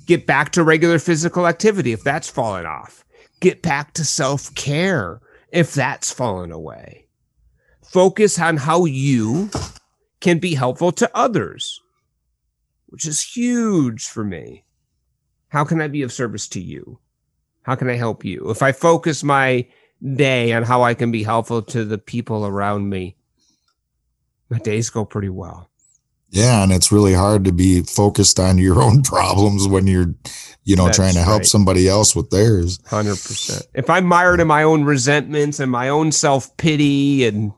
Get 0.07 0.27
back 0.27 0.53
to 0.53 0.64
regular 0.64 0.99
physical 0.99 1.47
activity 1.47 1.93
if 1.93 2.03
that's 2.03 2.31
fallen 2.31 2.64
off. 2.64 3.05
Get 3.41 3.61
back 3.61 3.93
to 3.95 4.05
self 4.05 4.55
care 4.55 5.21
if 5.53 5.75
that's 5.75 6.11
fallen 6.11 6.51
away. 6.51 7.07
Focus 7.85 8.39
on 8.39 8.57
how 8.57 8.87
you 8.87 9.51
can 10.21 10.39
be 10.39 10.55
helpful 10.55 10.93
to 10.93 11.11
others, 11.14 11.81
which 12.87 13.07
is 13.07 13.23
huge 13.23 14.07
for 14.07 14.25
me. 14.25 14.64
How 15.49 15.64
can 15.64 15.81
I 15.81 15.89
be 15.89 16.03
of 16.03 16.12
service 16.12 16.49
to 16.49 16.61
you? 16.61 16.99
How 17.62 17.75
can 17.75 17.91
I 17.91 17.97
help 17.97 18.25
you? 18.25 18.49
If 18.51 18.62
I 18.62 18.73
focus 18.73 19.23
my 19.23 19.67
day 20.14 20.53
on 20.53 20.62
how 20.62 20.83
I 20.83 20.95
can 20.95 21.11
be 21.11 21.23
helpful 21.23 21.61
to 21.62 21.85
the 21.85 21.99
people 21.99 22.47
around 22.47 22.89
me, 22.89 23.17
my 24.49 24.59
days 24.59 24.91
go 24.91 25.05
pretty 25.05 25.29
well. 25.29 25.71
Yeah, 26.31 26.63
and 26.63 26.73
it's 26.73 26.91
really 26.91 27.15
hard 27.15 27.45
to 27.45 27.53
be 27.53 27.83
focused 27.83 28.41
on 28.41 28.59
your 28.59 28.83
own 28.83 29.03
problems 29.03 29.67
when 29.69 29.87
you're, 29.87 30.15
you 30.65 30.77
know, 30.77 30.87
That's 30.87 30.97
trying 30.99 31.15
to 31.15 31.23
help 31.23 31.41
right. 31.41 31.47
somebody 31.47 31.89
else 31.89 32.17
with 32.17 32.31
theirs. 32.31 32.79
100%. 32.79 33.67
If 33.75 33.89
I'm 33.89 34.05
mired 34.05 34.41
in 34.41 34.47
my 34.47 34.63
own 34.63 34.85
resentments 34.85 35.61
and 35.61 35.71
my 35.71 35.89
own 35.89 36.13
self-pity 36.13 37.27
and 37.27 37.53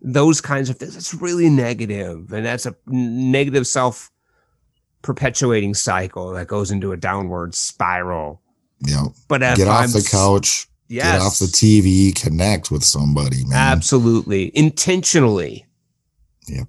those 0.00 0.40
kinds 0.40 0.70
of 0.70 0.78
things, 0.78 0.96
it's 0.96 1.14
really 1.14 1.48
negative 1.48 2.32
and 2.32 2.44
that's 2.44 2.66
a 2.66 2.74
negative 2.86 3.66
self 3.66 4.10
perpetuating 5.02 5.74
cycle 5.74 6.32
that 6.32 6.48
goes 6.48 6.70
into 6.70 6.92
a 6.92 6.96
downward 6.96 7.54
spiral. 7.54 8.40
Yeah. 8.80 9.04
But 9.28 9.40
get 9.56 9.68
off 9.68 9.84
I'm, 9.84 9.90
the 9.90 10.06
couch, 10.10 10.66
yes. 10.88 11.12
get 11.12 11.20
off 11.20 11.38
the 11.38 11.46
TV, 11.46 12.14
connect 12.14 12.70
with 12.70 12.82
somebody, 12.82 13.44
man. 13.44 13.58
Absolutely. 13.58 14.50
Intentionally. 14.56 15.66
Yep 16.48 16.68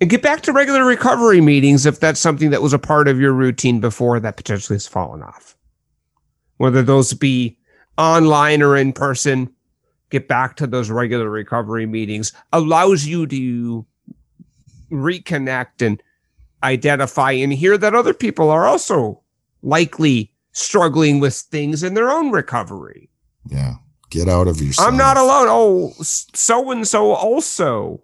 and 0.00 0.10
get 0.10 0.22
back 0.22 0.42
to 0.42 0.52
regular 0.52 0.84
recovery 0.84 1.40
meetings 1.40 1.86
if 1.86 2.00
that's 2.00 2.20
something 2.20 2.50
that 2.50 2.62
was 2.62 2.72
a 2.72 2.78
part 2.78 3.08
of 3.08 3.20
your 3.20 3.32
routine 3.32 3.80
before 3.80 4.20
that 4.20 4.36
potentially 4.36 4.74
has 4.74 4.86
fallen 4.86 5.22
off. 5.22 5.56
Whether 6.58 6.82
those 6.82 7.14
be 7.14 7.58
online 7.96 8.62
or 8.62 8.76
in 8.76 8.92
person, 8.92 9.50
get 10.10 10.28
back 10.28 10.56
to 10.56 10.66
those 10.66 10.90
regular 10.90 11.30
recovery 11.30 11.86
meetings 11.86 12.32
allows 12.52 13.06
you 13.06 13.26
to 13.26 13.86
reconnect 14.90 15.84
and 15.84 16.02
identify 16.62 17.32
and 17.32 17.52
hear 17.52 17.78
that 17.78 17.94
other 17.94 18.14
people 18.14 18.50
are 18.50 18.66
also 18.66 19.22
likely 19.62 20.32
struggling 20.52 21.20
with 21.20 21.34
things 21.34 21.82
in 21.82 21.94
their 21.94 22.10
own 22.10 22.30
recovery. 22.30 23.10
Yeah. 23.48 23.74
Get 24.10 24.28
out 24.28 24.46
of 24.46 24.60
yourself. 24.60 24.88
I'm 24.88 24.96
not 24.96 25.16
alone. 25.16 25.46
Oh, 25.48 25.92
so 26.00 26.70
and 26.70 26.86
so 26.86 27.12
also 27.12 28.02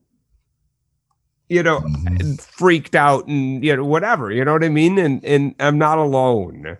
you 1.52 1.62
know, 1.62 1.80
mm-hmm. 1.80 2.34
freaked 2.36 2.94
out 2.94 3.26
and 3.26 3.62
you 3.62 3.76
know 3.76 3.84
whatever. 3.84 4.32
You 4.32 4.44
know 4.44 4.54
what 4.54 4.64
I 4.64 4.70
mean? 4.70 4.98
And 4.98 5.22
and 5.22 5.54
I'm 5.60 5.76
not 5.76 5.98
alone. 5.98 6.78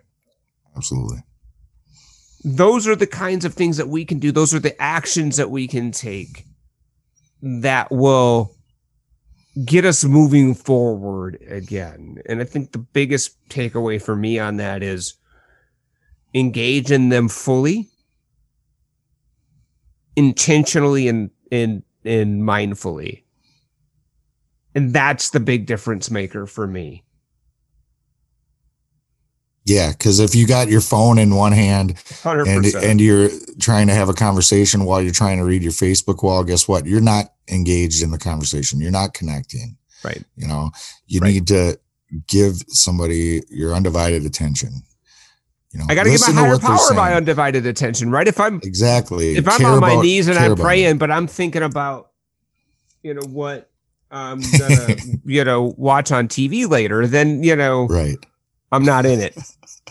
Absolutely. 0.75 1.19
Those 2.43 2.89
are 2.89 2.97
the 2.97 3.07
kinds 3.07 3.45
of 3.45 3.53
things 3.53 3.77
that 3.77 3.89
we 3.89 4.05
can 4.07 4.19
do. 4.19 4.33
Those 4.33 4.55
are 4.55 4.59
the 4.59 4.81
actions 4.81 5.37
that 5.37 5.51
we 5.51 5.69
can 5.69 5.93
take 5.93 6.47
that 7.43 7.93
will 7.93 8.57
get 9.65 9.85
us 9.85 10.05
moving 10.05 10.55
forward 10.55 11.39
again. 11.47 12.17
And 12.27 12.41
I 12.41 12.45
think 12.45 12.73
the 12.73 12.79
biggest 12.79 13.37
takeaway 13.51 14.01
for 14.01 14.17
me 14.17 14.39
on 14.39 14.57
that 14.57 14.83
is 14.83 15.15
engage 16.33 16.91
in 16.91 17.11
them 17.11 17.29
fully, 17.29 17.91
intentionally 20.17 21.09
and 21.09 21.31
and 21.53 21.83
and 22.07 22.43
mindfully 22.43 23.22
and 24.75 24.93
that's 24.93 25.31
the 25.31 25.41
big 25.41 25.67
difference 25.67 26.11
maker 26.11 26.47
for 26.47 26.67
me. 26.67 27.05
Yeah, 29.65 29.93
because 29.93 30.19
if 30.19 30.35
you 30.35 30.47
got 30.47 30.69
your 30.69 30.81
phone 30.81 31.19
in 31.19 31.37
one 31.37 31.53
hand 31.53 31.95
100%. 31.95 32.47
and 32.49 32.85
and 32.85 33.01
you're 33.01 33.31
trying 33.61 33.87
to 33.87 33.95
have 33.95 34.09
a 34.09 34.15
conversation 34.15 34.85
while 34.85 35.01
you're 35.01 35.13
trying 35.13 35.39
to 35.39 35.45
read 35.45 35.63
your 35.63 35.73
Facebook 35.73 36.23
wall, 36.23 36.43
guess 36.43 36.67
what? 36.67 36.85
You're 36.85 37.01
not 37.01 37.27
engaged 37.49 38.03
in 38.03 38.11
the 38.11 38.19
conversation. 38.19 38.81
You're 38.81 38.91
not 38.91 39.15
connecting. 39.15 39.77
Right. 40.05 40.25
You 40.37 40.49
know, 40.49 40.71
you 41.07 41.21
right. 41.21 41.33
need 41.33 41.47
to 41.49 41.79
give 42.27 42.57
somebody 42.69 43.43
your 43.51 43.73
undivided 43.73 44.25
attention. 44.25 44.83
You 45.73 45.79
know, 45.79 45.87
I 45.89 45.95
got 45.95 46.05
to 46.05 46.11
give 46.11 46.21
my 46.21 46.33
higher 46.33 46.59
power 46.59 46.95
my 46.95 47.15
undivided 47.15 47.65
attention, 47.65 48.11
right? 48.11 48.29
If 48.29 48.39
I'm 48.39 48.57
exactly 48.63 49.37
if 49.37 49.49
I'm 49.49 49.59
care 49.59 49.69
on 49.69 49.81
my 49.81 49.93
about, 49.93 50.03
knees 50.03 50.29
and 50.29 50.39
I'm 50.39 50.57
praying, 50.57 50.99
but 50.99 51.11
I'm 51.11 51.27
thinking 51.27 51.63
about, 51.63 52.11
you 53.03 53.15
know, 53.15 53.23
what 53.23 53.71
I'm 54.13 54.41
gonna, 54.59 54.97
you 55.25 55.45
know, 55.45 55.75
watch 55.77 56.13
on 56.13 56.29
TV 56.29 56.69
later, 56.69 57.07
then 57.07 57.43
you 57.43 57.57
know, 57.57 57.87
right? 57.87 58.19
I'm 58.71 58.85
not 58.85 59.07
in 59.07 59.21
it, 59.21 59.37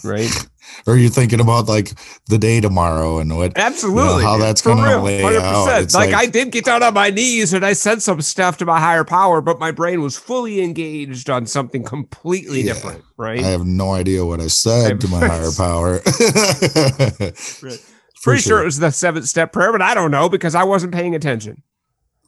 right? 0.04 0.30
or 0.88 0.98
you're 0.98 1.10
thinking 1.10 1.40
about 1.40 1.68
like 1.68 1.92
the 2.28 2.38
day 2.38 2.62
tomorrow 2.62 3.20
and 3.20 3.36
what 3.36 3.58
absolutely 3.58 4.02
you 4.02 4.22
know, 4.22 4.28
how 4.28 4.38
that's 4.38 4.62
going 4.62 4.78
to 4.78 4.98
lay 4.98 5.22
100%. 5.22 5.40
out. 5.42 5.82
It's 5.82 5.94
like, 5.94 6.12
like 6.12 6.28
I 6.28 6.30
did 6.30 6.52
get 6.52 6.66
down 6.66 6.84
on 6.84 6.94
my 6.94 7.10
knees 7.10 7.54
and 7.54 7.66
I 7.66 7.74
said 7.74 8.02
some 8.02 8.22
stuff 8.22 8.58
to 8.58 8.66
my 8.66 8.80
higher 8.80 9.04
power, 9.04 9.42
but 9.42 9.60
my 9.60 9.72
brain 9.72 10.02
was 10.02 10.18
fully 10.18 10.62
engaged 10.62 11.30
on 11.30 11.46
something 11.46 11.84
completely 11.84 12.62
yeah, 12.62 12.74
different. 12.74 13.04
Right? 13.18 13.40
I 13.40 13.48
have 13.48 13.66
no 13.66 13.94
idea 13.94 14.26
what 14.26 14.40
I 14.40 14.48
said 14.48 15.02
to 15.02 15.08
my 15.08 15.20
higher 15.20 15.52
power. 15.56 15.94
right. 17.62 17.86
Pretty 18.24 18.42
sure. 18.42 18.58
sure 18.58 18.62
it 18.62 18.66
was 18.66 18.78
the 18.78 18.92
seventh 18.92 19.28
step 19.28 19.52
prayer, 19.52 19.72
but 19.72 19.82
I 19.82 19.94
don't 19.96 20.12
know 20.12 20.30
because 20.30 20.54
I 20.54 20.64
wasn't 20.64 20.94
paying 20.94 21.16
attention. 21.16 21.64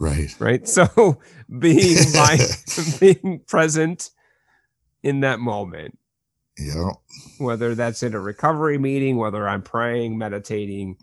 Right. 0.03 0.35
Right. 0.37 0.67
So 0.67 1.21
being 1.59 1.97
my 2.13 2.37
being 2.99 3.41
present 3.47 4.09
in 5.01 5.21
that 5.21 5.39
moment. 5.39 5.97
Yeah. 6.57 6.91
Whether 7.37 7.73
that's 7.73 8.03
in 8.03 8.13
a 8.13 8.19
recovery 8.19 8.77
meeting, 8.77 9.15
whether 9.15 9.47
I'm 9.47 9.61
praying, 9.61 10.17
meditating, 10.17 10.97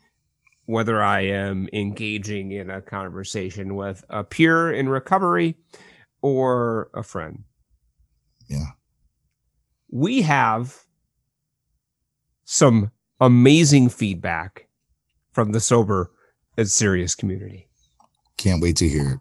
whether 0.66 1.02
I 1.02 1.22
am 1.22 1.66
engaging 1.72 2.52
in 2.52 2.68
a 2.68 2.82
conversation 2.82 3.74
with 3.74 4.04
a 4.10 4.22
peer 4.22 4.70
in 4.70 4.90
recovery 4.90 5.56
or 6.20 6.90
a 6.92 7.02
friend. 7.02 7.44
Yeah. 8.48 8.72
We 9.90 10.22
have 10.22 10.84
some 12.44 12.90
amazing 13.18 13.88
feedback 13.88 14.68
from 15.32 15.52
the 15.52 15.60
sober 15.60 16.12
and 16.58 16.70
serious 16.70 17.14
community. 17.14 17.69
Can't 18.40 18.62
wait 18.62 18.76
to 18.76 18.88
hear 18.88 19.10
it. 19.10 19.20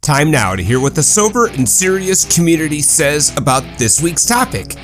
Time 0.00 0.30
now 0.30 0.56
to 0.56 0.62
hear 0.62 0.80
what 0.80 0.94
the 0.94 1.02
sober 1.02 1.48
and 1.48 1.68
serious 1.68 2.24
community 2.34 2.80
says 2.80 3.30
about 3.36 3.62
this 3.78 4.00
week's 4.00 4.24
topic. 4.24 4.74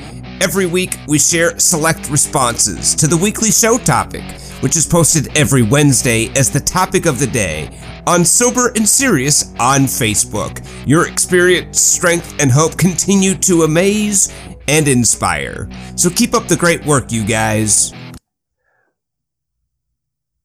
Every 0.43 0.67
week, 0.67 0.99
we 1.09 1.19
share 1.19 1.59
select 1.59 2.11
responses 2.11 2.95
to 2.97 3.07
the 3.07 3.17
weekly 3.17 3.51
show 3.51 3.79
topic, 3.79 4.23
which 4.61 4.77
is 4.77 4.87
posted 4.87 5.35
every 5.35 5.63
Wednesday 5.63 6.29
as 6.37 6.51
the 6.51 6.61
topic 6.61 7.07
of 7.07 7.19
the 7.19 7.27
day 7.27 7.81
on 8.07 8.23
Sober 8.23 8.69
and 8.77 8.87
Serious 8.87 9.55
on 9.59 9.85
Facebook. 9.85 10.63
Your 10.87 11.09
experience, 11.09 11.81
strength, 11.81 12.37
and 12.43 12.51
hope 12.51 12.77
continue 12.77 13.35
to 13.37 13.63
amaze 13.63 14.31
and 14.69 14.87
inspire. 14.87 15.71
So 15.97 16.11
keep 16.11 16.35
up 16.35 16.49
the 16.49 16.57
great 16.57 16.85
work, 16.85 17.11
you 17.11 17.25
guys. 17.25 17.95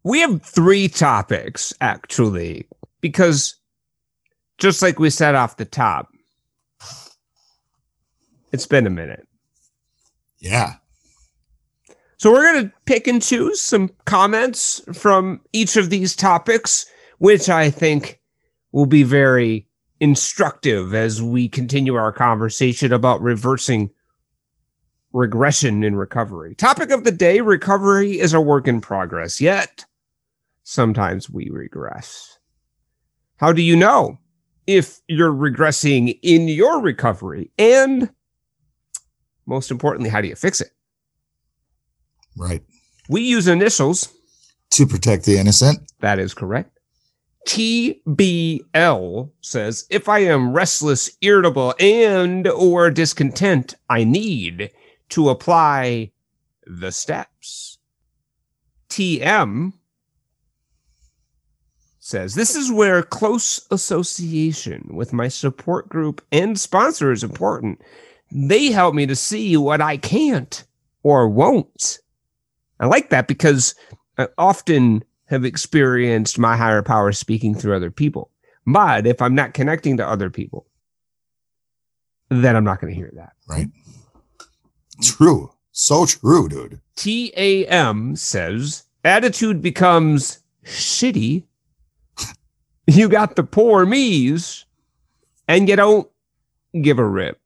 We 0.06 0.22
have 0.22 0.42
three 0.42 0.88
topics, 0.88 1.74
actually 1.82 2.70
because 3.04 3.58
just 4.58 4.82
like 4.82 4.98
we 4.98 5.10
said 5.10 5.36
off 5.36 5.58
the 5.58 5.66
top, 5.66 6.08
it's 8.54 8.66
been 8.66 8.88
a 8.88 8.90
minute. 8.90 9.28
Yeah. 10.40 10.76
So 12.16 12.32
we're 12.32 12.54
going 12.54 12.64
to 12.64 12.74
pick 12.86 13.06
and 13.06 13.22
choose 13.22 13.60
some 13.60 13.90
comments 14.06 14.82
from 14.94 15.42
each 15.52 15.76
of 15.76 15.90
these 15.90 16.16
topics, 16.16 16.86
which 17.18 17.50
I 17.50 17.70
think 17.70 18.22
will 18.72 18.86
be 18.86 19.04
very 19.04 19.68
instructive 20.00 20.94
as 20.94 21.22
we 21.22 21.50
continue 21.50 21.96
our 21.96 22.14
conversation 22.14 22.94
about 22.94 23.22
reversing 23.22 23.90
regression 25.12 25.84
in 25.84 25.98
recovery. 25.98 26.56
Topic 26.56 26.90
of 26.90 27.04
the 27.04 27.12
day 27.12 27.42
recovery 27.42 28.18
is 28.18 28.34
a 28.34 28.40
work 28.40 28.66
in 28.66 28.80
progress, 28.80 29.42
yet 29.42 29.84
sometimes 30.64 31.30
we 31.30 31.50
regress. 31.50 32.33
How 33.44 33.52
do 33.52 33.62
you 33.62 33.76
know 33.76 34.20
if 34.68 35.02
you're 35.10 35.34
regressing 35.34 36.18
in 36.22 36.48
your 36.48 36.80
recovery? 36.80 37.52
And 37.58 38.10
most 39.46 39.70
importantly, 39.70 40.10
how 40.10 40.22
do 40.22 40.30
you 40.30 40.36
fix 40.38 40.62
it? 40.62 40.70
Right. 42.38 42.62
We 43.10 43.24
use 43.24 43.50
initials 43.50 44.08
to 44.70 44.88
protect 44.88 45.26
the 45.26 45.38
innocent. 45.38 45.92
That 46.00 46.20
is 46.20 46.34
correct. 46.34 46.80
TBL 47.46 49.32
says, 49.42 49.88
if 49.90 50.08
I 50.08 50.20
am 50.20 50.54
restless, 50.54 51.12
irritable, 51.20 51.76
and 51.82 52.48
or 52.48 52.92
discontent, 52.92 53.76
I 53.90 54.06
need 54.06 54.72
to 55.10 55.28
apply 55.28 56.14
the 56.66 56.94
steps. 56.94 57.78
TM 58.90 59.74
says, 62.04 62.36
This 62.36 62.56
is 62.56 62.72
where 62.72 63.02
close 63.02 63.66
association 63.72 64.90
with 64.92 65.14
my 65.14 65.30
support 65.30 65.88
group 65.88 66.24
and 66.32 66.60
sponsor 66.60 67.12
is 67.12 67.24
important. 67.24 67.82
They 68.32 68.72
help 68.72 68.94
me 68.94 69.06
to 69.06 69.16
see 69.16 69.56
what 69.56 69.80
I 69.80 69.98
can't 69.98 70.66
or 71.04 71.30
won't. 71.30 72.00
I 72.80 72.88
like 72.88 73.10
that 73.10 73.28
because 73.28 73.76
I 74.18 74.28
often 74.38 75.04
have 75.28 75.46
experienced 75.46 76.38
my 76.38 76.58
higher 76.58 76.82
power 76.82 77.12
speaking 77.14 77.56
through 77.56 77.76
other 77.76 77.92
people. 77.92 78.30
But 78.66 79.08
if 79.08 79.22
I'm 79.22 79.36
not 79.36 79.54
connecting 79.54 79.98
to 79.98 80.08
other 80.08 80.30
people, 80.30 80.66
then 82.30 82.56
I'm 82.56 82.64
not 82.64 82.82
going 82.82 82.94
to 82.94 83.00
hear 83.00 83.12
that. 83.16 83.34
Right. 83.48 83.70
True. 85.02 85.54
So 85.72 86.06
true, 86.06 86.50
dude. 86.50 86.82
TAM 86.96 88.16
says 88.16 88.84
attitude 89.04 89.62
becomes 89.62 90.40
shitty. 90.66 91.44
You 92.88 93.10
got 93.10 93.36
the 93.36 93.44
poor 93.44 93.86
me's 93.86 94.66
and 95.48 95.68
you 95.68 95.76
don't 95.76 96.10
give 96.82 97.00
a 97.00 97.06
rip. 97.06 97.40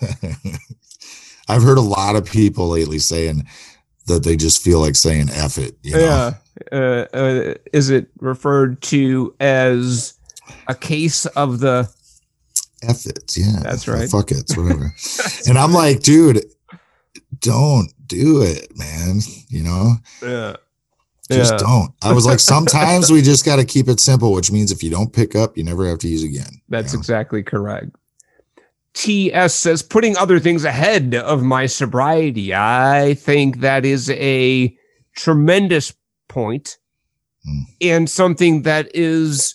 I've 1.48 1.62
heard 1.62 1.78
a 1.78 1.82
lot 1.82 2.16
of 2.16 2.24
people 2.24 2.68
lately 2.68 2.98
saying 2.98 3.46
that 4.06 4.24
they 4.24 4.36
just 4.36 4.62
feel 4.62 4.80
like 4.80 4.96
saying 4.96 5.30
F 5.30 5.58
it. 5.58 5.76
You 5.82 5.96
know? 5.96 6.00
Yeah. 6.00 6.32
Uh, 6.72 7.16
uh, 7.16 7.54
is 7.72 7.90
it 7.90 8.08
referred 8.20 8.80
to 8.82 9.34
as 9.40 10.14
a 10.68 10.74
case 10.74 11.26
of 11.26 11.60
the 11.60 11.88
F 12.82 13.06
it? 13.06 13.36
Yeah. 13.36 13.60
That's 13.62 13.88
right. 13.88 14.08
Fuck 14.08 14.30
it. 14.30 14.52
Whatever. 14.56 14.94
and 15.48 15.58
I'm 15.58 15.72
like, 15.72 16.00
dude, 16.00 16.44
don't 17.40 17.92
do 18.06 18.42
it, 18.42 18.76
man. 18.76 19.20
You 19.48 19.62
know? 19.62 19.94
Yeah. 20.22 20.56
Just 21.30 21.52
yeah. 21.52 21.58
don't. 21.58 21.92
I 22.02 22.12
was 22.12 22.26
like, 22.26 22.40
sometimes 22.40 23.10
we 23.10 23.22
just 23.22 23.44
got 23.44 23.56
to 23.56 23.64
keep 23.64 23.88
it 23.88 24.00
simple, 24.00 24.32
which 24.32 24.50
means 24.50 24.72
if 24.72 24.82
you 24.82 24.90
don't 24.90 25.12
pick 25.12 25.36
up, 25.36 25.56
you 25.56 25.64
never 25.64 25.86
have 25.86 25.98
to 26.00 26.08
use 26.08 26.24
again. 26.24 26.60
That's 26.68 26.92
you 26.92 26.98
know? 26.98 27.00
exactly 27.00 27.42
correct. 27.42 27.90
TS 28.94 29.54
says, 29.54 29.82
putting 29.82 30.16
other 30.16 30.40
things 30.40 30.64
ahead 30.64 31.14
of 31.14 31.42
my 31.42 31.66
sobriety. 31.66 32.52
I 32.52 33.14
think 33.14 33.60
that 33.60 33.84
is 33.84 34.10
a 34.10 34.76
tremendous 35.16 35.94
point 36.28 36.78
mm. 37.46 37.62
and 37.80 38.10
something 38.10 38.62
that 38.62 38.90
is 38.94 39.54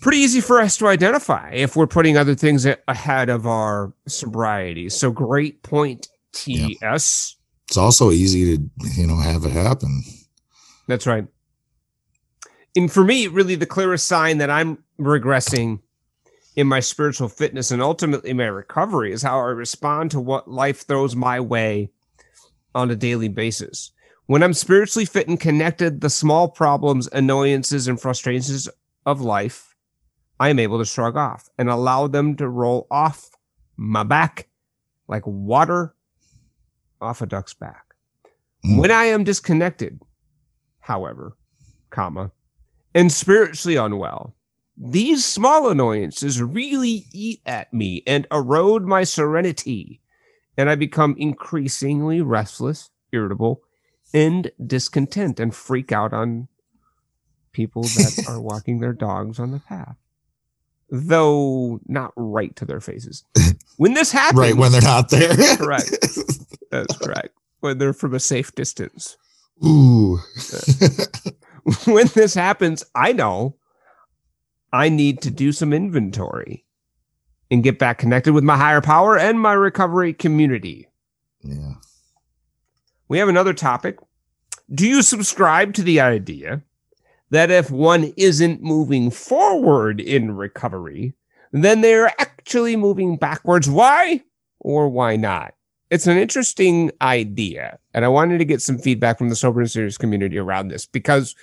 pretty 0.00 0.18
easy 0.18 0.40
for 0.40 0.60
us 0.60 0.76
to 0.78 0.86
identify 0.86 1.50
if 1.50 1.76
we're 1.76 1.86
putting 1.86 2.16
other 2.16 2.34
things 2.34 2.66
ahead 2.88 3.28
of 3.28 3.46
our 3.46 3.92
sobriety. 4.08 4.88
So 4.88 5.10
great 5.10 5.62
point, 5.62 6.08
TS. 6.32 6.76
Yeah. 6.80 6.96
It's 7.68 7.76
also 7.76 8.10
easy 8.10 8.56
to, 8.56 8.70
you 8.96 9.06
know, 9.06 9.16
have 9.16 9.44
it 9.44 9.52
happen. 9.52 10.02
That's 10.86 11.06
right. 11.06 11.26
And 12.76 12.90
for 12.90 13.04
me, 13.04 13.26
really 13.26 13.56
the 13.56 13.66
clearest 13.66 14.06
sign 14.06 14.38
that 14.38 14.50
I'm 14.50 14.78
regressing 14.98 15.80
in 16.56 16.66
my 16.66 16.80
spiritual 16.80 17.28
fitness 17.28 17.70
and 17.70 17.80
ultimately 17.80 18.32
my 18.32 18.44
recovery 18.44 19.12
is 19.12 19.22
how 19.22 19.38
I 19.38 19.50
respond 19.50 20.10
to 20.10 20.20
what 20.20 20.50
life 20.50 20.86
throws 20.86 21.14
my 21.14 21.40
way 21.40 21.90
on 22.74 22.90
a 22.90 22.96
daily 22.96 23.28
basis. 23.28 23.92
When 24.26 24.42
I'm 24.42 24.54
spiritually 24.54 25.06
fit 25.06 25.26
and 25.26 25.40
connected, 25.40 26.00
the 26.00 26.10
small 26.10 26.48
problems, 26.48 27.08
annoyances, 27.12 27.88
and 27.88 28.00
frustrations 28.00 28.68
of 29.06 29.20
life, 29.20 29.74
I 30.38 30.50
am 30.50 30.58
able 30.58 30.78
to 30.78 30.84
shrug 30.84 31.16
off 31.16 31.48
and 31.58 31.68
allow 31.68 32.06
them 32.06 32.36
to 32.36 32.48
roll 32.48 32.86
off 32.90 33.30
my 33.76 34.04
back 34.04 34.46
like 35.08 35.26
water 35.26 35.94
off 37.00 37.22
a 37.22 37.26
duck's 37.26 37.54
back. 37.54 37.94
Mm. 38.64 38.78
When 38.78 38.90
I 38.90 39.04
am 39.04 39.24
disconnected, 39.24 40.00
however, 40.90 41.36
comma, 41.90 42.32
and 42.92 43.12
spiritually 43.12 43.76
unwell, 43.76 44.34
these 44.76 45.24
small 45.24 45.68
annoyances 45.70 46.42
really 46.42 47.04
eat 47.12 47.40
at 47.46 47.72
me 47.72 48.02
and 48.08 48.26
erode 48.32 48.84
my 48.84 49.04
serenity, 49.04 50.00
and 50.56 50.68
I 50.68 50.74
become 50.74 51.14
increasingly 51.16 52.20
restless, 52.20 52.90
irritable, 53.12 53.62
and 54.12 54.50
discontent 54.66 55.38
and 55.38 55.54
freak 55.54 55.92
out 55.92 56.12
on 56.12 56.48
people 57.52 57.82
that 57.82 58.24
are 58.28 58.40
walking 58.40 58.80
their 58.80 58.92
dogs 58.92 59.38
on 59.38 59.52
the 59.52 59.60
path. 59.60 59.94
Though 60.90 61.78
not 61.86 62.12
right 62.16 62.56
to 62.56 62.64
their 62.64 62.80
faces. 62.80 63.22
When 63.76 63.94
this 63.94 64.10
happens, 64.10 64.40
right 64.40 64.56
when 64.56 64.72
they're 64.72 64.80
not 64.80 65.08
there. 65.10 65.56
correct. 65.56 65.90
That's 66.72 66.96
correct. 66.96 67.28
When 67.60 67.76
they're 67.76 67.92
from 67.92 68.14
a 68.14 68.20
safe 68.20 68.54
distance. 68.54 69.18
Ooh. 69.64 70.18
when 71.86 72.06
this 72.08 72.34
happens, 72.34 72.84
I 72.94 73.12
know 73.12 73.56
I 74.72 74.88
need 74.88 75.20
to 75.22 75.30
do 75.30 75.52
some 75.52 75.72
inventory 75.72 76.64
and 77.50 77.62
get 77.62 77.78
back 77.78 77.98
connected 77.98 78.32
with 78.32 78.44
my 78.44 78.56
higher 78.56 78.80
power 78.80 79.18
and 79.18 79.40
my 79.40 79.52
recovery 79.52 80.12
community. 80.12 80.88
Yeah. 81.42 81.74
We 83.08 83.18
have 83.18 83.28
another 83.28 83.54
topic. 83.54 83.98
Do 84.72 84.86
you 84.86 85.02
subscribe 85.02 85.74
to 85.74 85.82
the 85.82 86.00
idea 86.00 86.62
that 87.30 87.50
if 87.50 87.70
one 87.70 88.12
isn't 88.16 88.62
moving 88.62 89.10
forward 89.10 90.00
in 90.00 90.36
recovery, 90.36 91.14
then 91.52 91.80
they're 91.80 92.08
actually 92.20 92.76
moving 92.76 93.16
backwards? 93.16 93.68
Why 93.68 94.22
or 94.60 94.88
why 94.88 95.16
not? 95.16 95.54
It's 95.90 96.06
an 96.06 96.16
interesting 96.16 96.92
idea. 97.02 97.78
And 97.92 98.04
I 98.04 98.08
wanted 98.08 98.38
to 98.38 98.44
get 98.44 98.62
some 98.62 98.78
feedback 98.78 99.18
from 99.18 99.28
the 99.28 99.36
sober 99.36 99.60
and 99.60 99.70
serious 99.70 99.98
community 99.98 100.38
around 100.38 100.68
this 100.68 100.86
because 100.86 101.34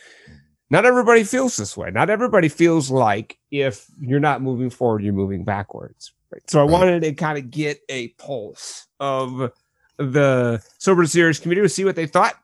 not 0.69 0.85
everybody 0.85 1.23
feels 1.23 1.57
this 1.57 1.75
way. 1.75 1.91
Not 1.91 2.09
everybody 2.09 2.49
feels 2.49 2.89
like 2.89 3.37
if 3.51 3.85
you're 3.99 4.19
not 4.19 4.41
moving 4.41 4.69
forward, 4.69 5.03
you're 5.03 5.13
moving 5.13 5.43
backwards. 5.43 6.13
Right? 6.31 6.41
So 6.49 6.61
I 6.61 6.63
wanted 6.63 7.01
to 7.01 7.13
kind 7.13 7.37
of 7.37 7.51
get 7.51 7.81
a 7.89 8.09
pulse 8.09 8.87
of 8.99 9.51
the 9.97 10.61
sober 10.77 11.01
and 11.01 11.09
serious 11.09 11.39
community 11.39 11.65
to 11.65 11.73
see 11.73 11.85
what 11.85 11.95
they 11.95 12.07
thought. 12.07 12.35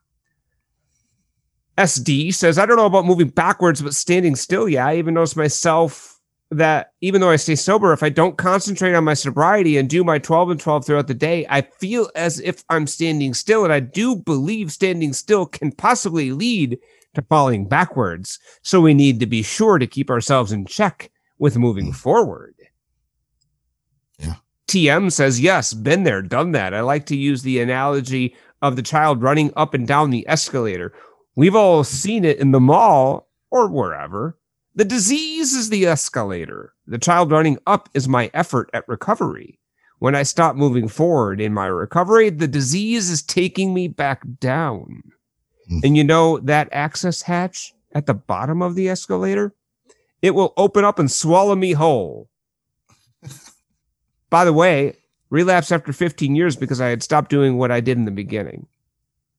SD 1.78 2.34
says, 2.34 2.58
I 2.58 2.66
don't 2.66 2.78
know 2.78 2.86
about 2.86 3.06
moving 3.06 3.30
backwards, 3.30 3.82
but 3.82 3.96
standing 3.96 4.36
still. 4.36 4.70
Yeah, 4.70 4.88
I 4.88 4.98
even 4.98 5.16
noticed 5.16 5.36
myself 5.36 6.13
that 6.54 6.94
even 7.02 7.22
though 7.22 7.30
I 7.30 7.36
stay 7.36 7.56
sober, 7.56 7.94
if 7.94 8.04
I 8.04 8.10
don't 8.10 8.38
concentrate 8.38 8.94
on 8.94 9.04
my 9.04 9.14
sobriety 9.14 9.78
and 9.78 9.90
do 9.90 10.04
my 10.04 10.20
12 10.20 10.52
and 10.52 10.60
12 10.60 10.86
throughout 10.86 11.08
the 11.08 11.14
day, 11.14 11.46
I 11.50 11.62
feel 11.62 12.10
as 12.16 12.40
if 12.40 12.64
I'm 12.70 12.88
standing 12.88 13.34
still. 13.34 13.64
And 13.64 13.74
I 13.74 13.80
do 13.80 14.16
believe 14.16 14.72
standing 14.72 15.14
still 15.14 15.46
can 15.46 15.72
possibly 15.72 16.32
lead 16.32 16.80
to 17.14 17.22
falling 17.24 17.68
backwards. 17.68 18.40
So 18.62 18.82
we 18.82 18.94
need 18.94 19.20
to 19.20 19.26
be 19.26 19.44
sure 19.44 19.78
to 19.78 19.88
keep 19.88 20.10
ourselves 20.10 20.52
in 20.52 20.66
check 20.66 21.12
with 21.38 21.58
moving 21.58 21.92
mm. 21.92 21.96
forward. 21.96 22.56
Yeah. 24.18 24.36
TM 24.68 25.12
says, 25.12 25.40
yes, 25.40 25.74
been 25.74 26.04
there, 26.04 26.22
done 26.22 26.52
that. 26.54 26.74
I 26.74 26.82
like 26.82 27.06
to 27.08 27.18
use 27.18 27.42
the 27.42 27.60
analogy 27.60 28.36
of 28.62 28.76
the 28.76 28.82
child 28.82 29.22
running 29.22 29.52
up 29.56 29.74
and 29.74 29.88
down 29.88 30.10
the 30.10 30.28
escalator. 30.28 30.94
We've 31.36 31.56
all 31.56 31.84
seen 31.84 32.26
it 32.26 32.40
in 32.40 32.52
the 32.52 32.60
mall 32.60 33.28
or 33.52 33.68
wherever. 33.68 34.38
The 34.76 34.86
disease 34.86 35.54
is 35.54 35.70
the 35.70 35.86
escalator. 35.86 36.74
The 36.88 36.98
child 36.98 37.32
running 37.32 37.60
up 37.68 37.90
is 37.94 38.08
my 38.08 38.32
effort 38.34 38.70
at 38.74 38.88
recovery. 38.88 39.60
When 40.00 40.16
I 40.16 40.24
stop 40.24 40.56
moving 40.56 40.88
forward 40.88 41.40
in 41.40 41.54
my 41.54 41.68
recovery, 41.68 42.30
the 42.30 42.48
disease 42.48 43.10
is 43.10 43.22
taking 43.22 43.74
me 43.74 43.88
back 43.88 44.24
down. 44.40 45.04
Mm-hmm. 45.70 45.80
And 45.84 45.98
you 45.98 46.04
know 46.04 46.40
that 46.40 46.70
access 46.72 47.22
hatch 47.22 47.74
at 47.94 48.08
the 48.08 48.14
bottom 48.14 48.62
of 48.62 48.76
the 48.76 48.90
escalator? 48.90 49.54
It 50.22 50.32
will 50.32 50.54
open 50.58 50.84
up 50.84 51.00
and 51.00 51.12
swallow 51.12 51.56
me 51.56 51.74
whole. 51.74 52.30
By 54.30 54.44
the 54.44 54.54
way, 54.54 54.98
relapse 55.30 55.72
after 55.72 55.94
15 55.94 56.36
years 56.36 56.56
because 56.56 56.82
I 56.82 56.88
had 56.88 57.04
stopped 57.04 57.30
doing 57.30 57.58
what 57.58 57.72
I 57.72 57.80
did 57.80 57.98
in 57.98 58.06
the 58.06 58.12
beginning. 58.12 58.68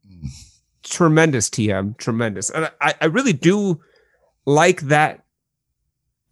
Mm. 0.09 0.29
Tremendous, 0.85 1.51
TM. 1.51 1.99
Tremendous. 1.99 2.51
And 2.51 2.71
I, 2.81 2.95
I 3.01 3.07
really 3.07 3.33
do 3.33 3.81
like 4.47 4.83
that 4.83 5.24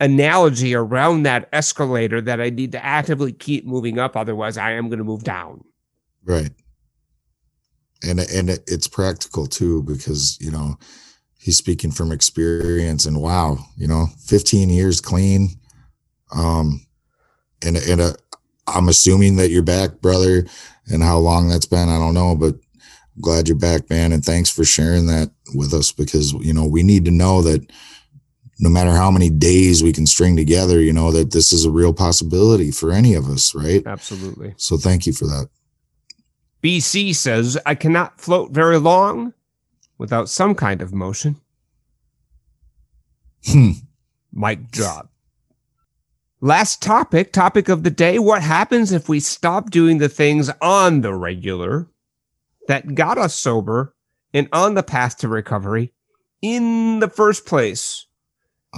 analogy 0.02 0.74
around 0.74 1.22
that 1.22 1.48
escalator 1.52 2.20
that 2.20 2.40
I 2.40 2.50
need 2.50 2.72
to 2.72 2.84
actively 2.84 3.32
keep 3.32 3.66
moving 3.66 3.98
up. 3.98 4.16
Otherwise, 4.16 4.58
I 4.58 4.72
am 4.72 4.88
going 4.88 4.98
to 4.98 5.04
move 5.04 5.24
down. 5.24 5.64
Right 6.24 6.50
and 8.02 8.20
and 8.20 8.50
it's 8.50 8.88
practical 8.88 9.46
too 9.46 9.82
because 9.84 10.38
you 10.40 10.50
know 10.50 10.76
he's 11.38 11.56
speaking 11.56 11.90
from 11.90 12.12
experience 12.12 13.06
and 13.06 13.20
wow 13.20 13.58
you 13.76 13.86
know 13.86 14.06
15 14.26 14.70
years 14.70 15.00
clean 15.00 15.48
um 16.34 16.84
and 17.64 17.76
and 17.76 18.00
a, 18.00 18.04
uh, 18.04 18.12
i'm 18.66 18.88
assuming 18.88 19.36
that 19.36 19.50
you're 19.50 19.62
back 19.62 20.00
brother 20.00 20.46
and 20.88 21.02
how 21.02 21.18
long 21.18 21.48
that's 21.48 21.66
been 21.66 21.88
i 21.88 21.98
don't 21.98 22.14
know 22.14 22.34
but 22.34 22.54
I'm 23.16 23.22
glad 23.22 23.48
you're 23.48 23.58
back 23.58 23.90
man 23.90 24.12
and 24.12 24.24
thanks 24.24 24.50
for 24.50 24.64
sharing 24.64 25.06
that 25.06 25.30
with 25.54 25.74
us 25.74 25.92
because 25.92 26.32
you 26.32 26.54
know 26.54 26.66
we 26.66 26.82
need 26.82 27.04
to 27.04 27.10
know 27.10 27.42
that 27.42 27.70
no 28.62 28.70
matter 28.70 28.92
how 28.92 29.10
many 29.10 29.28
days 29.28 29.82
we 29.82 29.92
can 29.92 30.06
string 30.06 30.36
together, 30.36 30.80
you 30.80 30.92
know, 30.92 31.10
that 31.10 31.32
this 31.32 31.52
is 31.52 31.64
a 31.64 31.70
real 31.70 31.92
possibility 31.92 32.70
for 32.70 32.92
any 32.92 33.12
of 33.12 33.28
us, 33.28 33.56
right? 33.56 33.84
Absolutely. 33.84 34.54
So 34.56 34.76
thank 34.76 35.04
you 35.04 35.12
for 35.12 35.24
that. 35.24 35.48
BC 36.62 37.12
says, 37.16 37.58
I 37.66 37.74
cannot 37.74 38.20
float 38.20 38.52
very 38.52 38.78
long 38.78 39.34
without 39.98 40.28
some 40.28 40.54
kind 40.54 40.80
of 40.80 40.94
motion. 40.94 41.40
Hmm. 43.46 43.72
Mic 44.32 44.70
drop. 44.70 45.10
Last 46.40 46.80
topic, 46.80 47.32
topic 47.32 47.68
of 47.68 47.82
the 47.82 47.90
day. 47.90 48.20
What 48.20 48.42
happens 48.42 48.92
if 48.92 49.08
we 49.08 49.18
stop 49.18 49.70
doing 49.70 49.98
the 49.98 50.08
things 50.08 50.50
on 50.60 51.00
the 51.00 51.14
regular 51.14 51.88
that 52.68 52.94
got 52.94 53.18
us 53.18 53.34
sober 53.34 53.96
and 54.32 54.48
on 54.52 54.74
the 54.74 54.84
path 54.84 55.18
to 55.18 55.28
recovery 55.28 55.92
in 56.40 57.00
the 57.00 57.08
first 57.08 57.44
place? 57.44 58.06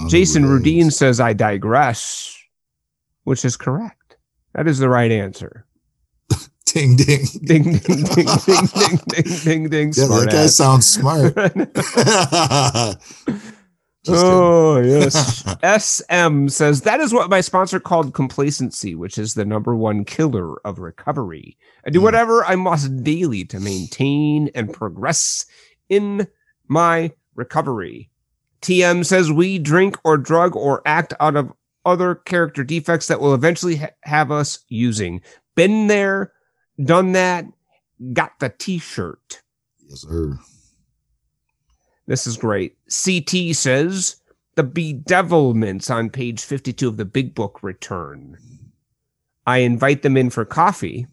Jason. 0.07 0.43
Rudine 0.45 0.91
says, 0.91 1.19
I 1.19 1.33
digress, 1.33 2.37
which 3.23 3.45
is 3.45 3.55
correct. 3.57 4.17
That 4.53 4.67
is 4.67 4.79
the 4.79 4.89
right 4.89 5.11
answer. 5.11 5.65
Ding 6.65 6.95
ding. 6.97 7.25
Ding, 7.43 7.63
ding, 7.77 8.03
ding, 8.03 8.03
ding, 8.45 8.67
ding, 8.75 8.97
ding, 9.07 9.25
ding, 9.43 9.69
ding. 9.69 9.93
Yeah, 9.95 10.07
that 10.07 10.27
guy 10.31 10.43
ass. 10.43 10.55
sounds 10.55 10.85
smart. 10.87 11.33
Oh, 14.07 14.79
yes. 14.81 15.43
SM 15.63 16.47
says, 16.47 16.81
that 16.81 16.99
is 16.99 17.11
what 17.11 17.29
my 17.29 17.41
sponsor 17.41 17.79
called 17.79 18.13
complacency, 18.13 18.93
which 18.93 19.17
is 19.17 19.33
the 19.33 19.45
number 19.45 19.75
one 19.75 20.05
killer 20.05 20.59
of 20.65 20.77
recovery. 20.77 21.57
I 21.87 21.89
do 21.89 21.99
Hmm. 21.99 22.03
whatever 22.05 22.45
I 22.45 22.55
must 22.55 23.03
daily 23.03 23.45
to 23.45 23.59
maintain 23.59 24.49
and 24.53 24.71
progress 24.71 25.45
in 25.89 26.27
my 26.67 27.13
recovery. 27.33 28.09
TM 28.65 29.05
says, 29.05 29.31
we 29.31 29.59
drink 29.59 29.95
or 30.03 30.17
drug 30.17 30.55
or 30.55 30.81
act 30.87 31.13
out 31.19 31.35
of 31.35 31.53
other 31.85 32.15
character 32.15 32.63
defects 32.63 33.07
that 33.07 33.21
will 33.21 33.35
eventually 33.35 33.75
ha- 33.75 33.89
have 34.01 34.31
us 34.31 34.65
using. 34.69 35.21
Been 35.53 35.85
there, 35.85 36.33
done 36.83 37.11
that, 37.11 37.45
got 38.13 38.39
the 38.39 38.49
t 38.49 38.79
shirt. 38.79 39.43
yes, 39.87 40.01
sir. 40.01 40.39
This 42.07 42.25
is 42.25 42.37
great. 42.37 42.75
CT 42.85 43.55
says 43.55 44.15
the 44.55 44.63
bedevilments 44.63 45.93
on 45.93 46.09
page 46.09 46.43
52 46.43 46.87
of 46.87 46.97
the 46.97 47.05
big 47.05 47.35
book 47.35 47.61
return. 47.61 48.35
I 49.45 49.59
invite 49.59 50.01
them 50.01 50.17
in 50.17 50.31
for 50.31 50.43
coffee, 50.43 51.05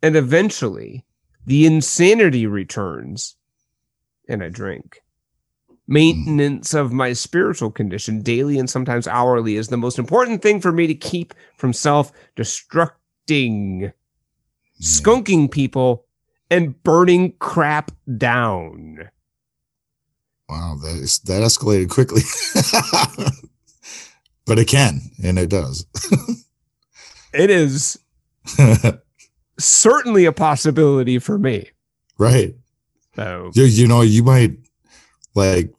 and 0.00 0.14
eventually 0.14 1.04
the 1.44 1.66
insanity 1.66 2.46
returns, 2.46 3.34
and 4.28 4.44
I 4.44 4.48
drink. 4.48 5.02
Maintenance 5.90 6.74
of 6.74 6.92
my 6.92 7.14
spiritual 7.14 7.70
condition 7.70 8.20
daily 8.20 8.58
and 8.58 8.68
sometimes 8.68 9.08
hourly 9.08 9.56
is 9.56 9.68
the 9.68 9.78
most 9.78 9.98
important 9.98 10.42
thing 10.42 10.60
for 10.60 10.70
me 10.70 10.86
to 10.86 10.94
keep 10.94 11.32
from 11.56 11.72
self 11.72 12.12
destructing, 12.36 12.92
hmm. 13.80 13.90
skunking 14.82 15.50
people, 15.50 16.04
and 16.50 16.80
burning 16.82 17.32
crap 17.38 17.90
down. 18.16 19.10
Wow, 20.48 20.76
that 20.82 20.96
is 20.96 21.18
that 21.20 21.42
escalated 21.42 21.88
quickly. 21.88 22.22
but 24.46 24.58
it 24.58 24.68
can, 24.68 25.00
and 25.22 25.38
it 25.38 25.48
does. 25.48 25.86
It 27.32 27.50
is 27.50 27.98
certainly 29.58 30.24
a 30.24 30.32
possibility 30.32 31.18
for 31.18 31.38
me. 31.38 31.70
right. 32.18 32.54
So 33.16 33.50
You, 33.54 33.64
you 33.64 33.86
know, 33.86 34.02
you 34.02 34.22
might 34.22 34.56
like 35.34 35.72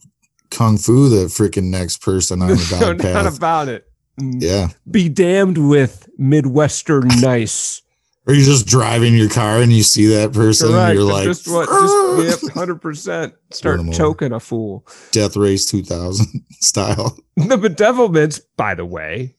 kung 0.51 0.77
fu 0.77 1.09
the 1.09 1.25
freaking 1.27 1.65
next 1.69 2.01
person 2.01 2.41
on 2.41 2.49
the 2.49 2.77
no 2.81 2.95
path. 2.95 3.37
about 3.37 3.67
it. 3.69 3.85
Yeah. 4.17 4.69
Be 4.89 5.07
damned 5.09 5.57
with 5.69 6.09
Midwestern 6.17 7.07
nice. 7.21 7.81
Are 8.27 8.33
you're 8.33 8.45
just 8.45 8.67
driving 8.67 9.15
your 9.15 9.29
car 9.29 9.59
and 9.61 9.71
you 9.73 9.81
see 9.81 10.05
that 10.07 10.33
person 10.33 10.67
Correct. 10.69 10.89
and 10.89 10.99
you're 10.99 11.11
like, 11.11 11.23
just 11.23 11.47
what? 11.47 11.67
Just 11.67 12.43
yep, 12.43 12.53
hundred 12.53 12.79
percent. 12.81 13.33
Start 13.51 13.77
Run 13.77 13.85
'em 13.85 13.89
over. 13.89 13.97
choking 13.97 14.31
a 14.33 14.39
fool. 14.39 14.85
Death 15.11 15.35
Race 15.35 15.65
2000 15.65 16.43
style. 16.59 17.17
The 17.37 17.57
bedevilments, 17.57 18.41
by 18.57 18.75
the 18.75 18.85
way, 18.85 19.35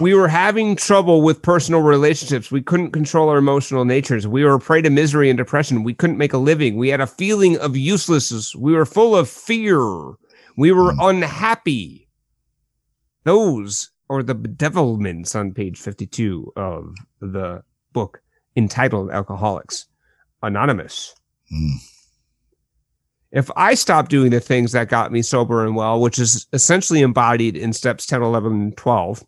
we 0.00 0.14
were 0.14 0.28
having 0.28 0.76
trouble 0.76 1.22
with 1.22 1.42
personal 1.42 1.80
relationships. 1.82 2.50
We 2.50 2.62
couldn't 2.62 2.92
control 2.92 3.28
our 3.28 3.36
emotional 3.38 3.84
natures. 3.84 4.26
We 4.26 4.44
were 4.44 4.54
a 4.54 4.60
prey 4.60 4.82
to 4.82 4.90
misery 4.90 5.28
and 5.30 5.36
depression. 5.36 5.84
We 5.84 5.94
couldn't 5.94 6.18
make 6.18 6.32
a 6.32 6.38
living. 6.38 6.76
We 6.76 6.88
had 6.88 7.00
a 7.00 7.06
feeling 7.06 7.58
of 7.58 7.76
uselessness. 7.76 8.54
We 8.54 8.72
were 8.72 8.86
full 8.86 9.14
of 9.16 9.28
fear. 9.28 10.14
We 10.56 10.72
were 10.72 10.92
Hmm. 10.92 11.00
unhappy. 11.00 12.08
Those 13.24 13.90
are 14.10 14.22
the 14.22 14.34
bedevilments 14.34 15.34
on 15.34 15.52
page 15.52 15.78
52 15.78 16.52
of 16.56 16.94
the 17.20 17.62
book 17.92 18.20
entitled 18.56 19.10
Alcoholics 19.10 19.86
Anonymous. 20.42 21.14
Mm, 21.52 21.70
If 23.32 23.50
I 23.56 23.74
stop 23.74 24.08
doing 24.08 24.30
the 24.30 24.38
things 24.40 24.72
that 24.72 24.88
got 24.88 25.10
me 25.10 25.20
sober 25.22 25.64
and 25.66 25.74
well, 25.74 26.00
which 26.00 26.18
is 26.20 26.46
essentially 26.52 27.00
embodied 27.02 27.56
in 27.56 27.72
steps 27.72 28.06
10, 28.06 28.22
11, 28.22 28.52
and 28.52 28.76
12, 28.76 29.24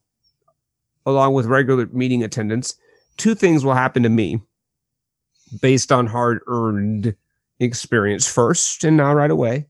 along 1.07 1.33
with 1.33 1.47
regular 1.47 1.87
meeting 1.87 2.23
attendance, 2.23 2.75
two 3.17 3.35
things 3.35 3.65
will 3.65 3.75
happen 3.75 4.03
to 4.03 4.09
me 4.09 4.41
based 5.63 5.93
on 5.93 6.07
hard 6.07 6.41
earned 6.49 7.15
experience 7.61 8.27
first 8.27 8.85
and 8.85 8.97
now 8.97 9.15
right 9.15 9.31
away. 9.31 9.69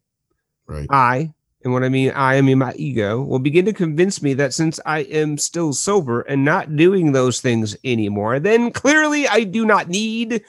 right. 0.66 0.87
I, 0.91 1.34
and 1.62 1.72
what 1.72 1.84
I 1.84 1.89
mean, 1.89 2.11
I, 2.12 2.37
I 2.37 2.41
mean 2.41 2.59
my 2.59 2.72
ego, 2.74 3.22
will 3.22 3.39
begin 3.39 3.64
to 3.66 3.72
convince 3.72 4.22
me 4.22 4.34
that 4.34 4.55
since 4.55 4.80
I 4.87 5.01
am 5.01 5.37
still 5.39 5.72
sober 5.72 6.22
and 6.22 6.45
not 6.45 6.74
doing 6.74 7.12
those 7.12 7.41
things 7.41 7.76
anymore, 7.84 8.41
then 8.41 8.70
clearly 8.70 9.28
I 9.28 9.45
do 9.45 9.66
not 9.66 9.89
need 9.89 10.43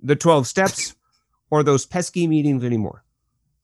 the 0.00 0.16
12 0.16 0.46
steps 0.46 0.94
or 1.50 1.62
those 1.62 1.86
pesky 1.86 2.26
meetings 2.26 2.64
anymore. 2.64 3.04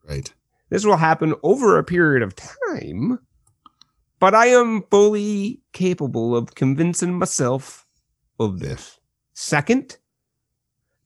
Right. 0.08 0.32
This 0.70 0.84
will 0.84 0.96
happen 0.96 1.34
over 1.42 1.78
a 1.78 1.84
period 1.84 2.22
of 2.22 2.34
time, 2.34 3.18
but 4.22 4.36
I 4.36 4.46
am 4.46 4.84
fully 4.88 5.62
capable 5.72 6.36
of 6.36 6.54
convincing 6.54 7.18
myself 7.18 7.88
of 8.38 8.60
this. 8.60 9.00
Second, 9.34 9.98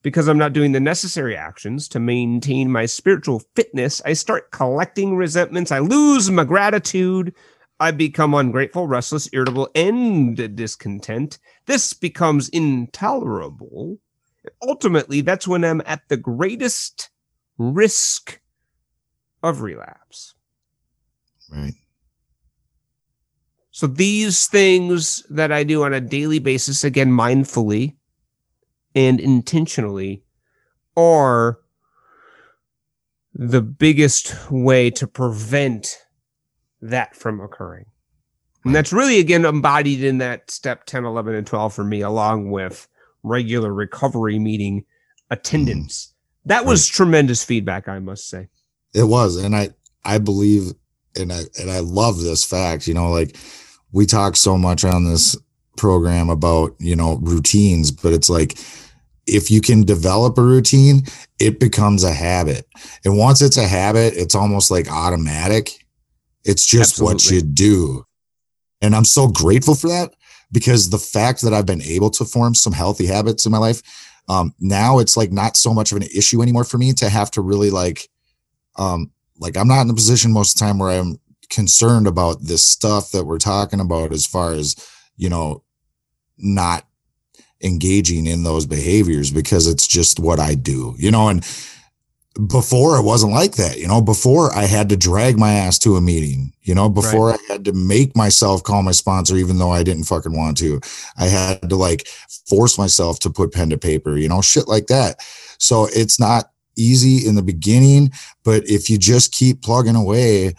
because 0.03 0.27
I'm 0.27 0.37
not 0.37 0.53
doing 0.53 0.73
the 0.73 0.79
necessary 0.79 1.35
actions 1.35 1.87
to 1.87 1.99
maintain 1.99 2.71
my 2.71 2.85
spiritual 2.85 3.41
fitness, 3.55 4.03
I 4.05 4.13
start 4.13 4.51
collecting 4.51 5.15
resentments. 5.15 5.71
I 5.71 5.79
lose 5.79 6.29
my 6.29 6.43
gratitude. 6.43 7.33
I 7.79 7.89
become 7.89 8.35
ungrateful, 8.35 8.85
restless, 8.85 9.27
irritable, 9.33 9.69
and 9.73 10.55
discontent. 10.55 11.39
This 11.65 11.93
becomes 11.93 12.49
intolerable. 12.49 13.97
Ultimately, 14.61 15.21
that's 15.21 15.47
when 15.47 15.65
I'm 15.65 15.81
at 15.87 16.07
the 16.07 16.17
greatest 16.17 17.09
risk 17.57 18.39
of 19.41 19.61
relapse. 19.61 20.35
Right. 21.51 21.73
So 23.77 23.85
these 23.85 24.47
things 24.47 25.21
that 25.29 25.51
I 25.51 25.63
do 25.63 25.83
on 25.83 25.93
a 25.93 26.01
daily 26.01 26.39
basis, 26.39 26.83
again, 26.83 27.11
mindfully 27.11 27.93
and 28.95 29.19
intentionally, 29.19 30.23
are 30.95 31.59
the 33.35 33.61
biggest 33.61 34.33
way 34.49 34.89
to 34.89 35.05
prevent 35.05 35.99
that 36.81 37.15
from 37.15 37.39
occurring. 37.39 37.85
And 38.65 38.73
that's 38.75 38.91
really, 38.91 39.19
again, 39.19 39.45
embodied 39.45 40.03
in 40.03 40.17
that 40.17 40.49
step 40.49 40.85
10, 40.85 41.05
11, 41.05 41.35
and 41.35 41.45
12 41.45 41.71
for 41.71 41.83
me, 41.83 42.01
along 42.01 42.49
with 42.49 42.87
regular 43.21 43.71
recovery 43.71 44.39
meeting 44.39 44.85
attendance. 45.29 46.15
That 46.45 46.65
was 46.65 46.87
tremendous 46.87 47.43
feedback, 47.43 47.87
I 47.87 47.99
must 47.99 48.27
say. 48.27 48.47
It 48.95 49.03
was, 49.03 49.35
and 49.35 49.55
I 49.55 49.69
I 50.03 50.17
believe, 50.17 50.73
and 51.15 51.31
I 51.31 51.41
and 51.59 51.69
I 51.69 51.81
love 51.81 52.21
this 52.21 52.43
fact. 52.43 52.87
You 52.87 52.95
know, 52.95 53.11
like 53.11 53.37
we 53.91 54.05
talk 54.05 54.35
so 54.35 54.57
much 54.57 54.83
on 54.83 55.05
this 55.05 55.35
program 55.77 56.29
about 56.29 56.75
you 56.79 56.95
know 56.95 57.17
routines, 57.21 57.91
but 57.91 58.13
it's 58.13 58.29
like 58.29 58.57
if 59.25 59.51
you 59.51 59.59
can 59.61 59.83
develop 59.83 60.37
a 60.37 60.43
routine, 60.43 61.03
it 61.39 61.59
becomes 61.59 62.03
a 62.03 62.13
habit, 62.13 62.67
and 63.05 63.17
once 63.17 63.41
it's 63.41 63.57
a 63.57 63.67
habit, 63.67 64.13
it's 64.15 64.35
almost 64.35 64.71
like 64.71 64.91
automatic. 64.91 65.71
It's 66.43 66.65
just 66.65 67.01
what 67.01 67.29
you 67.29 67.41
do, 67.41 68.05
and 68.81 68.95
I'm 68.95 69.05
so 69.05 69.27
grateful 69.27 69.75
for 69.75 69.87
that 69.89 70.13
because 70.51 70.89
the 70.89 70.97
fact 70.97 71.41
that 71.41 71.53
I've 71.53 71.65
been 71.65 71.81
able 71.81 72.09
to 72.11 72.25
form 72.25 72.55
some 72.55 72.73
healthy 72.73 73.05
habits 73.05 73.45
in 73.45 73.51
my 73.51 73.57
life, 73.57 73.81
um, 74.29 74.53
now 74.59 74.99
it's 74.99 75.17
like 75.17 75.31
not 75.31 75.57
so 75.57 75.73
much 75.73 75.91
of 75.91 75.97
an 75.97 76.07
issue 76.15 76.41
anymore 76.41 76.63
for 76.63 76.77
me 76.77 76.93
to 76.93 77.09
have 77.09 77.31
to 77.31 77.41
really 77.41 77.69
like 77.69 78.07
um 78.77 79.11
like 79.39 79.57
i'm 79.57 79.67
not 79.67 79.81
in 79.81 79.89
a 79.89 79.93
position 79.93 80.31
most 80.31 80.55
of 80.55 80.59
the 80.59 80.65
time 80.65 80.79
where 80.79 80.99
i'm 80.99 81.17
concerned 81.49 82.07
about 82.07 82.41
this 82.41 82.65
stuff 82.65 83.11
that 83.11 83.25
we're 83.25 83.37
talking 83.37 83.79
about 83.79 84.11
as 84.11 84.25
far 84.25 84.53
as 84.53 84.75
you 85.15 85.29
know 85.29 85.63
not 86.37 86.85
engaging 87.63 88.27
in 88.27 88.43
those 88.43 88.65
behaviors 88.65 89.31
because 89.31 89.67
it's 89.67 89.87
just 89.87 90.19
what 90.19 90.39
i 90.39 90.53
do 90.53 90.93
you 90.97 91.09
know 91.09 91.29
and 91.29 91.43
before 92.47 92.97
it 92.97 93.03
wasn't 93.03 93.31
like 93.31 93.55
that 93.55 93.79
you 93.79 93.87
know 93.87 93.99
before 93.99 94.53
i 94.53 94.65
had 94.65 94.89
to 94.89 94.95
drag 94.95 95.39
my 95.39 95.53
ass 95.53 95.79
to 95.79 95.95
a 95.95 96.01
meeting 96.01 96.53
you 96.61 96.75
know 96.75 96.87
before 96.87 97.29
right. 97.29 97.39
i 97.49 97.53
had 97.53 97.65
to 97.65 97.73
make 97.73 98.15
myself 98.15 98.61
call 98.61 98.83
my 98.83 98.91
sponsor 98.91 99.35
even 99.37 99.57
though 99.57 99.71
i 99.71 99.81
didn't 99.81 100.03
fucking 100.03 100.37
want 100.37 100.55
to 100.55 100.79
i 101.17 101.25
had 101.25 101.67
to 101.67 101.75
like 101.75 102.07
force 102.47 102.77
myself 102.77 103.17
to 103.19 103.29
put 103.29 103.51
pen 103.51 103.71
to 103.71 103.77
paper 103.77 104.17
you 104.17 104.29
know 104.29 104.41
shit 104.41 104.67
like 104.67 104.85
that 104.85 105.15
so 105.57 105.87
it's 105.95 106.19
not 106.19 106.51
easy 106.75 107.27
in 107.27 107.33
the 107.33 107.41
beginning 107.41 108.11
but 108.43 108.63
if 108.69 108.87
you 108.87 108.99
just 108.99 109.33
keep 109.33 109.63
plugging 109.63 109.95
away 109.95 110.53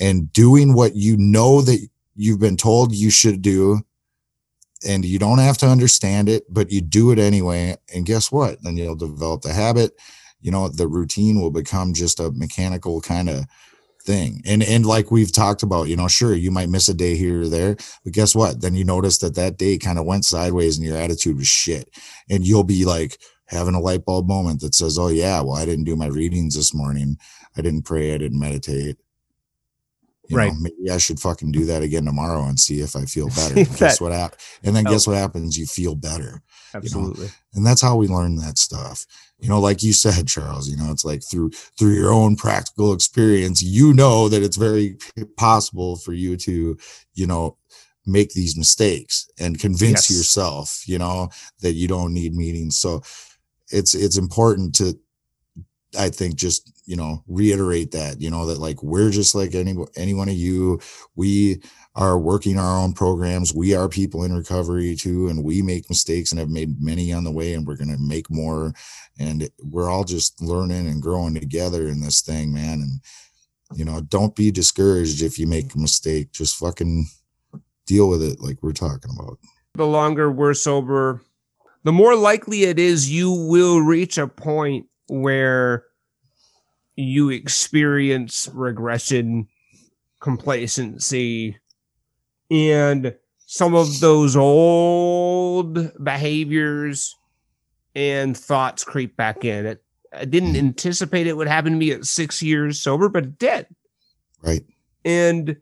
and 0.00 0.32
doing 0.32 0.74
what 0.74 0.96
you 0.96 1.16
know 1.18 1.60
that 1.60 1.86
you've 2.16 2.40
been 2.40 2.56
told 2.56 2.94
you 2.94 3.10
should 3.10 3.42
do 3.42 3.80
and 4.86 5.04
you 5.04 5.18
don't 5.18 5.38
have 5.38 5.58
to 5.58 5.66
understand 5.66 6.28
it 6.28 6.42
but 6.48 6.72
you 6.72 6.80
do 6.80 7.12
it 7.12 7.18
anyway 7.18 7.76
and 7.94 8.06
guess 8.06 8.32
what? 8.32 8.62
Then 8.62 8.76
you'll 8.76 8.96
develop 8.96 9.42
the 9.42 9.52
habit. 9.52 9.92
You 10.40 10.50
know 10.50 10.68
the 10.68 10.88
routine 10.88 11.40
will 11.40 11.50
become 11.50 11.92
just 11.92 12.18
a 12.18 12.30
mechanical 12.32 13.00
kind 13.02 13.28
of 13.28 13.44
thing. 14.02 14.42
And 14.46 14.62
and 14.62 14.86
like 14.86 15.10
we've 15.10 15.32
talked 15.32 15.62
about 15.62 15.88
you 15.88 15.96
know 15.96 16.08
sure 16.08 16.34
you 16.34 16.50
might 16.50 16.70
miss 16.70 16.88
a 16.88 16.94
day 16.94 17.14
here 17.14 17.42
or 17.42 17.48
there 17.48 17.76
but 18.02 18.14
guess 18.14 18.34
what? 18.34 18.62
Then 18.62 18.74
you 18.74 18.84
notice 18.84 19.18
that 19.18 19.34
that 19.34 19.58
day 19.58 19.76
kind 19.76 19.98
of 19.98 20.06
went 20.06 20.24
sideways 20.24 20.78
and 20.78 20.86
your 20.86 20.96
attitude 20.96 21.36
was 21.36 21.46
shit. 21.46 21.90
And 22.30 22.46
you'll 22.46 22.64
be 22.64 22.86
like 22.86 23.18
having 23.46 23.74
a 23.74 23.80
light 23.80 24.06
bulb 24.06 24.28
moment 24.28 24.60
that 24.60 24.74
says 24.74 24.96
oh 24.98 25.08
yeah 25.08 25.40
well 25.40 25.56
i 25.56 25.64
didn't 25.64 25.84
do 25.84 25.96
my 25.96 26.06
readings 26.06 26.54
this 26.54 26.74
morning. 26.74 27.18
I 27.56 27.62
didn't 27.62 27.82
pray. 27.82 28.14
I 28.14 28.18
didn't 28.18 28.38
meditate 28.38 28.96
you 30.30 30.36
right. 30.36 30.52
Know, 30.52 30.60
maybe 30.60 30.90
I 30.90 30.98
should 30.98 31.18
fucking 31.18 31.50
do 31.50 31.64
that 31.66 31.82
again 31.82 32.04
tomorrow 32.04 32.44
and 32.44 32.58
see 32.58 32.80
if 32.80 32.94
I 32.94 33.04
feel 33.04 33.28
better. 33.36 33.54
that, 33.54 33.78
guess 33.78 34.00
what 34.00 34.12
happened? 34.12 34.40
And 34.62 34.76
then 34.76 34.84
guess 34.84 35.06
what 35.06 35.16
happens? 35.16 35.58
You 35.58 35.66
feel 35.66 35.96
better. 35.96 36.40
Absolutely. 36.72 37.24
You 37.24 37.26
know? 37.26 37.32
And 37.54 37.66
that's 37.66 37.82
how 37.82 37.96
we 37.96 38.06
learn 38.06 38.36
that 38.36 38.56
stuff. 38.56 39.06
You 39.40 39.48
know, 39.48 39.58
like 39.58 39.82
you 39.82 39.92
said, 39.92 40.28
Charles, 40.28 40.68
you 40.68 40.76
know, 40.76 40.92
it's 40.92 41.04
like 41.04 41.22
through 41.22 41.50
through 41.50 41.94
your 41.94 42.12
own 42.12 42.36
practical 42.36 42.92
experience, 42.92 43.62
you 43.62 43.92
know 43.92 44.28
that 44.28 44.42
it's 44.42 44.56
very 44.56 44.98
possible 45.36 45.96
for 45.96 46.12
you 46.12 46.36
to, 46.36 46.78
you 47.14 47.26
know, 47.26 47.56
make 48.06 48.30
these 48.30 48.56
mistakes 48.56 49.28
and 49.38 49.58
convince 49.58 50.10
yes. 50.10 50.16
yourself, 50.16 50.82
you 50.86 50.98
know, 50.98 51.30
that 51.60 51.72
you 51.72 51.88
don't 51.88 52.14
need 52.14 52.34
meetings. 52.34 52.78
So 52.78 53.02
it's 53.70 53.94
it's 53.94 54.16
important 54.16 54.74
to 54.76 54.98
I 55.98 56.08
think 56.08 56.36
just 56.36 56.70
you 56.90 56.96
know 56.96 57.22
reiterate 57.28 57.92
that 57.92 58.20
you 58.20 58.28
know 58.28 58.46
that 58.46 58.58
like 58.58 58.82
we're 58.82 59.10
just 59.10 59.32
like 59.32 59.54
any 59.54 59.76
any 59.94 60.12
one 60.12 60.28
of 60.28 60.34
you. 60.34 60.80
We 61.14 61.62
are 61.94 62.18
working 62.18 62.58
our 62.58 62.80
own 62.80 62.94
programs. 62.94 63.54
We 63.54 63.76
are 63.76 63.88
people 63.88 64.24
in 64.24 64.34
recovery 64.34 64.96
too 64.96 65.28
and 65.28 65.44
we 65.44 65.62
make 65.62 65.88
mistakes 65.88 66.32
and 66.32 66.40
have 66.40 66.48
made 66.48 66.82
many 66.82 67.12
on 67.12 67.22
the 67.22 67.30
way 67.30 67.54
and 67.54 67.64
we're 67.64 67.76
going 67.76 67.96
to 67.96 68.02
make 68.02 68.28
more. 68.28 68.72
And 69.20 69.48
we're 69.62 69.88
all 69.88 70.02
just 70.02 70.42
learning 70.42 70.88
and 70.88 71.00
growing 71.00 71.34
together 71.34 71.86
in 71.86 72.00
this 72.00 72.22
thing 72.22 72.52
man. 72.52 72.80
And 72.80 73.00
you 73.78 73.84
know 73.84 74.00
don't 74.00 74.34
be 74.34 74.50
discouraged 74.50 75.22
if 75.22 75.38
you 75.38 75.46
make 75.46 75.72
a 75.72 75.78
mistake. 75.78 76.32
Just 76.32 76.58
fucking 76.58 77.06
deal 77.86 78.08
with 78.08 78.20
it 78.20 78.40
like 78.40 78.64
we're 78.64 78.72
talking 78.72 79.12
about. 79.16 79.38
The 79.74 79.86
longer 79.86 80.28
we're 80.28 80.54
sober 80.54 81.22
the 81.84 81.92
more 81.92 82.16
likely 82.16 82.64
it 82.64 82.80
is 82.80 83.12
you 83.12 83.30
will 83.30 83.80
reach 83.80 84.18
a 84.18 84.26
point 84.26 84.86
where 85.06 85.84
you 87.00 87.30
experience 87.30 88.48
regression, 88.52 89.48
complacency, 90.20 91.58
and 92.50 93.14
some 93.46 93.74
of 93.74 94.00
those 94.00 94.36
old 94.36 95.90
behaviors 96.02 97.16
and 97.94 98.36
thoughts 98.36 98.84
creep 98.84 99.16
back 99.16 99.44
in. 99.44 99.66
It, 99.66 99.82
I 100.12 100.24
didn't 100.24 100.50
mm-hmm. 100.50 100.66
anticipate 100.66 101.26
it 101.26 101.36
would 101.36 101.48
happen 101.48 101.72
to 101.72 101.78
me 101.78 101.90
at 101.92 102.04
six 102.04 102.42
years 102.42 102.80
sober, 102.80 103.08
but 103.08 103.24
it 103.24 103.38
did. 103.38 103.66
Right. 104.42 104.64
And 105.04 105.56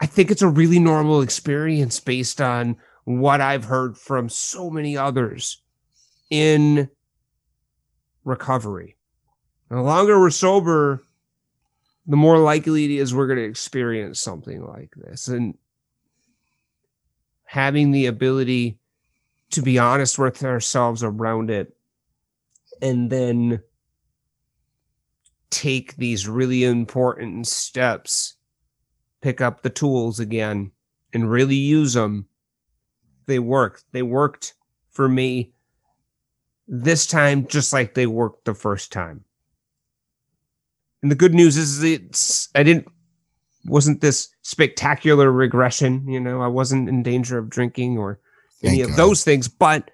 I 0.00 0.06
think 0.06 0.30
it's 0.30 0.42
a 0.42 0.48
really 0.48 0.78
normal 0.78 1.22
experience 1.22 2.00
based 2.00 2.40
on 2.40 2.76
what 3.04 3.40
I've 3.40 3.64
heard 3.64 3.96
from 3.96 4.28
so 4.28 4.70
many 4.70 4.96
others 4.96 5.60
in 6.30 6.88
recovery. 8.24 8.96
And 9.72 9.80
the 9.80 9.84
longer 9.84 10.20
we're 10.20 10.28
sober, 10.28 11.02
the 12.06 12.14
more 12.14 12.36
likely 12.36 12.84
it 12.84 12.90
is 12.90 13.14
we're 13.14 13.26
going 13.26 13.38
to 13.38 13.48
experience 13.48 14.20
something 14.20 14.62
like 14.62 14.92
this. 14.94 15.28
And 15.28 15.56
having 17.44 17.90
the 17.90 18.04
ability 18.04 18.78
to 19.52 19.62
be 19.62 19.78
honest 19.78 20.18
with 20.18 20.44
ourselves 20.44 21.02
around 21.02 21.50
it 21.50 21.74
and 22.82 23.08
then 23.08 23.62
take 25.48 25.96
these 25.96 26.28
really 26.28 26.64
important 26.64 27.46
steps, 27.46 28.34
pick 29.22 29.40
up 29.40 29.62
the 29.62 29.70
tools 29.70 30.20
again 30.20 30.70
and 31.14 31.30
really 31.30 31.56
use 31.56 31.94
them. 31.94 32.26
They 33.24 33.38
work. 33.38 33.80
They 33.92 34.02
worked 34.02 34.52
for 34.90 35.08
me 35.08 35.54
this 36.68 37.06
time 37.06 37.46
just 37.46 37.72
like 37.72 37.94
they 37.94 38.06
worked 38.06 38.44
the 38.44 38.52
first 38.52 38.92
time. 38.92 39.24
And 41.02 41.10
the 41.10 41.16
good 41.16 41.34
news 41.34 41.56
is 41.56 41.82
it's 41.82 42.48
I 42.54 42.62
didn't 42.62 42.86
wasn't 43.64 44.00
this 44.00 44.28
spectacular 44.42 45.30
regression, 45.30 46.06
you 46.08 46.20
know, 46.20 46.40
I 46.40 46.48
wasn't 46.48 46.88
in 46.88 47.02
danger 47.02 47.38
of 47.38 47.50
drinking 47.50 47.98
or 47.98 48.20
Thank 48.60 48.74
any 48.74 48.82
of 48.82 48.90
God. 48.90 48.98
those 48.98 49.24
things, 49.24 49.48
but 49.48 49.90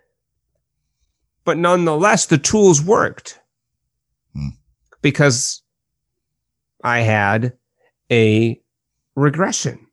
but 1.44 1.56
nonetheless 1.56 2.26
the 2.26 2.38
tools 2.38 2.82
worked. 2.82 3.40
Hmm. 4.34 4.48
Because 5.00 5.62
I 6.82 7.00
had 7.00 7.54
a 8.10 8.60
regression. 9.14 9.86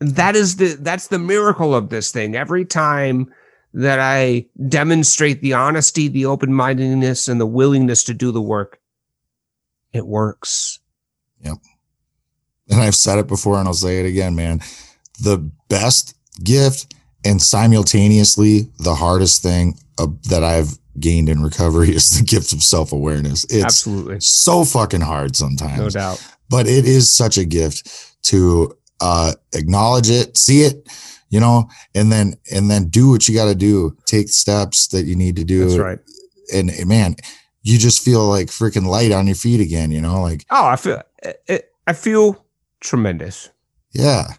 That 0.00 0.36
is 0.36 0.56
the 0.56 0.76
that's 0.80 1.08
the 1.08 1.18
miracle 1.18 1.74
of 1.74 1.88
this 1.88 2.10
thing. 2.10 2.36
Every 2.36 2.64
time 2.64 3.32
that 3.72 3.98
I 3.98 4.46
demonstrate 4.68 5.40
the 5.40 5.52
honesty, 5.52 6.08
the 6.08 6.26
open 6.26 6.52
mindedness, 6.52 7.28
and 7.28 7.40
the 7.40 7.46
willingness 7.46 8.04
to 8.04 8.14
do 8.14 8.30
the 8.30 8.42
work, 8.42 8.80
it 9.94 10.06
works. 10.06 10.80
Yep. 11.42 11.56
And 12.68 12.80
I've 12.80 12.94
said 12.94 13.18
it 13.18 13.26
before 13.26 13.58
and 13.58 13.68
I'll 13.68 13.74
say 13.74 14.00
it 14.00 14.06
again, 14.06 14.34
man. 14.34 14.60
The 15.20 15.50
best 15.68 16.16
gift 16.42 16.94
and 17.24 17.40
simultaneously 17.40 18.70
the 18.78 18.94
hardest 18.94 19.42
thing 19.42 19.78
uh, 19.98 20.08
that 20.28 20.42
I've 20.42 20.76
gained 20.98 21.28
in 21.28 21.42
recovery 21.42 21.90
is 21.94 22.18
the 22.18 22.24
gift 22.24 22.52
of 22.52 22.62
self 22.62 22.92
awareness. 22.92 23.44
It's 23.44 23.64
absolutely 23.64 24.20
so 24.20 24.64
fucking 24.64 25.00
hard 25.00 25.36
sometimes. 25.36 25.78
No 25.78 25.88
doubt. 25.88 26.26
But 26.50 26.66
it 26.66 26.84
is 26.84 27.14
such 27.14 27.38
a 27.38 27.44
gift 27.44 28.16
to 28.24 28.76
uh, 29.00 29.32
acknowledge 29.54 30.10
it, 30.10 30.36
see 30.36 30.62
it, 30.62 30.88
you 31.30 31.40
know, 31.40 31.68
and 31.94 32.10
then 32.12 32.34
and 32.52 32.70
then 32.70 32.88
do 32.88 33.10
what 33.10 33.28
you 33.28 33.34
got 33.34 33.46
to 33.46 33.54
do. 33.54 33.96
Take 34.06 34.28
steps 34.28 34.88
that 34.88 35.04
you 35.04 35.16
need 35.16 35.36
to 35.36 35.44
do. 35.44 35.66
That's 35.66 35.78
right. 35.78 35.98
And, 36.52 36.70
and 36.70 36.88
man, 36.88 37.16
you 37.64 37.78
just 37.78 38.04
feel 38.04 38.28
like 38.28 38.48
freaking 38.48 38.86
light 38.86 39.10
on 39.10 39.26
your 39.26 39.34
feet 39.34 39.60
again. 39.60 39.90
You 39.90 40.00
know, 40.00 40.22
like 40.22 40.44
oh, 40.50 40.66
I 40.66 40.76
feel 40.76 41.02
it, 41.48 41.72
I 41.86 41.94
feel 41.94 42.44
tremendous. 42.80 43.50
Yeah, 43.92 44.34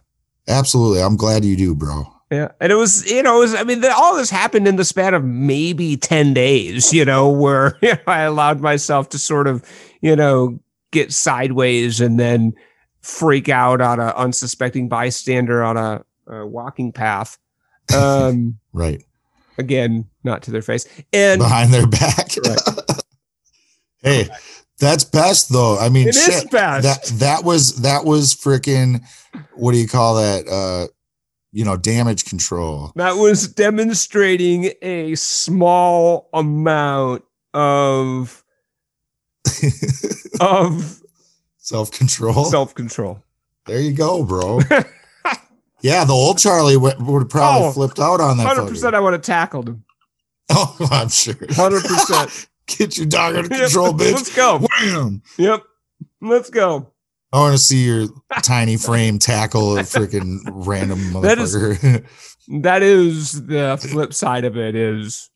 absolutely. 0.47 1.01
I'm 1.01 1.17
glad 1.17 1.43
you 1.43 1.57
do, 1.57 1.75
bro. 1.75 2.05
Yeah, 2.31 2.51
and 2.61 2.71
it 2.71 2.75
was 2.75 3.09
you 3.11 3.21
know 3.21 3.37
it 3.37 3.41
was 3.41 3.55
I 3.55 3.63
mean 3.63 3.81
the, 3.81 3.93
all 3.93 4.15
this 4.15 4.29
happened 4.29 4.67
in 4.67 4.77
the 4.77 4.85
span 4.85 5.13
of 5.13 5.25
maybe 5.25 5.97
ten 5.97 6.33
days. 6.33 6.93
You 6.93 7.03
know, 7.03 7.29
where 7.29 7.77
you 7.81 7.93
know, 7.93 7.99
I 8.07 8.21
allowed 8.21 8.61
myself 8.61 9.09
to 9.09 9.19
sort 9.19 9.47
of 9.47 9.63
you 10.01 10.15
know 10.15 10.59
get 10.91 11.11
sideways 11.11 11.99
and 11.99 12.19
then 12.19 12.53
freak 13.01 13.49
out 13.49 13.81
on 13.81 13.99
a 13.99 14.13
unsuspecting 14.15 14.87
bystander 14.87 15.63
on 15.63 15.77
a 15.77 16.05
uh, 16.31 16.45
walking 16.45 16.91
path. 16.91 17.37
Um, 17.95 18.57
right. 18.73 19.03
Again, 19.59 20.09
not 20.23 20.41
to 20.43 20.51
their 20.51 20.63
face 20.63 20.87
and 21.13 21.37
behind 21.37 21.71
their 21.71 21.85
back. 21.85 22.29
right. 22.43 22.59
Hey, 24.05 24.29
that's 24.79 25.03
best 25.03 25.51
though. 25.51 25.77
I 25.77 25.89
mean, 25.89 26.07
it 26.07 26.15
shit, 26.15 26.33
is 26.33 26.43
best. 26.45 26.83
That 26.83 27.19
that 27.19 27.43
was 27.43 27.81
that 27.81 28.05
was 28.05 28.33
freaking. 28.33 29.03
What 29.55 29.73
do 29.73 29.77
you 29.77 29.87
call 29.87 30.15
that? 30.15 30.47
Uh, 30.47 30.87
you 31.51 31.65
know, 31.65 31.75
damage 31.75 32.25
control. 32.25 32.91
That 32.95 33.15
was 33.15 33.47
demonstrating 33.47 34.71
a 34.81 35.15
small 35.15 36.29
amount 36.33 37.23
of 37.53 38.43
of 40.39 41.01
self 41.57 41.91
control. 41.91 42.45
Self 42.45 42.75
control. 42.75 43.23
There 43.65 43.81
you 43.81 43.93
go, 43.93 44.23
bro. 44.23 44.59
Yeah, 45.85 46.03
the 46.03 46.13
old 46.13 46.39
Charlie 46.39 46.77
would, 46.77 46.99
would 46.99 47.29
probably 47.29 47.67
oh, 47.67 47.71
flipped 47.71 47.99
out 47.99 48.19
on 48.19 48.37
that. 48.37 48.47
Hundred 48.47 48.69
percent, 48.69 48.95
I 48.95 48.99
would 48.99 49.13
have 49.13 49.21
tackled 49.21 49.69
him. 49.69 49.83
Oh, 50.49 50.75
I'm 50.91 51.09
sure. 51.09 51.35
Hundred 51.51 51.83
percent. 51.83 52.47
Get 52.67 52.97
your 52.97 53.05
dog 53.05 53.35
under 53.35 53.49
control, 53.57 53.93
bitch. 53.93 54.13
Let's 54.13 54.35
go. 54.35 54.59
Wham. 54.59 55.21
Yep. 55.37 55.63
Let's 56.21 56.49
go. 56.49 56.91
I 57.31 57.39
want 57.39 57.53
to 57.53 57.57
see 57.57 57.85
your 57.85 58.07
tiny 58.43 58.77
frame 58.77 59.19
tackle 59.19 59.77
a 59.77 59.81
freaking 59.81 60.39
random 60.45 60.99
motherfucker. 61.11 62.05
That 62.47 62.83
is, 62.83 63.31
that 63.41 63.43
is 63.43 63.45
the 63.47 63.77
flip 63.81 64.13
side 64.13 64.45
of 64.45 64.55
it. 64.55 64.75
Is 64.75 65.29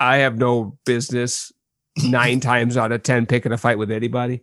I 0.00 0.18
have 0.18 0.38
no 0.38 0.78
business 0.84 1.52
nine 1.98 2.40
times 2.40 2.76
out 2.76 2.90
of 2.90 3.02
10 3.02 3.26
picking 3.26 3.52
a 3.52 3.58
fight 3.58 3.78
with 3.78 3.90
anybody 3.90 4.42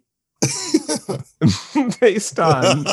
based 1.99 2.39
on, 2.39 2.86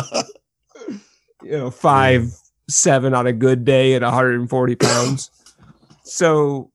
you 1.42 1.50
know, 1.50 1.70
five, 1.70 2.32
seven 2.68 3.14
on 3.14 3.26
a 3.26 3.32
good 3.32 3.64
day 3.64 3.94
at 3.94 4.02
140 4.02 4.76
pounds. 4.76 5.30
So, 6.04 6.70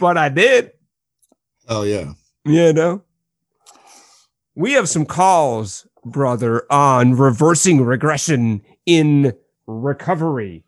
but 0.00 0.16
I 0.16 0.28
did. 0.28 0.70
Oh, 1.74 1.84
yeah. 1.84 2.12
You 2.44 2.74
know, 2.74 3.02
we 4.54 4.72
have 4.72 4.90
some 4.90 5.06
calls, 5.06 5.86
brother, 6.04 6.70
on 6.70 7.14
reversing 7.14 7.82
regression 7.82 8.60
in 8.84 9.32
recovery. 9.66 10.64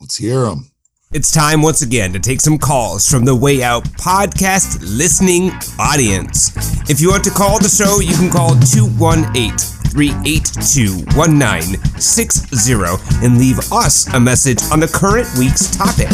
Let's 0.00 0.16
hear 0.16 0.40
them. 0.40 0.72
It's 1.12 1.30
time 1.30 1.62
once 1.62 1.80
again 1.80 2.12
to 2.12 2.18
take 2.18 2.40
some 2.40 2.58
calls 2.58 3.08
from 3.08 3.24
the 3.24 3.36
Way 3.36 3.62
Out 3.62 3.84
podcast 3.84 4.80
listening 4.80 5.52
audience. 5.78 6.50
If 6.90 7.00
you 7.00 7.10
want 7.10 7.22
to 7.22 7.30
call 7.30 7.60
the 7.60 7.68
show, 7.68 8.00
you 8.00 8.16
can 8.16 8.28
call 8.28 8.58
218 8.58 9.56
382 9.56 11.04
1960 11.16 13.24
and 13.24 13.38
leave 13.38 13.60
us 13.70 14.12
a 14.12 14.18
message 14.18 14.58
on 14.72 14.80
the 14.80 14.88
current 14.88 15.28
week's 15.38 15.70
topic. 15.76 16.10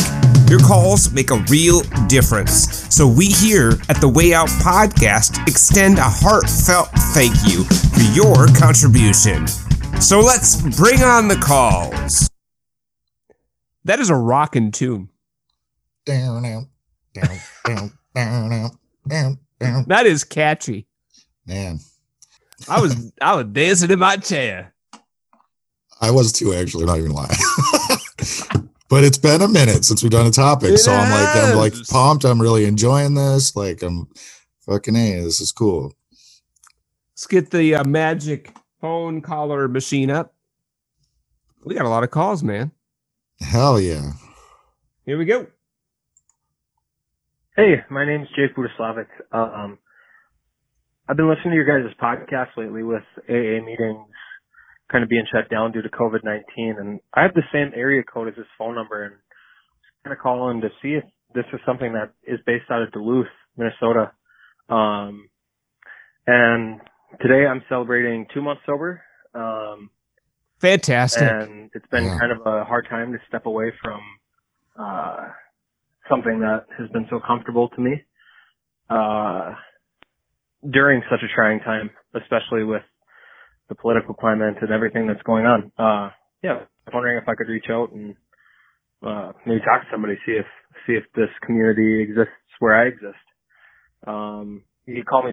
Your 0.48 0.60
calls 0.60 1.12
make 1.12 1.30
a 1.30 1.44
real 1.50 1.82
difference. 2.06 2.86
So 2.94 3.06
we 3.06 3.26
here 3.26 3.72
at 3.90 4.00
the 4.00 4.08
Way 4.08 4.32
Out 4.32 4.48
podcast 4.48 5.46
extend 5.46 5.98
a 5.98 6.04
heartfelt 6.04 6.88
thank 7.12 7.34
you 7.46 7.64
for 7.64 8.00
your 8.14 8.46
contribution. 8.58 9.46
So 10.00 10.20
let's 10.20 10.62
bring 10.78 11.02
on 11.02 11.28
the 11.28 11.36
calls. 11.36 12.30
That 13.84 14.00
is 14.00 14.08
a 14.08 14.14
rockin' 14.14 14.72
tune. 14.72 15.10
Down, 16.06 16.42
down, 16.42 16.68
down, 17.12 17.38
down, 17.66 17.92
down, 18.14 18.70
down, 19.06 19.38
down. 19.60 19.84
That 19.88 20.06
is 20.06 20.24
catchy. 20.24 20.86
Man, 21.44 21.78
I 22.70 22.80
was 22.80 23.12
I 23.20 23.34
was 23.34 23.44
dancing 23.52 23.90
in 23.90 23.98
my 23.98 24.16
chair. 24.16 24.72
I 26.00 26.10
was 26.10 26.32
too, 26.32 26.54
actually, 26.54 26.86
not 26.86 26.98
even 26.98 27.12
lying. 27.12 27.30
but 28.88 29.04
it's 29.04 29.18
been 29.18 29.42
a 29.42 29.48
minute 29.48 29.84
since 29.84 30.02
we've 30.02 30.12
done 30.12 30.26
a 30.26 30.30
topic, 30.30 30.70
It 30.70 30.78
so 30.78 30.92
I'm 30.92 31.10
like, 31.10 31.36
I'm 31.36 31.56
like 31.56 31.74
pumped. 31.88 32.24
I'm 32.24 32.40
really 32.40 32.64
enjoying 32.64 33.14
this. 33.14 33.54
Like, 33.54 33.82
I'm 33.82 34.08
fucking 34.60 34.96
a. 34.96 35.20
This 35.22 35.40
is 35.40 35.52
cool. 35.52 35.94
Let's 37.12 37.26
get 37.26 37.50
the 37.50 37.74
uh, 37.74 37.84
magic 37.84 38.54
phone 38.80 39.20
caller 39.20 39.68
machine 39.68 40.10
up. 40.10 40.34
We 41.64 41.74
got 41.74 41.84
a 41.84 41.90
lot 41.90 42.04
of 42.04 42.10
calls, 42.10 42.42
man. 42.42 42.70
Hell 43.40 43.80
yeah. 43.80 44.12
Here 45.04 45.18
we 45.18 45.24
go. 45.24 45.46
Hey, 47.56 47.82
my 47.90 48.06
name's 48.06 48.28
Jake 48.36 48.54
Budaslavic. 48.56 49.06
Um, 49.32 49.78
I've 51.08 51.16
been 51.16 51.28
listening 51.28 51.50
to 51.50 51.56
your 51.56 51.64
guys' 51.64 51.92
podcast 52.00 52.56
lately 52.56 52.82
with 52.82 53.02
AA 53.28 53.64
meetings 53.64 54.06
kind 54.90 55.04
of 55.04 55.10
being 55.10 55.24
shut 55.30 55.50
down 55.50 55.72
due 55.72 55.82
to 55.82 55.88
COVID-19 55.88 56.78
and 56.80 57.00
I 57.14 57.22
have 57.22 57.34
the 57.34 57.42
same 57.52 57.72
area 57.74 58.02
code 58.02 58.28
as 58.28 58.34
this 58.36 58.46
phone 58.56 58.74
number 58.74 59.04
and 59.04 59.14
kind 60.04 60.12
of 60.16 60.22
calling 60.22 60.60
to 60.62 60.68
see 60.82 60.94
if 60.94 61.04
this 61.34 61.44
is 61.52 61.60
something 61.66 61.92
that 61.92 62.10
is 62.26 62.40
based 62.46 62.70
out 62.70 62.82
of 62.82 62.92
Duluth, 62.92 63.26
Minnesota. 63.56 64.12
Um, 64.68 65.28
and 66.26 66.80
today 67.20 67.46
I'm 67.46 67.62
celebrating 67.68 68.26
two 68.32 68.40
months 68.42 68.62
sober. 68.66 69.02
Um, 69.34 69.90
Fantastic. 70.60 71.22
and 71.22 71.70
it's 71.74 71.86
been 71.88 72.04
Yeah. 72.04 72.18
kind 72.18 72.32
of 72.32 72.46
a 72.46 72.64
hard 72.64 72.86
time 72.88 73.12
to 73.12 73.18
step 73.28 73.46
away 73.46 73.70
from 73.82 74.00
uh, 74.78 75.28
something 76.08 76.40
that 76.40 76.66
has 76.78 76.88
been 76.90 77.06
so 77.10 77.20
comfortable 77.20 77.68
to 77.70 77.80
me 77.80 78.02
uh, 78.90 79.54
during 80.70 81.02
such 81.10 81.22
a 81.22 81.28
trying 81.34 81.60
time, 81.60 81.90
especially 82.14 82.64
with 82.64 82.82
the 83.68 83.74
political 83.74 84.14
climate 84.14 84.56
and 84.60 84.70
everything 84.70 85.06
that's 85.06 85.22
going 85.22 85.44
on. 85.46 85.72
Uh, 85.78 86.10
yeah, 86.42 86.60
I'm 86.86 86.94
wondering 86.94 87.18
if 87.20 87.28
I 87.28 87.34
could 87.34 87.48
reach 87.48 87.66
out 87.70 87.92
and 87.92 88.14
uh, 89.06 89.32
maybe 89.46 89.60
talk 89.60 89.82
to 89.82 89.88
somebody, 89.90 90.14
see 90.26 90.32
if 90.32 90.46
see 90.86 90.94
if 90.94 91.04
this 91.14 91.28
community 91.44 92.02
exists 92.02 92.32
where 92.58 92.74
I 92.74 92.86
exist. 92.88 93.16
Um, 94.06 94.62
you 94.86 94.94
can 94.94 95.04
call 95.04 95.24
me 95.24 95.32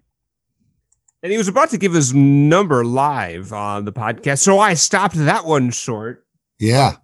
and 1.26 1.32
he 1.32 1.40
was 1.40 1.48
about 1.48 1.72
to 1.72 1.80
give 1.80 1.94
his 1.94 2.14
number 2.14 2.86
live 2.86 3.52
on 3.52 3.86
the 3.86 3.92
podcast, 3.92 4.40
so 4.40 4.60
I 4.60 4.76
stopped 4.76 5.16
that 5.16 5.44
one 5.44 5.72
short. 5.72 6.24
Yeah. 6.60 6.98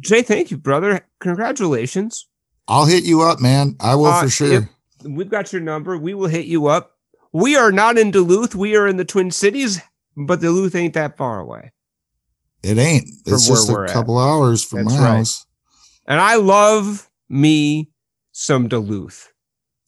Jay, 0.00 0.22
thank 0.22 0.50
you, 0.50 0.56
brother. 0.58 1.06
Congratulations. 1.20 2.26
I'll 2.66 2.86
hit 2.86 3.04
you 3.04 3.22
up, 3.22 3.40
man. 3.40 3.76
I 3.78 3.94
will 3.94 4.06
Uh, 4.06 4.22
for 4.22 4.28
sure. 4.30 4.48
yep. 4.52 4.62
We've 5.04 5.30
got 5.30 5.52
your 5.52 5.62
number. 5.62 5.96
We 5.96 6.12
will 6.12 6.26
hit 6.26 6.46
you 6.46 6.66
up. 6.66 6.96
We 7.32 7.54
are 7.54 7.70
not 7.70 7.98
in 7.98 8.10
Duluth. 8.10 8.56
We 8.56 8.74
are 8.76 8.88
in 8.88 8.96
the 8.96 9.04
Twin 9.04 9.30
Cities, 9.30 9.80
but 10.26 10.40
Duluth 10.40 10.74
ain't 10.74 10.94
that 10.94 11.16
far 11.16 11.40
away. 11.40 11.72
It 12.62 12.76
ain't. 12.78 13.08
It's 13.26 13.46
just 13.46 13.70
a 13.70 13.80
at. 13.82 13.88
couple 13.88 14.18
hours 14.18 14.64
from 14.64 14.84
That's 14.84 14.98
my 14.98 15.04
right. 15.04 15.16
house. 15.18 15.46
And 16.06 16.20
I 16.20 16.36
love 16.36 17.08
me 17.28 17.90
some 18.32 18.68
Duluth. 18.68 19.32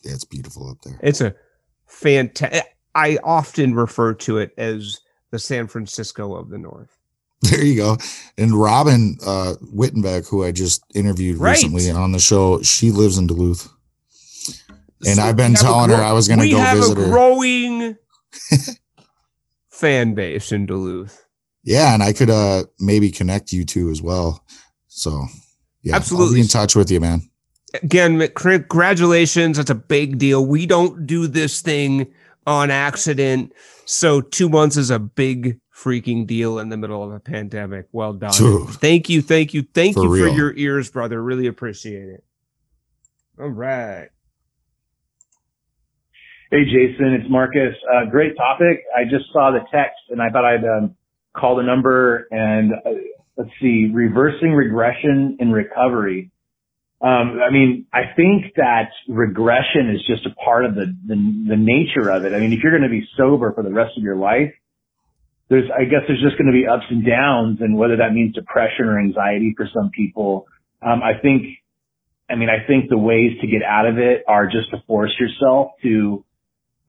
Yeah, 0.04 0.12
it's 0.12 0.24
beautiful 0.24 0.70
up 0.70 0.78
there. 0.82 0.98
It's 1.02 1.20
a 1.20 1.34
fantastic. 1.86 2.64
I 2.94 3.18
often 3.24 3.74
refer 3.74 4.14
to 4.14 4.38
it 4.38 4.52
as 4.58 4.98
the 5.30 5.38
San 5.38 5.66
Francisco 5.68 6.34
of 6.34 6.50
the 6.50 6.58
North. 6.58 6.96
There 7.42 7.64
you 7.64 7.76
go. 7.76 7.96
And 8.36 8.52
Robin 8.52 9.16
uh, 9.26 9.54
Wittenbeck, 9.74 10.28
who 10.28 10.44
I 10.44 10.52
just 10.52 10.84
interviewed 10.94 11.38
Right. 11.38 11.54
recently 11.54 11.90
on 11.90 12.12
the 12.12 12.18
show, 12.18 12.60
she 12.62 12.90
lives 12.90 13.16
in 13.16 13.26
Duluth. 13.26 13.68
And 15.06 15.16
So 15.16 15.22
I've 15.22 15.36
been 15.36 15.52
we 15.52 15.56
have 15.56 15.64
a 15.64 15.68
telling 15.68 15.90
her 15.90 15.96
I 15.96 16.12
was 16.12 16.28
gonna 16.28 16.48
go 16.50 16.58
have 16.58 16.76
visit 16.78 16.98
a 16.98 17.00
her. 17.00 17.08
growing 17.08 17.96
fan 19.80 20.14
base 20.14 20.52
in 20.52 20.66
Duluth. 20.66 21.26
Yeah, 21.64 21.94
and 21.94 22.02
I 22.02 22.12
could 22.12 22.30
uh 22.30 22.64
maybe 22.78 23.10
connect 23.10 23.52
you 23.52 23.64
two 23.64 23.90
as 23.90 24.00
well. 24.02 24.44
So 24.88 25.24
yeah, 25.82 25.96
Absolutely. 25.96 26.36
be 26.36 26.40
in 26.42 26.48
touch 26.48 26.76
with 26.76 26.90
you, 26.90 27.00
man. 27.00 27.22
Again, 27.82 28.26
congratulations. 28.34 29.56
That's 29.56 29.70
a 29.70 29.74
big 29.74 30.18
deal. 30.18 30.44
We 30.44 30.66
don't 30.66 31.06
do 31.06 31.26
this 31.26 31.60
thing 31.62 32.12
on 32.46 32.70
accident. 32.70 33.52
So 33.84 34.20
two 34.20 34.48
months 34.48 34.76
is 34.76 34.90
a 34.90 34.98
big 34.98 35.58
freaking 35.74 36.26
deal 36.26 36.58
in 36.58 36.68
the 36.68 36.76
middle 36.76 37.02
of 37.02 37.12
a 37.12 37.20
pandemic. 37.20 37.86
Well 37.92 38.12
done. 38.12 38.32
Dude. 38.36 38.68
Thank 38.70 39.08
you. 39.08 39.22
Thank 39.22 39.54
you. 39.54 39.62
Thank 39.62 39.94
For 39.94 40.02
you 40.02 40.08
for 40.08 40.24
real. 40.26 40.34
your 40.34 40.56
ears, 40.56 40.90
brother. 40.90 41.22
Really 41.22 41.46
appreciate 41.46 42.08
it. 42.08 42.24
All 43.38 43.48
right. 43.48 44.08
Hey, 46.52 46.64
Jason, 46.64 47.14
it's 47.14 47.30
Marcus. 47.30 47.76
Uh, 47.86 48.10
great 48.10 48.36
topic. 48.36 48.82
I 48.90 49.04
just 49.04 49.32
saw 49.32 49.52
the 49.52 49.60
text 49.70 50.00
and 50.10 50.20
I 50.20 50.30
thought 50.30 50.44
I'd 50.44 50.64
um, 50.64 50.96
call 51.32 51.54
the 51.54 51.62
number 51.62 52.26
and 52.32 52.72
uh, 52.72 52.90
let's 53.36 53.50
see, 53.62 53.88
reversing 53.94 54.50
regression 54.50 55.36
in 55.38 55.52
recovery. 55.52 56.32
Um, 57.00 57.38
I 57.38 57.52
mean, 57.52 57.86
I 57.92 58.16
think 58.16 58.54
that 58.56 58.90
regression 59.06 59.94
is 59.94 60.04
just 60.08 60.26
a 60.26 60.34
part 60.44 60.64
of 60.64 60.74
the, 60.74 60.86
the, 61.06 61.14
the 61.14 61.56
nature 61.56 62.10
of 62.10 62.24
it. 62.24 62.34
I 62.34 62.40
mean, 62.40 62.52
if 62.52 62.64
you're 62.64 62.76
going 62.76 62.82
to 62.82 62.88
be 62.88 63.06
sober 63.16 63.52
for 63.52 63.62
the 63.62 63.70
rest 63.70 63.96
of 63.96 64.02
your 64.02 64.16
life, 64.16 64.52
there's, 65.50 65.70
I 65.70 65.84
guess 65.84 66.02
there's 66.08 66.20
just 66.20 66.36
going 66.36 66.50
to 66.50 66.52
be 66.52 66.66
ups 66.66 66.86
and 66.90 67.06
downs 67.06 67.58
and 67.60 67.78
whether 67.78 67.98
that 67.98 68.12
means 68.12 68.34
depression 68.34 68.86
or 68.86 68.98
anxiety 68.98 69.54
for 69.56 69.68
some 69.72 69.92
people. 69.94 70.48
Um, 70.82 71.00
I 71.00 71.12
think, 71.22 71.46
I 72.28 72.34
mean, 72.34 72.48
I 72.48 72.66
think 72.66 72.90
the 72.90 72.98
ways 72.98 73.38
to 73.40 73.46
get 73.46 73.62
out 73.62 73.86
of 73.86 73.98
it 73.98 74.24
are 74.26 74.46
just 74.46 74.70
to 74.72 74.82
force 74.88 75.14
yourself 75.20 75.78
to 75.84 76.24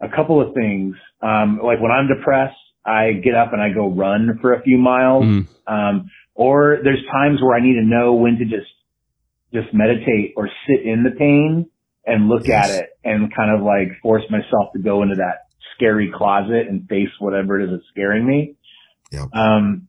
a 0.01 0.09
couple 0.09 0.41
of 0.41 0.53
things. 0.53 0.95
Um, 1.21 1.59
like 1.63 1.79
when 1.79 1.91
I'm 1.91 2.07
depressed, 2.07 2.57
I 2.85 3.13
get 3.23 3.35
up 3.35 3.53
and 3.53 3.61
I 3.61 3.69
go 3.73 3.87
run 3.87 4.39
for 4.41 4.53
a 4.53 4.61
few 4.61 4.77
miles. 4.77 5.23
Mm. 5.23 5.47
Um, 5.67 6.11
or 6.33 6.79
there's 6.83 7.03
times 7.11 7.41
where 7.41 7.55
I 7.55 7.61
need 7.61 7.75
to 7.75 7.85
know 7.85 8.13
when 8.13 8.37
to 8.37 8.45
just, 8.45 8.71
just 9.53 9.73
meditate 9.73 10.33
or 10.35 10.49
sit 10.67 10.85
in 10.85 11.03
the 11.03 11.11
pain 11.11 11.69
and 12.05 12.27
look 12.27 12.47
Yes. 12.47 12.69
at 12.69 12.79
it 12.79 12.89
and 13.03 13.33
kind 13.35 13.51
of 13.55 13.63
like 13.63 13.99
force 14.01 14.23
myself 14.31 14.73
to 14.73 14.81
go 14.81 15.03
into 15.03 15.15
that 15.15 15.47
scary 15.75 16.11
closet 16.15 16.67
and 16.67 16.87
face 16.87 17.09
whatever 17.19 17.59
it 17.59 17.65
is 17.65 17.71
that's 17.71 17.87
scaring 17.91 18.25
me. 18.25 18.55
Yep. 19.11 19.27
Um, 19.33 19.87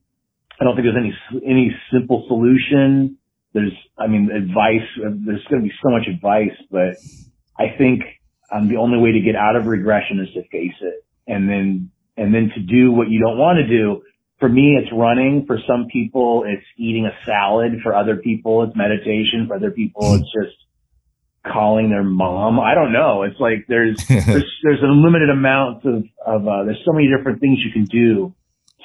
I 0.60 0.64
don't 0.64 0.76
think 0.76 0.86
there's 0.86 0.96
any, 0.96 1.42
any 1.46 1.74
simple 1.92 2.24
solution. 2.28 3.16
There's, 3.54 3.72
I 3.98 4.06
mean, 4.06 4.30
advice, 4.30 4.86
there's 4.96 5.44
going 5.48 5.62
to 5.62 5.68
be 5.68 5.74
so 5.82 5.90
much 5.90 6.06
advice, 6.08 6.56
but 6.70 6.96
I 7.58 7.76
think 7.78 8.02
um, 8.52 8.68
the 8.68 8.76
only 8.76 8.98
way 8.98 9.12
to 9.12 9.20
get 9.20 9.34
out 9.34 9.56
of 9.56 9.66
regression 9.66 10.20
is 10.20 10.32
to 10.34 10.42
face 10.48 10.76
it 10.80 11.04
and 11.26 11.48
then, 11.48 11.90
and 12.16 12.34
then 12.34 12.50
to 12.54 12.60
do 12.60 12.92
what 12.92 13.08
you 13.08 13.20
don't 13.20 13.38
want 13.38 13.58
to 13.58 13.66
do. 13.66 14.02
For 14.38 14.48
me, 14.48 14.76
it's 14.76 14.92
running. 14.92 15.44
For 15.46 15.58
some 15.66 15.86
people, 15.90 16.44
it's 16.46 16.66
eating 16.76 17.06
a 17.06 17.14
salad. 17.24 17.72
For 17.82 17.94
other 17.94 18.16
people, 18.16 18.64
it's 18.64 18.76
meditation. 18.76 19.46
For 19.46 19.56
other 19.56 19.70
people, 19.70 20.14
it's 20.14 20.30
just 20.32 20.56
calling 21.46 21.90
their 21.90 22.02
mom. 22.02 22.60
I 22.60 22.74
don't 22.74 22.92
know. 22.92 23.22
It's 23.22 23.38
like 23.38 23.66
there's, 23.68 23.96
there's, 24.08 24.50
there's 24.62 24.82
an 24.82 24.90
unlimited 24.90 25.30
amount 25.30 25.84
of, 25.84 26.04
of, 26.26 26.46
uh, 26.46 26.64
there's 26.64 26.82
so 26.84 26.92
many 26.92 27.08
different 27.08 27.40
things 27.40 27.58
you 27.64 27.72
can 27.72 27.84
do 27.84 28.34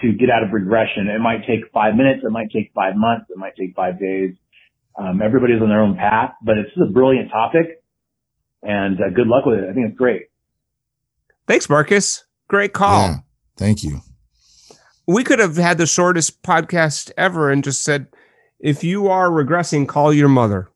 to 0.02 0.14
get 0.14 0.30
out 0.30 0.44
of 0.44 0.54
regression. 0.54 1.08
It 1.10 1.20
might 1.20 1.46
take 1.48 1.72
five 1.74 1.96
minutes. 1.96 2.22
It 2.24 2.32
might 2.32 2.52
take 2.52 2.72
five 2.74 2.96
months. 2.96 3.26
It 3.30 3.38
might 3.38 3.56
take 3.58 3.76
five 3.76 4.00
days. 4.00 4.36
Um, 4.96 5.22
everybody's 5.22 5.62
on 5.62 5.70
their 5.70 5.82
own 5.82 5.96
path, 5.96 6.34
but 6.42 6.58
it's 6.58 6.72
a 6.78 6.92
brilliant 6.92 7.30
topic 7.32 7.77
and 8.64 9.00
uh, 9.00 9.10
good 9.10 9.28
luck 9.28 9.46
with 9.46 9.60
it. 9.60 9.70
I 9.70 9.74
think 9.74 9.90
it's 9.90 9.98
great. 9.98 10.28
Thanks, 11.48 11.70
Marcus. 11.70 12.26
Great 12.48 12.74
call. 12.74 13.02
Yeah, 13.02 13.16
thank 13.58 13.84
you. 13.84 14.02
We 15.06 15.24
could 15.24 15.40
have 15.40 15.56
had 15.56 15.78
the 15.78 15.86
shortest 15.86 16.42
podcast 16.44 17.12
ever 17.18 17.50
and 17.50 17.64
just 17.64 17.84
said, 17.84 18.08
if 18.60 18.84
you 18.84 19.08
are 19.08 19.30
regressing, 19.30 19.88
call 19.88 20.14
your 20.14 20.28
mother. 20.28 20.70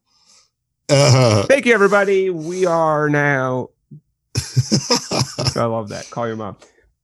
Uh, 0.88 1.43
thank 1.43 1.65
you, 1.65 1.73
everybody. 1.73 2.29
We 2.29 2.65
are 2.65 3.09
now. 3.09 3.69
I 5.55 5.65
love 5.65 5.89
that. 5.89 6.07
Call 6.09 6.27
your 6.27 6.36
mom. 6.36 6.57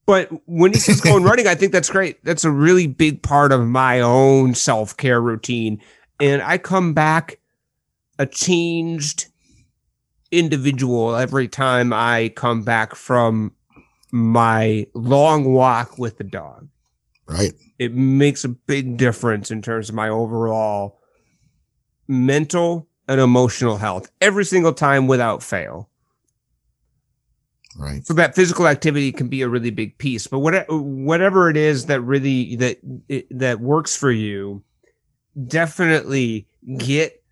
But 0.06 0.30
when 0.48 0.74
he 0.74 0.80
says 0.80 1.02
going 1.02 1.24
running, 1.26 1.48
I 1.48 1.56
think 1.56 1.72
that's 1.72 1.90
great. 1.90 2.24
That's 2.24 2.46
a 2.46 2.52
really 2.52 2.88
big 2.88 3.22
part 3.22 3.52
of 3.52 3.66
my 3.66 4.00
own 4.00 4.56
self 4.56 4.96
care 4.96 5.22
routine. 5.22 5.82
And 6.20 6.42
I 6.42 6.58
come 6.58 6.94
back 6.94 7.40
a 8.20 8.26
changed 8.26 9.28
individual 10.32 11.16
every 11.16 11.48
time 11.48 11.94
I 11.94 12.32
come 12.36 12.64
back 12.64 12.96
from 12.96 13.54
my 14.12 14.88
long 14.94 15.46
walk 15.46 15.98
with 15.98 16.18
the 16.18 16.24
dog. 16.24 16.68
Right. 17.28 17.54
It 17.78 17.94
makes 17.94 18.44
a 18.44 18.50
big 18.50 18.98
difference 18.98 19.52
in 19.52 19.62
terms 19.62 19.90
of 19.90 19.96
my 19.96 20.10
overall 20.10 21.00
mental 22.08 22.88
and 23.08 23.20
emotional 23.20 23.78
health 23.78 24.10
every 24.22 24.46
single 24.46 24.74
time 24.74 25.08
without 25.08 25.44
fail. 25.44 25.90
Right. 27.78 28.06
So 28.08 28.14
that 28.16 28.34
physical 28.34 28.68
activity 28.68 29.12
can 29.12 29.28
be 29.28 29.44
a 29.44 29.50
really 29.50 29.70
big 29.70 29.98
piece, 30.00 30.26
but 30.26 30.40
whatever 30.40 30.78
whatever 30.78 31.50
it 31.50 31.58
is 31.58 31.86
that 31.86 32.02
really 32.02 32.56
that 32.56 32.80
that 33.30 33.60
works 33.60 33.96
for 33.96 34.10
you, 34.10 34.64
definitely 35.48 36.48
get 36.78 37.24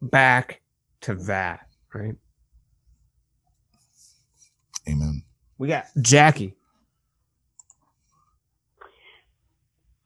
back 0.00 0.60
to 1.00 1.14
that, 1.14 1.66
right? 1.92 2.14
Amen. 4.88 5.22
We 5.58 5.68
got 5.68 5.86
Jackie. 6.00 6.54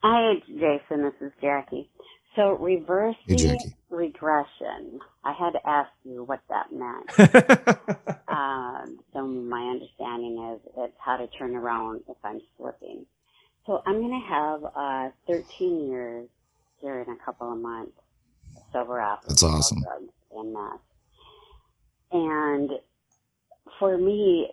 Hi, 0.02 0.34
Jason. 0.48 1.04
This 1.04 1.14
is 1.20 1.32
Jackie. 1.40 1.88
So 2.34 2.56
reversing 2.58 3.38
hey, 3.38 3.58
regression. 3.90 4.98
I 5.22 5.32
had 5.32 5.50
to 5.50 5.68
ask 5.68 5.90
you 6.04 6.24
what 6.24 6.40
that 6.48 6.72
meant. 6.72 8.18
um, 8.28 8.98
so 9.12 9.26
my 9.26 9.60
understanding 9.60 10.54
is 10.54 10.72
it's 10.78 10.96
how 10.98 11.18
to 11.18 11.28
turn 11.28 11.54
around 11.54 12.00
if 12.08 12.16
I'm 12.24 12.40
slipping. 12.56 13.06
So 13.66 13.82
I'm 13.86 14.00
going 14.00 14.20
to 14.20 14.28
have 14.28 14.64
uh, 14.74 15.10
13 15.28 15.88
years 15.88 16.28
here 16.80 17.00
in 17.00 17.12
a 17.12 17.24
couple 17.24 17.52
of 17.52 17.58
months 17.58 17.92
sober 18.72 18.98
after 18.98 19.28
That's 19.28 19.42
awesome. 19.42 19.84
And 20.32 20.56
that. 20.56 20.78
And 22.10 22.70
for 23.78 23.96
me, 23.98 24.48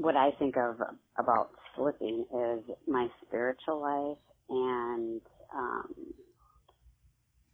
what 0.00 0.16
I 0.16 0.30
think 0.38 0.56
of 0.56 0.76
about 1.18 1.50
slipping 1.76 2.24
is 2.32 2.76
my 2.86 3.08
spiritual 3.26 3.80
life 3.80 4.18
and 4.48 5.20
um, 5.54 5.94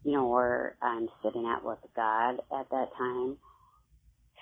you 0.05 0.12
know, 0.12 0.28
where 0.28 0.76
I'm 0.80 1.09
sitting 1.24 1.53
at 1.53 1.64
with 1.64 1.80
God 1.97 2.34
at 2.57 2.70
that 2.70 2.88
time. 2.97 3.36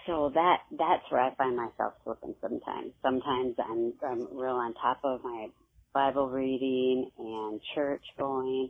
So 0.07 0.30
that 0.34 0.59
that's 0.70 1.02
where 1.09 1.22
I 1.22 1.34
find 1.36 1.57
myself 1.57 1.94
slipping 2.05 2.34
sometimes. 2.42 2.92
Sometimes 3.00 3.55
I'm 3.59 3.94
I'm 4.07 4.36
real 4.36 4.57
on 4.57 4.74
top 4.74 5.00
of 5.05 5.24
my 5.24 5.46
Bible 5.94 6.28
reading 6.28 7.11
and 7.18 7.61
church 7.74 8.05
going, 8.18 8.68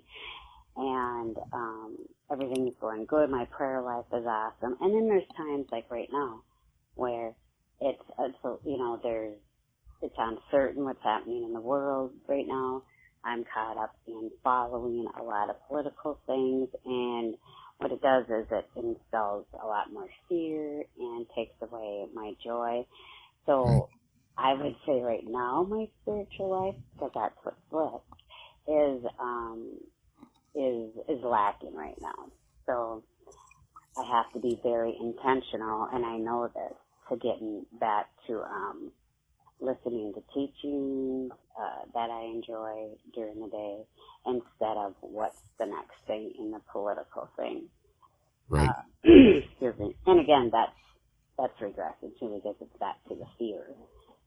and 0.77 1.37
um, 1.53 1.97
everything's 2.31 2.75
going 2.81 3.07
good. 3.07 3.29
My 3.29 3.47
prayer 3.47 3.83
life 3.83 4.05
is 4.13 4.25
awesome. 4.25 4.77
And 4.81 4.95
then 4.95 5.09
there's 5.09 5.27
times 5.37 5.67
like 5.73 5.91
right 5.91 6.09
now 6.13 6.43
where 6.95 7.33
it's, 7.81 8.03
it's 8.19 8.39
you 8.65 8.79
know 8.79 9.01
there's 9.03 9.39
it's 10.03 10.15
uncertain 10.19 10.85
what's 10.85 11.03
happening 11.03 11.45
in 11.45 11.53
the 11.53 11.61
world 11.61 12.13
right 12.29 12.47
now 12.47 12.83
I'm 13.25 13.45
caught 13.53 13.79
up 13.79 13.95
in 14.07 14.31
following 14.43 15.07
a 15.19 15.23
lot 15.23 15.51
of 15.51 15.57
political 15.69 16.19
things 16.27 16.69
and 16.85 17.35
what 17.79 17.91
it 17.93 18.01
does 18.03 18.25
is 18.27 18.47
it 18.51 18.67
instills 18.77 19.47
a 19.63 19.67
lot 19.67 19.93
more 19.93 20.09
fear 20.29 20.85
and 20.99 21.27
takes 21.37 21.57
away 21.61 22.07
my 22.15 22.33
joy. 22.45 22.87
So 23.47 23.91
I 24.39 24.55
would 24.55 24.77
say 24.87 25.01
right 25.03 25.25
now 25.27 25.67
my 25.69 25.87
spiritual 26.03 26.51
life, 26.51 26.81
because 26.95 27.11
that's 27.15 27.35
what 27.43 27.57
flipped, 27.71 28.07
is 28.69 29.05
um 29.21 29.79
is 30.55 30.91
is 31.09 31.25
lacking 31.25 31.75
right 31.75 31.99
now. 32.01 32.31
So 32.67 33.05
I 33.97 34.05
have 34.17 34.33
to 34.35 34.41
be 34.41 34.59
very 34.63 34.97
intentional 35.01 35.89
and 35.93 36.05
I 36.05 36.17
know 36.19 36.49
this 36.55 36.77
to 37.09 37.17
getting 37.17 37.67
back 37.81 38.07
to 38.27 38.41
um 38.43 38.93
listening 39.61 40.13
to 40.15 40.23
teachings 40.35 41.31
uh, 41.59 41.85
that 41.95 42.11
I 42.11 42.25
enjoy 42.27 42.97
during 43.15 43.41
the 43.41 43.49
day 43.49 43.79
instead 44.27 44.77
of 44.77 44.95
what's 45.01 45.39
the 45.59 45.67
next 45.67 45.95
thing 46.07 46.33
in 46.39 46.51
the 46.51 46.61
political 46.73 47.29
thing. 47.37 47.65
Right. 48.49 48.69
Uh, 48.69 49.11
excuse 49.51 49.79
me. 49.79 49.97
And 50.07 50.21
again, 50.21 50.51
that's 50.53 50.73
that's 51.39 51.61
regressive 51.61 52.11
too 52.21 52.41
because 52.43 52.57
it's 52.61 52.79
back 52.79 52.97
to 53.09 53.15
the 53.15 53.27
fear 53.39 53.65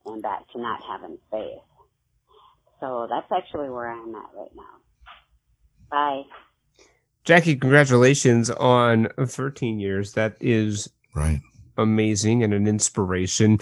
and 0.06 0.22
back 0.22 0.50
to 0.54 0.62
not 0.62 0.80
having 0.88 1.18
faith. 1.32 1.62
So 2.80 3.08
that's 3.10 3.32
actually 3.32 3.70
where 3.70 3.92
I'm 3.92 4.14
at 4.16 4.30
right 4.36 4.52
now. 4.56 4.64
Bye. 5.90 6.22
Jackie, 7.24 7.56
congratulations 7.56 8.50
on 8.50 9.10
13 9.20 9.80
years. 9.80 10.14
That 10.14 10.38
is 10.40 10.90
right 11.14 11.42
amazing 11.78 12.44
and 12.44 12.54
an 12.54 12.68
inspiration 12.68 13.58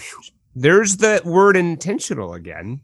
there's 0.56 0.98
that 0.98 1.26
word 1.26 1.58
intentional 1.58 2.34
again 2.34 2.82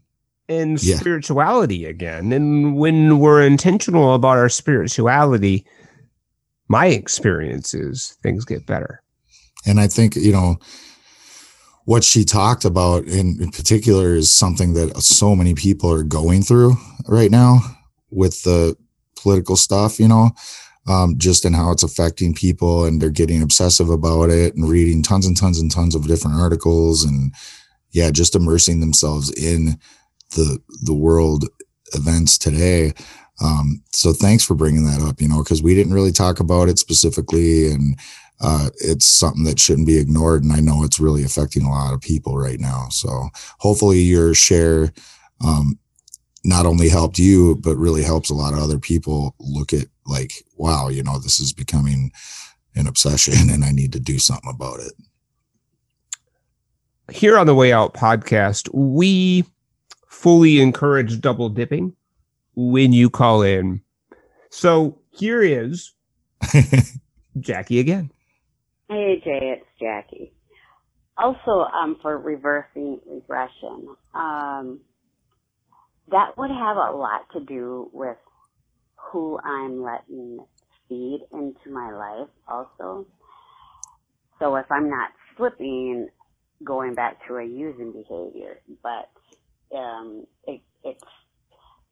and 0.48 0.82
yeah. 0.82 0.96
spirituality 0.96 1.86
again. 1.86 2.32
And 2.32 2.76
when 2.76 3.18
we're 3.18 3.42
intentional 3.42 4.14
about 4.14 4.36
our 4.36 4.50
spirituality, 4.50 5.66
my 6.68 6.86
experience 6.86 7.72
is 7.74 8.16
things 8.22 8.44
get 8.44 8.66
better. 8.66 9.02
And 9.64 9.80
I 9.80 9.86
think, 9.86 10.16
you 10.16 10.32
know, 10.32 10.56
what 11.84 12.04
she 12.04 12.24
talked 12.24 12.64
about 12.64 13.04
in, 13.04 13.38
in 13.40 13.50
particular 13.50 14.14
is 14.14 14.30
something 14.30 14.74
that 14.74 14.96
so 14.98 15.34
many 15.34 15.54
people 15.54 15.90
are 15.92 16.04
going 16.04 16.42
through 16.42 16.76
right 17.08 17.30
now 17.30 17.60
with 18.10 18.42
the 18.42 18.76
political 19.16 19.56
stuff, 19.56 19.98
you 19.98 20.08
know, 20.08 20.30
um, 20.88 21.14
just 21.16 21.44
in 21.44 21.52
how 21.52 21.70
it's 21.70 21.82
affecting 21.82 22.34
people 22.34 22.84
and 22.84 23.00
they're 23.00 23.10
getting 23.10 23.42
obsessive 23.42 23.88
about 23.88 24.30
it 24.30 24.54
and 24.54 24.68
reading 24.68 25.02
tons 25.02 25.26
and 25.26 25.36
tons 25.36 25.60
and 25.60 25.70
tons 25.70 25.94
of 25.94 26.06
different 26.06 26.40
articles 26.40 27.04
and 27.04 27.32
yeah, 27.92 28.10
just 28.10 28.34
immersing 28.34 28.80
themselves 28.80 29.30
in 29.30 29.78
the 30.34 30.58
the 30.82 30.94
world 30.94 31.44
events 31.94 32.38
today. 32.38 32.92
Um, 33.42 33.82
so 33.92 34.12
thanks 34.12 34.44
for 34.44 34.54
bringing 34.54 34.84
that 34.86 35.02
up, 35.02 35.20
you 35.20 35.28
know, 35.28 35.42
because 35.42 35.62
we 35.62 35.74
didn't 35.74 35.94
really 35.94 36.12
talk 36.12 36.40
about 36.40 36.68
it 36.68 36.78
specifically, 36.78 37.70
and 37.70 37.98
uh, 38.40 38.70
it's 38.78 39.06
something 39.06 39.44
that 39.44 39.60
shouldn't 39.60 39.86
be 39.86 39.98
ignored. 39.98 40.42
And 40.42 40.52
I 40.52 40.60
know 40.60 40.84
it's 40.84 41.00
really 41.00 41.22
affecting 41.22 41.64
a 41.64 41.70
lot 41.70 41.94
of 41.94 42.00
people 42.00 42.36
right 42.36 42.58
now. 42.58 42.86
So 42.90 43.28
hopefully 43.58 44.00
your 44.00 44.34
share 44.34 44.92
um, 45.44 45.78
not 46.44 46.66
only 46.66 46.88
helped 46.88 47.18
you, 47.18 47.56
but 47.56 47.76
really 47.76 48.02
helps 48.02 48.30
a 48.30 48.34
lot 48.34 48.52
of 48.52 48.58
other 48.58 48.78
people 48.78 49.34
look 49.38 49.72
at 49.72 49.86
like, 50.06 50.44
wow, 50.56 50.88
you 50.88 51.02
know, 51.02 51.18
this 51.18 51.40
is 51.40 51.52
becoming 51.52 52.12
an 52.74 52.86
obsession, 52.86 53.50
and 53.50 53.64
I 53.64 53.70
need 53.70 53.92
to 53.92 54.00
do 54.00 54.18
something 54.18 54.50
about 54.52 54.80
it 54.80 54.92
here 57.12 57.38
on 57.38 57.46
the 57.46 57.54
Way 57.54 57.72
Out 57.72 57.94
podcast, 57.94 58.68
we 58.72 59.44
fully 60.06 60.60
encourage 60.60 61.20
double 61.20 61.48
dipping 61.48 61.94
when 62.54 62.92
you 62.92 63.10
call 63.10 63.42
in. 63.42 63.80
So 64.50 64.98
here 65.10 65.42
is 65.42 65.92
Jackie 67.40 67.80
again. 67.80 68.10
Hey 68.88 69.20
Jay, 69.24 69.56
it's 69.58 69.66
Jackie. 69.80 70.32
Also, 71.16 71.66
um, 71.72 71.96
for 72.02 72.18
reversing 72.18 73.00
regression, 73.06 73.88
um, 74.14 74.80
that 76.10 76.36
would 76.36 76.50
have 76.50 76.76
a 76.76 76.96
lot 76.96 77.26
to 77.32 77.40
do 77.40 77.90
with 77.92 78.16
who 79.10 79.38
I'm 79.38 79.82
letting 79.82 80.38
feed 80.88 81.20
into 81.32 81.70
my 81.70 81.92
life. 81.92 82.28
Also, 82.48 83.06
so 84.38 84.56
if 84.56 84.66
I'm 84.70 84.90
not 84.90 85.10
slipping, 85.36 86.08
going 86.64 86.94
back 86.94 87.26
to 87.26 87.36
a 87.36 87.44
using 87.44 87.92
behavior, 87.92 88.60
but 88.82 89.10
um, 89.76 90.26
it, 90.46 90.60
it's 90.84 91.04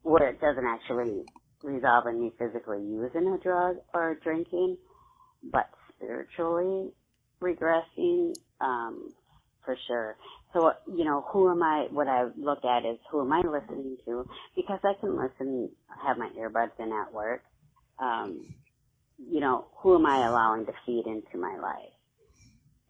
where 0.03 0.29
it 0.29 0.41
doesn't 0.41 0.65
actually 0.65 1.23
resolve 1.63 2.07
in 2.07 2.21
me 2.21 2.31
physically 2.39 2.79
using 2.79 3.27
a 3.27 3.37
drug 3.43 3.77
or 3.93 4.17
drinking, 4.23 4.77
but 5.51 5.69
spiritually 5.95 6.89
regressing 7.41 8.33
um, 8.59 9.11
for 9.65 9.75
sure. 9.87 10.15
So 10.53 10.71
you 10.87 11.05
know, 11.05 11.25
who 11.31 11.49
am 11.51 11.63
I? 11.63 11.87
What 11.91 12.07
I 12.07 12.25
look 12.37 12.65
at 12.65 12.85
is 12.85 12.99
who 13.11 13.21
am 13.21 13.33
I 13.33 13.41
listening 13.41 13.97
to? 14.05 14.25
Because 14.55 14.79
I 14.83 14.93
can 14.99 15.17
listen, 15.17 15.69
have 16.05 16.17
my 16.17 16.29
earbuds 16.37 16.79
in 16.79 16.91
at 16.91 17.13
work. 17.13 17.43
Um, 17.99 18.45
you 19.17 19.39
know, 19.39 19.67
who 19.77 19.95
am 19.95 20.05
I 20.05 20.27
allowing 20.27 20.65
to 20.65 20.73
feed 20.85 21.05
into 21.05 21.37
my 21.37 21.57
life? 21.61 21.93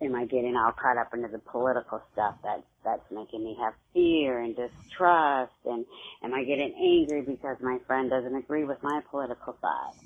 am 0.01 0.15
I 0.15 0.25
getting 0.25 0.55
all 0.55 0.71
caught 0.71 0.97
up 0.97 1.13
into 1.13 1.27
the 1.27 1.39
political 1.39 2.01
stuff 2.13 2.35
that's 2.43 2.63
that's 2.83 3.03
making 3.11 3.43
me 3.43 3.55
have 3.61 3.73
fear 3.93 4.41
and 4.41 4.55
distrust 4.55 5.53
and 5.65 5.85
am 6.23 6.33
I 6.33 6.43
getting 6.43 6.73
angry 6.75 7.21
because 7.21 7.57
my 7.61 7.77
friend 7.87 8.09
doesn't 8.09 8.35
agree 8.35 8.65
with 8.65 8.81
my 8.81 9.01
political 9.09 9.55
side? 9.61 10.01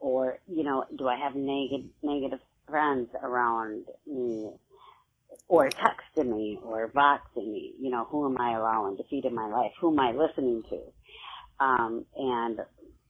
Or, 0.00 0.38
you 0.48 0.64
know, 0.64 0.84
do 0.96 1.08
I 1.08 1.18
have 1.18 1.34
negative 1.34 1.86
negative 2.02 2.40
friends 2.68 3.08
around 3.22 3.84
me 4.06 4.50
or 5.48 5.70
texting 5.70 6.34
me 6.34 6.58
or 6.62 6.88
voxing 6.88 7.52
me? 7.52 7.74
You 7.80 7.90
know, 7.90 8.06
who 8.10 8.26
am 8.26 8.40
I 8.40 8.56
allowing 8.56 8.96
to 8.96 9.04
feed 9.10 9.24
in 9.24 9.34
my 9.34 9.48
life? 9.48 9.72
Who 9.80 9.92
am 9.92 10.00
I 10.00 10.12
listening 10.12 10.62
to? 10.70 11.64
Um, 11.64 12.04
and 12.16 12.58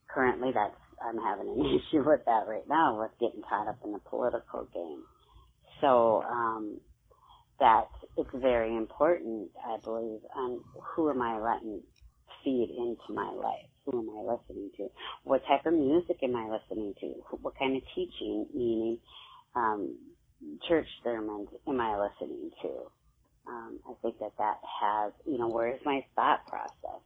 currently 0.09 0.51
that's 0.53 0.75
I'm 1.01 1.19
having 1.19 1.49
an 1.49 1.81
issue 1.91 2.03
with 2.05 2.25
that 2.27 2.45
right 2.49 2.69
now 2.69 3.01
with 3.01 3.11
getting 3.21 3.43
caught 3.49 3.69
up 3.69 3.79
in 3.85 3.93
the 3.93 4.01
political 4.01 4.69
game. 4.73 5.03
So 5.81 6.23
um, 6.29 6.81
that 7.61 7.89
it's 8.17 8.31
very 8.35 8.77
important, 8.77 9.51
I 9.65 9.77
believe, 9.83 10.21
on 10.35 10.61
who 10.95 11.11
am 11.11 11.23
I 11.23 11.39
letting 11.41 11.81
feed 12.45 12.71
into 12.77 13.13
my 13.13 13.31
life? 13.31 13.69
Who 13.85 14.01
am 14.01 14.11
I 14.11 14.33
listening 14.33 14.71
to? 14.77 14.89
What 15.25 15.43
type 15.47 15.67
of 15.67 15.75
music 15.75 16.19
am 16.23 16.37
I 16.37 16.49
listening 16.49 16.95
to? 17.01 17.07
What 17.43 17.59
kind 17.59 17.77
of 17.77 17.83
teaching, 17.95 18.47
meaning 18.55 18.99
um, 19.55 19.97
church 20.69 20.87
sermons, 21.03 21.49
am 21.67 21.81
I 21.81 21.99
listening 21.99 22.51
to? 22.63 22.69
Um, 23.47 23.81
I 23.89 23.95
think 24.03 24.19
that 24.19 24.33
that 24.39 24.59
has, 24.81 25.13
you 25.27 25.39
know, 25.39 25.49
where 25.49 25.69
is 25.69 25.81
my 25.85 26.05
thought 26.15 26.47
process? 26.47 27.01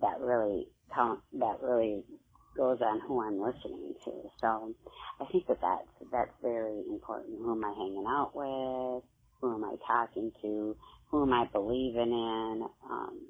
That 0.00 0.20
really 0.20 0.68
count. 0.94 1.20
That 1.34 1.58
really 1.62 2.02
goes 2.56 2.78
on 2.80 3.00
who 3.06 3.22
I'm 3.22 3.40
listening 3.40 3.94
to. 4.04 4.12
So 4.40 4.74
I 5.20 5.24
think 5.30 5.46
that 5.46 5.60
that's, 5.60 6.10
that's 6.10 6.32
very 6.42 6.82
important. 6.90 7.38
Who 7.38 7.52
am 7.52 7.64
I 7.64 7.72
hanging 7.76 8.04
out 8.08 8.32
with? 8.34 9.04
Who 9.40 9.54
am 9.54 9.64
I 9.64 9.76
talking 9.86 10.32
to? 10.42 10.76
Who 11.10 11.22
am 11.22 11.32
I 11.32 11.46
believing 11.52 12.10
in? 12.12 12.66
Um, 12.90 13.20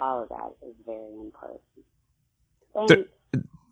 all 0.00 0.22
of 0.22 0.28
that 0.28 0.66
is 0.66 0.74
very 0.84 1.12
important. 1.20 1.60
Thanks. 2.74 3.10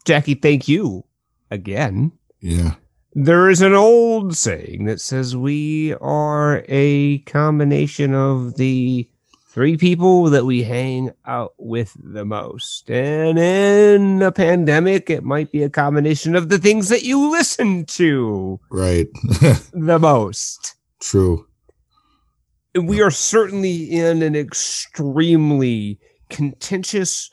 Jackie, 0.05 0.35
thank 0.35 0.69
you 0.69 1.05
again. 1.51 2.13
Yeah. 2.41 2.75
There 3.17 3.49
is 3.49 3.63
an 3.63 3.75
old 3.75 4.37
saying 4.37 4.87
that 4.87 5.01
says 5.01 5.37
we 5.37 5.95
are 6.01 6.65
a 6.69 7.19
combination 7.19 8.13
of 8.13 8.57
the 8.57 9.09
three 9.47 9.77
people 9.77 10.25
that 10.25 10.45
we 10.45 10.65
hang 10.65 11.13
out 11.25 11.55
with 11.57 11.97
the 12.03 12.25
most. 12.25 12.91
And 12.91 13.39
in 13.39 14.21
a 14.21 14.33
pandemic, 14.33 15.11
it 15.11 15.23
might 15.23 15.53
be 15.53 15.63
a 15.63 15.71
combination 15.71 16.35
of 16.35 16.49
the 16.49 16.59
things 16.59 16.89
that 16.89 17.05
you 17.05 17.31
listen 17.31 17.85
to. 17.85 18.59
Right. 18.69 19.07
the 19.73 20.01
most. 20.01 20.75
True. 20.99 21.47
We 22.75 23.01
are 23.01 23.13
certainly 23.13 23.85
in 23.93 24.23
an 24.23 24.35
extremely 24.35 26.01
contentious, 26.31 27.31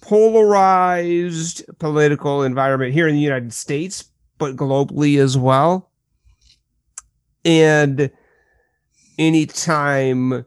polarized 0.00 1.64
political 1.78 2.42
environment 2.42 2.92
here 2.92 3.06
in 3.06 3.14
the 3.14 3.20
United 3.20 3.52
States, 3.52 4.10
but 4.42 4.56
globally 4.56 5.22
as 5.22 5.38
well. 5.38 5.88
And 7.44 8.10
anytime 9.16 10.44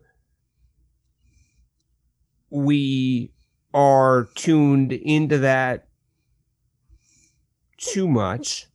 we 2.50 3.32
are 3.74 4.28
tuned 4.36 4.92
into 4.92 5.38
that 5.38 5.88
too 7.78 8.06
much, 8.06 8.68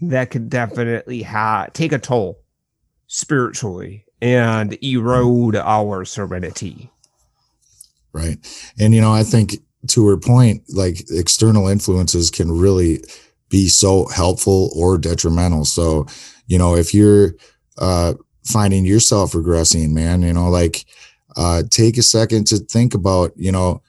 that 0.00 0.30
could 0.30 0.48
definitely 0.48 1.20
ha- 1.20 1.66
take 1.74 1.92
a 1.92 1.98
toll 1.98 2.38
spiritually 3.08 4.06
and 4.22 4.82
erode 4.82 5.56
our 5.56 6.06
serenity. 6.06 6.90
Right. 8.14 8.38
And, 8.78 8.94
you 8.94 9.02
know, 9.02 9.12
I 9.12 9.22
think 9.22 9.56
to 9.88 10.06
her 10.06 10.16
point, 10.16 10.62
like 10.70 11.04
external 11.10 11.68
influences 11.68 12.30
can 12.30 12.50
really 12.50 13.02
be 13.52 13.68
so 13.68 14.06
helpful 14.06 14.70
or 14.74 14.96
detrimental. 14.96 15.66
So, 15.66 16.06
you 16.46 16.56
know, 16.56 16.74
if 16.74 16.94
you're 16.94 17.34
uh, 17.76 18.14
finding 18.44 18.86
yourself 18.86 19.32
regressing, 19.32 19.90
man, 19.90 20.22
you 20.22 20.32
know, 20.32 20.48
like 20.48 20.86
uh, 21.36 21.62
take 21.70 21.98
a 21.98 22.02
second 22.02 22.46
to 22.46 22.56
think 22.56 22.94
about, 22.94 23.32
you 23.36 23.52
know, 23.52 23.82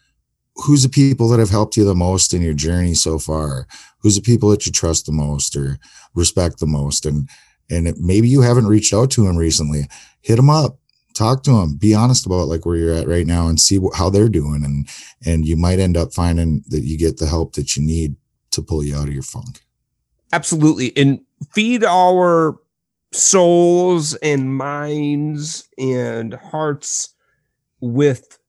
who's 0.57 0.84
the 0.84 0.90
people 0.90 1.30
that 1.30 1.40
have 1.40 1.49
helped 1.49 1.77
you 1.77 1.85
the 1.85 1.95
most 1.95 2.34
in 2.34 2.41
your 2.41 2.53
journey 2.53 2.94
so 2.94 3.18
far? 3.18 3.65
Who's 3.99 4.18
the 4.18 4.22
people 4.22 4.49
that 4.49 4.65
you 4.65 4.72
trust 4.73 5.06
the 5.06 5.14
most 5.14 5.56
or 5.56 5.80
respect 6.14 6.60
the 6.60 6.68
most? 6.68 7.06
And, 7.06 7.30
and 7.69 7.95
maybe 7.98 8.27
you 8.27 8.41
haven't 8.41 8.68
reached 8.68 8.94
out 8.94 9.11
to 9.11 9.23
them 9.23 9.38
recently. 9.38 9.88
Hit 10.19 10.35
them 10.35 10.49
up, 10.49 10.77
talk 11.14 11.44
to 11.44 11.52
them, 11.52 11.77
be 11.77 11.95
honest 11.95 12.26
about 12.26 12.49
like 12.49 12.65
where 12.65 12.76
you're 12.76 12.94
at 12.94 13.07
right 13.07 13.26
now 13.26 13.48
and 13.48 13.61
see 13.61 13.80
how 13.95 14.10
they're 14.10 14.27
doing. 14.27 14.65
And, 14.65 14.90
and 15.26 15.45
you 15.45 15.56
might 15.56 15.80
end 15.80 15.95
up 15.95 16.14
finding 16.14 16.65
that 16.68 16.84
you 16.84 16.98
get 16.98 17.18
the 17.18 17.27
help 17.27 17.53
that 17.53 17.77
you 17.77 17.81
need 17.81 18.18
to 18.53 18.61
pull 18.61 18.84
you 18.84 18.95
out 18.95 19.07
of 19.07 19.13
your 19.13 19.23
funk. 19.23 19.61
Absolutely. 20.31 20.95
And 20.97 21.21
feed 21.51 21.84
our 21.84 22.57
souls 23.11 24.15
and 24.15 24.55
minds 24.55 25.67
and 25.77 26.34
hearts 26.34 27.13
with 27.80 28.39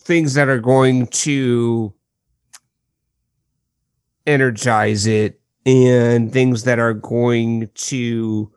things 0.00 0.34
that 0.34 0.48
are 0.48 0.58
going 0.60 1.06
to 1.08 1.92
energize 4.26 5.06
it 5.06 5.40
and 5.66 6.32
things 6.32 6.64
that 6.64 6.78
are 6.78 6.94
going 6.94 7.68
to 7.74 8.50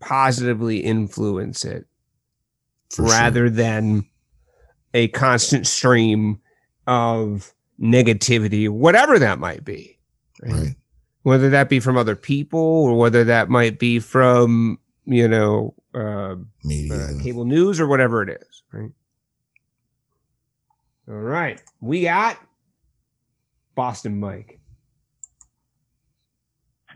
positively 0.00 0.78
influence 0.78 1.64
it 1.64 1.84
For 2.94 3.04
rather 3.04 3.46
sure. 3.46 3.50
than 3.50 4.06
a 4.94 5.08
constant 5.08 5.66
stream 5.66 6.40
of 6.90 7.54
negativity, 7.80 8.68
whatever 8.68 9.18
that 9.20 9.38
might 9.38 9.64
be. 9.64 9.96
Right? 10.42 10.52
right. 10.52 10.76
Whether 11.22 11.50
that 11.50 11.68
be 11.68 11.78
from 11.78 11.96
other 11.96 12.16
people 12.16 12.58
or 12.58 12.98
whether 12.98 13.24
that 13.24 13.48
might 13.48 13.78
be 13.78 14.00
from, 14.00 14.78
you 15.04 15.28
know, 15.28 15.74
uh, 15.94 16.34
media, 16.64 16.94
uh, 16.94 17.22
cable 17.22 17.44
news, 17.44 17.80
or 17.80 17.86
whatever 17.86 18.22
it 18.22 18.40
is. 18.40 18.62
Right. 18.72 18.90
All 21.08 21.14
right, 21.14 21.60
we 21.80 22.02
got 22.02 22.38
Boston 23.74 24.18
Mike. 24.18 24.58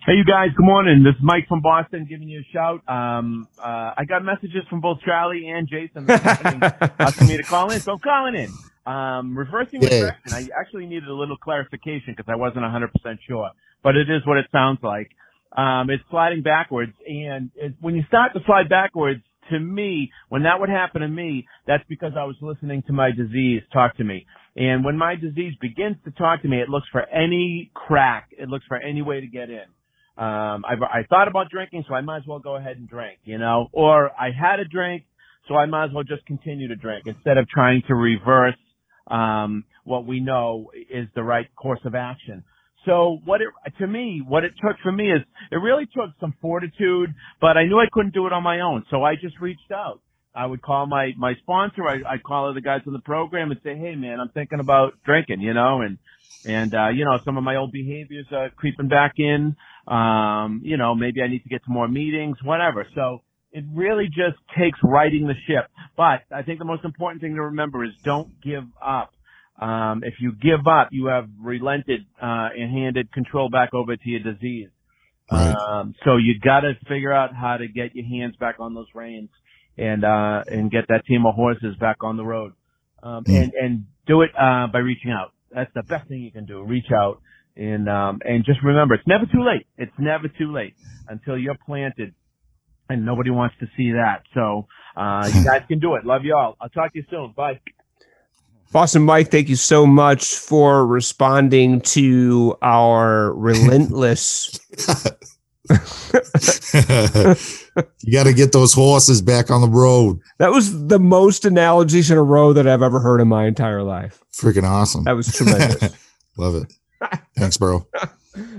Hey, 0.07 0.15
you 0.15 0.25
guys. 0.25 0.51
Good 0.57 0.65
morning. 0.65 1.03
This 1.03 1.15
is 1.16 1.23
Mike 1.23 1.49
from 1.49 1.62
Boston 1.62 2.07
giving 2.09 2.29
you 2.29 2.41
a 2.41 2.53
shout. 2.53 2.83
Um, 2.89 3.49
uh, 3.59 3.95
I 3.97 4.05
got 4.07 4.23
messages 4.25 4.62
from 4.69 4.81
both 4.81 4.99
Charlie 5.05 5.49
and 5.49 5.69
Jason 5.69 6.09
asking 6.99 7.29
me 7.29 7.37
to 7.37 7.43
call 7.43 7.71
in, 7.71 7.81
so 7.81 7.93
I'm 7.93 7.99
calling 8.01 8.35
in. 8.37 8.51
Um, 8.86 9.36
reversing 9.36 9.81
regression. 9.81 10.32
I 10.32 10.48
actually 10.59 10.86
needed 10.86 11.09
a 11.09 11.15
little 11.15 11.39
clarification 11.39 12.15
because 12.16 12.27
I 12.28 12.36
wasn't 12.36 12.65
100% 12.65 12.90
sure, 13.27 13.51
but 13.82 13.97
it 13.97 14.11
is 14.11 14.27
what 14.27 14.36
it 14.36 14.47
sounds 14.52 14.78
like 14.82 15.11
um, 15.56 15.89
it's 15.90 16.02
sliding 16.11 16.43
backwards. 16.43 16.93
And 17.06 17.51
it, 17.55 17.74
when 17.81 17.94
you 17.94 18.02
start 18.09 18.32
to 18.35 18.40
slide 18.47 18.69
backwards, 18.69 19.23
to 19.51 19.61
me, 19.61 20.11
when 20.31 20.44
that 20.44 20.59
would 20.59 20.70
happen 20.70 21.02
to 21.02 21.09
me, 21.09 21.47
that's 21.66 21.85
because 21.89 22.12
I 22.19 22.24
was 22.24 22.36
listening 22.40 22.82
to 22.86 22.93
my 22.93 23.11
disease 23.11 23.62
talk 23.73 23.97
to 23.98 24.05
me. 24.05 24.27
And 24.56 24.85
when 24.85 24.97
my 24.97 25.16
disease 25.16 25.52
begins 25.61 25.97
to 26.05 26.11
talk 26.12 26.43
to 26.43 26.48
me, 26.48 26.61
it 26.61 26.69
looks 26.69 26.86
for 26.90 27.06
any 27.09 27.70
crack. 27.74 28.31
It 28.32 28.48
looks 28.48 28.65
for 28.66 28.78
any 28.78 29.02
way 29.02 29.20
to 29.20 29.27
get 29.27 29.51
in. 29.51 29.65
Um, 30.16 30.65
I, 30.65 30.74
I 30.81 31.02
thought 31.09 31.28
about 31.28 31.51
drinking, 31.51 31.85
so 31.89 31.94
I 31.94 32.01
might 32.01 32.19
as 32.19 32.23
well 32.27 32.39
go 32.39 32.56
ahead 32.56 32.77
and 32.77 32.89
drink, 32.89 33.19
you 33.24 33.36
know, 33.36 33.69
or 33.73 34.11
I 34.12 34.31
had 34.31 34.61
a 34.61 34.65
drink, 34.65 35.05
so 35.48 35.56
I 35.56 35.66
might 35.66 35.86
as 35.86 35.90
well 35.93 36.05
just 36.05 36.24
continue 36.24 36.69
to 36.69 36.77
drink 36.77 37.06
instead 37.06 37.36
of 37.36 37.48
trying 37.48 37.82
to 37.89 37.94
reverse, 37.94 38.55
um, 39.09 39.64
what 39.85 40.06
we 40.06 40.20
know 40.20 40.70
is 40.90 41.06
the 41.14 41.22
right 41.22 41.47
course 41.56 41.81
of 41.85 41.94
action. 41.94 42.44
So 42.86 43.18
what 43.24 43.40
it, 43.40 43.48
to 43.78 43.86
me, 43.86 44.22
what 44.26 44.44
it 44.44 44.52
took 44.60 44.76
for 44.82 44.93
me 44.93 45.10
is 45.10 45.20
it 45.51 45.56
really 45.56 45.86
took 45.86 46.10
some 46.20 46.35
fortitude, 46.40 47.14
but 47.40 47.56
I 47.56 47.64
knew 47.64 47.78
I 47.78 47.86
couldn't 47.90 48.14
do 48.14 48.26
it 48.26 48.32
on 48.32 48.43
my 48.43 48.60
own. 48.60 48.85
So 48.90 49.02
I 49.02 49.14
just 49.14 49.40
reached 49.40 49.72
out. 49.72 50.01
I 50.35 50.47
would 50.47 50.62
call 50.62 50.86
my, 50.86 51.12
my 51.16 51.35
sponsor. 51.40 51.86
I, 51.86 52.01
I'd 52.14 52.22
call 52.22 52.51
other 52.51 52.60
guys 52.60 52.81
on 52.86 52.93
the 52.93 52.98
program 53.01 53.51
and 53.51 53.60
say, 53.62 53.76
Hey 53.76 53.94
man, 53.94 54.20
I'm 54.20 54.31
thinking 54.31 54.60
about 54.60 54.94
drinking, 55.05 55.40
you 55.40 55.55
know, 55.55 55.81
and, 55.81 55.98
and, 56.44 56.74
uh, 56.74 56.89
you 56.89 57.05
know, 57.05 57.18
some 57.24 57.39
of 57.39 57.44
my 57.44 57.56
old 57.56 57.72
behaviors 57.72 58.26
are 58.32 58.51
creeping 58.51 58.89
back 58.89 59.14
in. 59.16 59.56
Um, 59.86 60.60
you 60.62 60.76
know, 60.76 60.94
maybe 60.94 61.22
I 61.22 61.28
need 61.28 61.43
to 61.43 61.48
get 61.48 61.64
to 61.64 61.70
more 61.70 61.89
meetings, 61.89 62.36
whatever. 62.43 62.86
So 62.94 63.22
it 63.55 63.64
really 63.72 64.06
just 64.06 64.36
takes 64.59 64.78
righting 64.82 65.26
the 65.26 65.35
ship. 65.47 65.70
But 65.97 66.22
I 66.35 66.43
think 66.43 66.59
the 66.59 66.64
most 66.64 66.85
important 66.85 67.22
thing 67.22 67.36
to 67.36 67.43
remember 67.43 67.85
is 67.85 67.93
don't 68.05 68.40
give 68.43 68.64
up. 68.85 69.12
Um, 69.60 70.02
if 70.05 70.14
you 70.20 70.32
give 70.32 70.66
up, 70.66 70.89
you 70.90 71.06
have 71.06 71.28
relented 71.40 72.01
uh, 72.20 72.48
and 72.59 72.70
handed 72.72 73.12
control 73.12 73.48
back 73.48 73.72
over 73.72 73.97
to 73.97 74.09
your 74.09 74.20
disease. 74.20 74.68
Right. 75.31 75.55
Um, 75.55 75.94
so 76.05 76.16
you 76.16 76.35
got 76.40 76.60
to 76.60 76.72
figure 76.89 77.12
out 77.12 77.35
how 77.35 77.56
to 77.56 77.68
get 77.68 77.94
your 77.94 78.05
hands 78.05 78.35
back 78.36 78.56
on 78.59 78.74
those 78.74 78.89
reins 78.93 79.31
and 79.78 80.05
uh, 80.05 80.43
and 80.48 80.70
get 80.70 80.89
that 80.89 81.06
team 81.06 81.24
of 81.24 81.35
horses 81.35 81.76
back 81.78 81.98
on 82.02 82.16
the 82.16 82.24
road. 82.24 82.52
Um, 83.02 83.24
mm. 83.24 83.43
and 83.43 83.52
and 83.55 83.86
do 84.06 84.22
it 84.22 84.31
uh, 84.39 84.66
by 84.66 84.81
reaching 84.81 85.12
out. 85.12 85.32
That's 85.52 85.70
the 85.74 85.85
best 85.85 86.09
thing 86.09 86.22
you 86.22 86.32
can 86.32 86.47
do. 86.47 86.62
Reach 86.62 86.90
out 86.93 87.20
And 87.56 87.89
um, 87.89 88.20
and 88.24 88.44
just 88.44 88.59
remember, 88.64 88.94
it's 88.94 89.06
never 89.06 89.26
too 89.26 89.44
late. 89.44 89.66
It's 89.78 89.97
never 89.98 90.26
too 90.26 90.52
late 90.52 90.74
until 91.09 91.39
you're 91.39 91.56
planted, 91.66 92.14
and 92.89 93.05
nobody 93.05 93.31
wants 93.31 93.56
to 93.61 93.66
see 93.77 93.93
that. 93.93 94.23
So 94.35 94.66
uh, 94.97 95.31
you 95.35 95.44
guys 95.51 95.62
can 95.69 95.78
do 95.78 95.94
it. 95.94 96.05
Love 96.05 96.24
you 96.24 96.35
all. 96.36 96.56
I'll 96.61 96.69
talk 96.69 96.93
to 96.93 96.98
you 96.98 97.05
soon. 97.11 97.32
Bye. 97.36 97.61
Boston 98.73 99.02
Mike, 99.02 99.31
thank 99.31 99.48
you 99.48 99.56
so 99.56 99.86
much 99.86 100.35
for 100.35 100.85
responding 100.85 101.81
to 101.82 102.56
our 102.61 103.32
relentless. 103.35 104.59
you 108.02 108.12
got 108.12 108.24
to 108.24 108.32
get 108.35 108.51
those 108.52 108.73
horses 108.73 109.23
back 109.23 109.48
on 109.48 109.61
the 109.61 109.69
road. 109.69 110.19
That 110.39 110.51
was 110.51 110.89
the 110.89 110.98
most 110.98 111.44
analogies 111.44 112.11
in 112.11 112.19
a 112.19 112.23
row 112.23 112.52
that 112.52 112.66
I've 112.66 112.82
ever 112.82 112.98
heard 112.98 113.20
in 113.20 113.28
my 113.28 113.47
entire 113.47 113.85
life. 113.85 114.20
Freaking 114.32 114.65
awesome. 114.65 115.05
That 115.05 115.15
was 115.15 115.32
tremendous. 115.32 115.94
Love 116.36 116.56
it. 116.56 116.73
Thanks, 117.36 117.56
bro. 117.56 117.86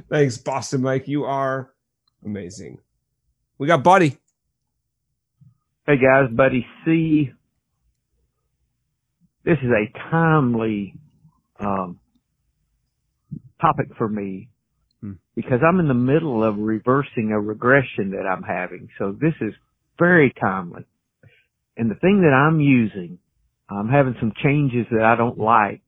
Thanks, 0.09 0.37
Boston 0.37 0.81
Mike. 0.81 1.09
You 1.09 1.25
are 1.25 1.73
amazing. 2.23 2.79
We 3.57 3.67
got 3.67 3.83
Buddy. 3.83 4.17
Hey 5.87 5.95
guys, 5.95 6.29
Buddy 6.35 6.65
C. 6.83 7.31
This 9.45 9.57
is 9.63 9.69
a 9.69 10.11
timely 10.11 10.95
um, 11.57 11.99
topic 13.61 13.95
for 13.97 14.09
me 14.09 14.49
hmm. 14.99 15.13
because 15.35 15.59
I'm 15.65 15.79
in 15.79 15.87
the 15.87 15.93
middle 15.93 16.43
of 16.43 16.57
reversing 16.57 17.31
a 17.31 17.39
regression 17.39 18.11
that 18.11 18.27
I'm 18.27 18.43
having. 18.43 18.89
So 18.97 19.15
this 19.17 19.35
is 19.39 19.53
very 19.97 20.33
timely. 20.41 20.83
And 21.77 21.89
the 21.89 21.95
thing 21.95 22.23
that 22.23 22.33
I'm 22.33 22.59
using, 22.59 23.19
I'm 23.69 23.87
having 23.87 24.15
some 24.19 24.33
changes 24.43 24.85
that 24.91 25.05
I 25.05 25.15
don't 25.15 25.39
like 25.39 25.81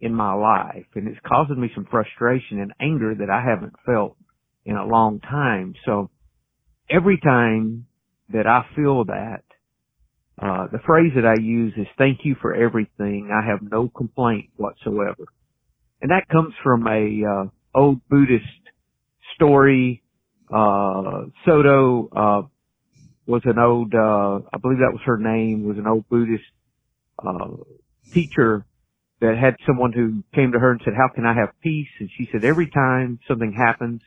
in 0.00 0.12
my 0.12 0.34
life 0.34 0.86
and 0.96 1.06
it's 1.06 1.20
causing 1.24 1.60
me 1.60 1.70
some 1.72 1.86
frustration 1.88 2.60
and 2.60 2.72
anger 2.80 3.14
that 3.14 3.30
I 3.30 3.44
haven't 3.48 3.74
felt 3.84 4.16
in 4.64 4.74
a 4.74 4.86
long 4.86 5.20
time. 5.20 5.74
So 5.84 6.10
every 6.90 7.18
time 7.18 7.86
that 8.32 8.46
I 8.46 8.66
feel 8.74 9.04
that, 9.04 9.42
uh, 10.40 10.66
the 10.70 10.78
phrase 10.86 11.12
that 11.14 11.24
I 11.24 11.40
use 11.40 11.72
is 11.76 11.86
thank 11.96 12.20
you 12.24 12.36
for 12.40 12.54
everything. 12.54 13.30
I 13.32 13.46
have 13.46 13.60
no 13.62 13.88
complaint 13.88 14.50
whatsoever. 14.56 15.24
And 16.02 16.10
that 16.10 16.28
comes 16.28 16.54
from 16.62 16.86
a, 16.86 17.24
uh, 17.24 17.44
old 17.74 18.06
Buddhist 18.08 18.44
story. 19.34 20.02
Uh, 20.52 21.26
Sono, 21.44 22.08
uh, 22.14 22.42
was 23.26 23.42
an 23.44 23.58
old, 23.58 23.94
uh, 23.94 24.40
I 24.52 24.58
believe 24.58 24.78
that 24.78 24.92
was 24.92 25.02
her 25.04 25.18
name, 25.18 25.64
was 25.64 25.78
an 25.78 25.86
old 25.86 26.08
Buddhist, 26.08 26.44
uh, 27.18 27.48
teacher 28.12 28.64
that 29.20 29.36
had 29.36 29.56
someone 29.66 29.92
who 29.92 30.22
came 30.34 30.52
to 30.52 30.58
her 30.58 30.70
and 30.70 30.80
said, 30.84 30.94
how 30.94 31.08
can 31.14 31.24
I 31.24 31.34
have 31.34 31.48
peace? 31.62 31.88
And 31.98 32.10
she 32.16 32.28
said, 32.30 32.44
every 32.44 32.68
time 32.70 33.18
something 33.26 33.52
happens, 33.52 34.02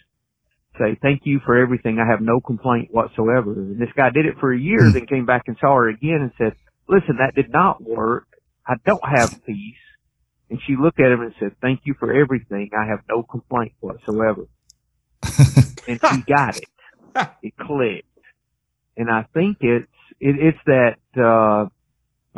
say, 0.79 0.97
thank 1.01 1.21
you 1.25 1.39
for 1.45 1.57
everything. 1.57 1.99
I 1.99 2.09
have 2.09 2.21
no 2.21 2.39
complaint 2.39 2.89
whatsoever. 2.91 3.53
And 3.53 3.79
this 3.79 3.89
guy 3.95 4.09
did 4.09 4.25
it 4.25 4.35
for 4.39 4.51
a 4.51 4.59
year, 4.59 4.85
hmm. 4.85 4.93
then 4.93 5.05
came 5.05 5.25
back 5.25 5.43
and 5.47 5.57
saw 5.59 5.75
her 5.75 5.89
again 5.89 6.21
and 6.21 6.31
said, 6.37 6.53
listen, 6.87 7.17
that 7.19 7.35
did 7.35 7.51
not 7.51 7.83
work. 7.83 8.27
I 8.65 8.75
don't 8.85 9.03
have 9.03 9.45
peace. 9.45 9.75
And 10.49 10.59
she 10.65 10.75
looked 10.75 10.99
at 10.99 11.11
him 11.11 11.21
and 11.21 11.33
said, 11.39 11.55
thank 11.61 11.81
you 11.83 11.93
for 11.99 12.11
everything. 12.11 12.71
I 12.73 12.89
have 12.89 13.01
no 13.07 13.21
complaint 13.21 13.73
whatsoever. 13.79 14.47
and 15.87 15.99
she 16.09 16.21
got 16.27 16.57
it. 16.57 16.65
It 17.43 17.57
clicked. 17.57 18.07
And 18.95 19.09
I 19.09 19.25
think 19.33 19.57
it's, 19.59 19.87
it, 20.21 20.35
it's 20.39 20.57
that, 20.67 20.97
uh, 21.17 21.67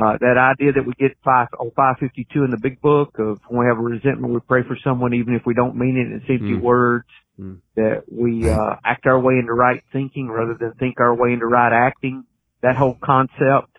uh, 0.01 0.17
that 0.19 0.37
idea 0.37 0.71
that 0.73 0.85
we 0.85 0.93
get 0.93 1.17
five 1.23 1.49
on 1.59 1.71
552 1.75 2.43
in 2.43 2.49
the 2.49 2.57
big 2.57 2.81
book 2.81 3.19
of 3.19 3.39
when 3.47 3.59
we 3.59 3.65
have 3.67 3.77
a 3.77 3.81
resentment, 3.81 4.33
we 4.33 4.39
pray 4.39 4.63
for 4.63 4.77
someone 4.83 5.13
even 5.13 5.35
if 5.35 5.43
we 5.45 5.53
don't 5.53 5.75
mean 5.75 5.97
it. 5.97 6.15
It's 6.15 6.25
empty 6.29 6.55
mm. 6.55 6.61
words. 6.61 7.05
Mm. 7.41 7.59
That 7.75 8.03
we 8.11 8.47
uh, 8.49 8.75
act 8.85 9.07
our 9.07 9.19
way 9.19 9.33
into 9.39 9.53
right 9.53 9.83
thinking 9.91 10.29
rather 10.29 10.55
than 10.59 10.73
think 10.73 10.99
our 10.99 11.15
way 11.15 11.33
into 11.33 11.47
right 11.47 11.73
acting. 11.73 12.25
That 12.61 12.75
whole 12.75 12.97
concept. 13.01 13.71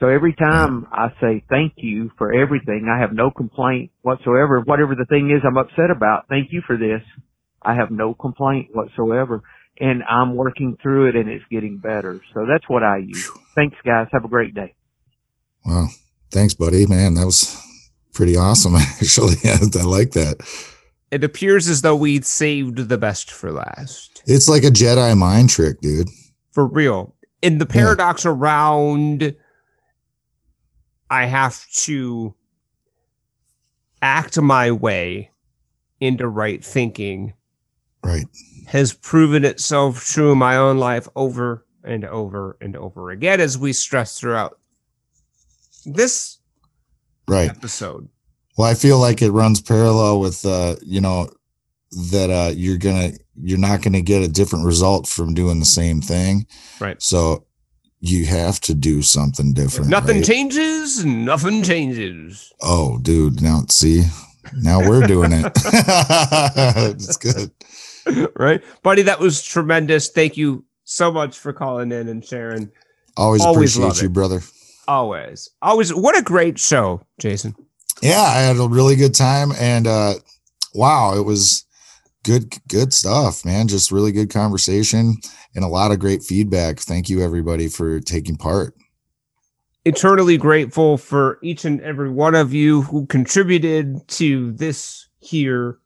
So 0.00 0.08
every 0.08 0.34
time 0.34 0.86
I 0.92 1.08
say 1.20 1.44
thank 1.48 1.74
you 1.76 2.10
for 2.18 2.32
everything, 2.32 2.92
I 2.92 3.00
have 3.00 3.12
no 3.12 3.30
complaint 3.30 3.92
whatsoever. 4.02 4.60
Whatever 4.60 4.94
the 4.94 5.06
thing 5.06 5.30
is 5.30 5.42
I'm 5.46 5.56
upset 5.56 5.90
about, 5.94 6.26
thank 6.28 6.52
you 6.52 6.62
for 6.66 6.76
this. 6.76 7.00
I 7.62 7.74
have 7.74 7.90
no 7.90 8.12
complaint 8.12 8.68
whatsoever. 8.74 9.42
And 9.78 10.02
I'm 10.08 10.34
working 10.36 10.76
through 10.82 11.10
it 11.10 11.16
and 11.16 11.28
it's 11.28 11.44
getting 11.50 11.78
better. 11.78 12.20
So 12.34 12.46
that's 12.46 12.68
what 12.68 12.82
I 12.82 12.98
use. 12.98 13.30
Thanks 13.54 13.76
guys. 13.84 14.08
Have 14.12 14.24
a 14.24 14.28
great 14.28 14.54
day. 14.54 14.74
Wow. 15.64 15.88
Thanks, 16.30 16.54
buddy. 16.54 16.86
Man, 16.86 17.14
that 17.14 17.24
was 17.24 17.56
pretty 18.12 18.36
awesome, 18.36 18.74
actually. 18.76 19.36
I 19.44 19.84
like 19.84 20.12
that. 20.12 20.36
It 21.10 21.22
appears 21.22 21.68
as 21.68 21.82
though 21.82 21.96
we 21.96 22.20
saved 22.22 22.88
the 22.88 22.98
best 22.98 23.30
for 23.30 23.52
last. 23.52 24.22
It's 24.26 24.48
like 24.48 24.64
a 24.64 24.70
Jedi 24.70 25.16
mind 25.16 25.50
trick, 25.50 25.80
dude. 25.80 26.08
For 26.50 26.66
real. 26.66 27.14
In 27.42 27.58
the 27.58 27.66
paradox 27.66 28.24
yeah. 28.24 28.32
around, 28.32 29.36
I 31.10 31.26
have 31.26 31.64
to 31.82 32.34
act 34.02 34.40
my 34.40 34.72
way 34.72 35.30
into 36.00 36.26
right 36.26 36.64
thinking. 36.64 37.34
Right. 38.02 38.26
Has 38.66 38.92
proven 38.92 39.44
itself 39.44 40.04
true 40.04 40.32
in 40.32 40.38
my 40.38 40.56
own 40.56 40.78
life 40.78 41.08
over 41.14 41.64
and 41.84 42.04
over 42.04 42.56
and 42.60 42.76
over 42.76 43.10
again 43.10 43.40
as 43.40 43.56
we 43.56 43.72
stress 43.72 44.18
throughout 44.18 44.58
this 45.84 46.38
right 47.28 47.48
episode. 47.48 48.08
Well, 48.56 48.68
I 48.68 48.74
feel 48.74 48.98
like 48.98 49.22
it 49.22 49.30
runs 49.30 49.60
parallel 49.60 50.20
with 50.20 50.44
uh, 50.44 50.76
you 50.82 51.00
know, 51.00 51.28
that 52.10 52.30
uh 52.30 52.52
you're 52.54 52.78
gonna 52.78 53.12
you're 53.40 53.58
not 53.58 53.82
gonna 53.82 54.00
get 54.00 54.22
a 54.22 54.28
different 54.28 54.64
result 54.64 55.06
from 55.06 55.34
doing 55.34 55.60
the 55.60 55.66
same 55.66 56.00
thing. 56.00 56.46
Right. 56.80 57.00
So 57.00 57.46
you 58.00 58.26
have 58.26 58.60
to 58.60 58.74
do 58.74 59.02
something 59.02 59.52
different. 59.52 59.86
If 59.86 59.90
nothing 59.90 60.16
right? 60.16 60.24
changes, 60.24 61.04
nothing 61.04 61.62
changes. 61.62 62.52
Oh, 62.60 62.98
dude. 62.98 63.42
Now 63.42 63.62
see, 63.68 64.04
now 64.54 64.80
we're 64.80 65.06
doing 65.06 65.32
it. 65.32 65.52
it's 65.56 67.16
good. 67.16 67.50
Right. 68.36 68.62
Buddy, 68.84 69.02
that 69.02 69.18
was 69.18 69.42
tremendous. 69.42 70.08
Thank 70.08 70.36
you 70.36 70.64
so 70.84 71.10
much 71.10 71.36
for 71.36 71.52
calling 71.52 71.90
in 71.90 72.08
and 72.08 72.24
sharing. 72.24 72.70
Always, 73.16 73.42
Always 73.42 73.76
appreciate 73.76 74.00
you, 74.00 74.08
brother. 74.08 74.42
Always. 74.86 75.50
Always. 75.60 75.92
What 75.92 76.16
a 76.16 76.22
great 76.22 76.56
show, 76.56 77.00
Jason. 77.18 77.56
Yeah, 78.02 78.22
I 78.22 78.40
had 78.40 78.58
a 78.58 78.68
really 78.68 78.96
good 78.96 79.14
time 79.14 79.52
and 79.58 79.86
uh 79.86 80.14
wow, 80.74 81.16
it 81.16 81.22
was 81.22 81.64
good 82.24 82.54
good 82.68 82.92
stuff, 82.92 83.44
man. 83.44 83.68
Just 83.68 83.92
really 83.92 84.12
good 84.12 84.30
conversation 84.30 85.16
and 85.54 85.64
a 85.64 85.68
lot 85.68 85.92
of 85.92 85.98
great 85.98 86.22
feedback. 86.22 86.80
Thank 86.80 87.08
you 87.08 87.22
everybody 87.22 87.68
for 87.68 88.00
taking 88.00 88.36
part. 88.36 88.74
Eternally 89.84 90.36
grateful 90.36 90.98
for 90.98 91.38
each 91.42 91.64
and 91.64 91.80
every 91.80 92.10
one 92.10 92.34
of 92.34 92.52
you 92.52 92.82
who 92.82 93.06
contributed 93.06 94.06
to 94.08 94.52
this 94.52 95.08
here 95.20 95.78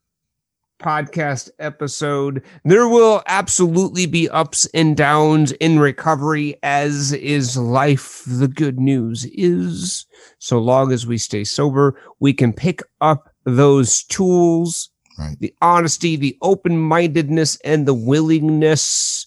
podcast 0.80 1.50
episode. 1.58 2.42
There 2.64 2.88
will 2.88 3.22
absolutely 3.26 4.06
be 4.06 4.28
ups 4.30 4.66
and 4.74 4.96
downs 4.96 5.52
in 5.52 5.78
recovery, 5.78 6.56
as 6.62 7.12
is 7.12 7.56
life. 7.56 8.22
The 8.26 8.48
good 8.48 8.80
news 8.80 9.26
is, 9.32 10.06
so 10.38 10.58
long 10.58 10.90
as 10.90 11.06
we 11.06 11.18
stay 11.18 11.44
sober, 11.44 12.00
we 12.18 12.32
can 12.32 12.52
pick 12.52 12.80
up 13.00 13.32
those 13.44 14.02
tools, 14.04 14.90
right. 15.18 15.36
the 15.38 15.54
honesty, 15.62 16.16
the 16.16 16.36
open 16.42 16.78
mindedness, 16.78 17.56
and 17.64 17.86
the 17.86 17.94
willingness, 17.94 19.26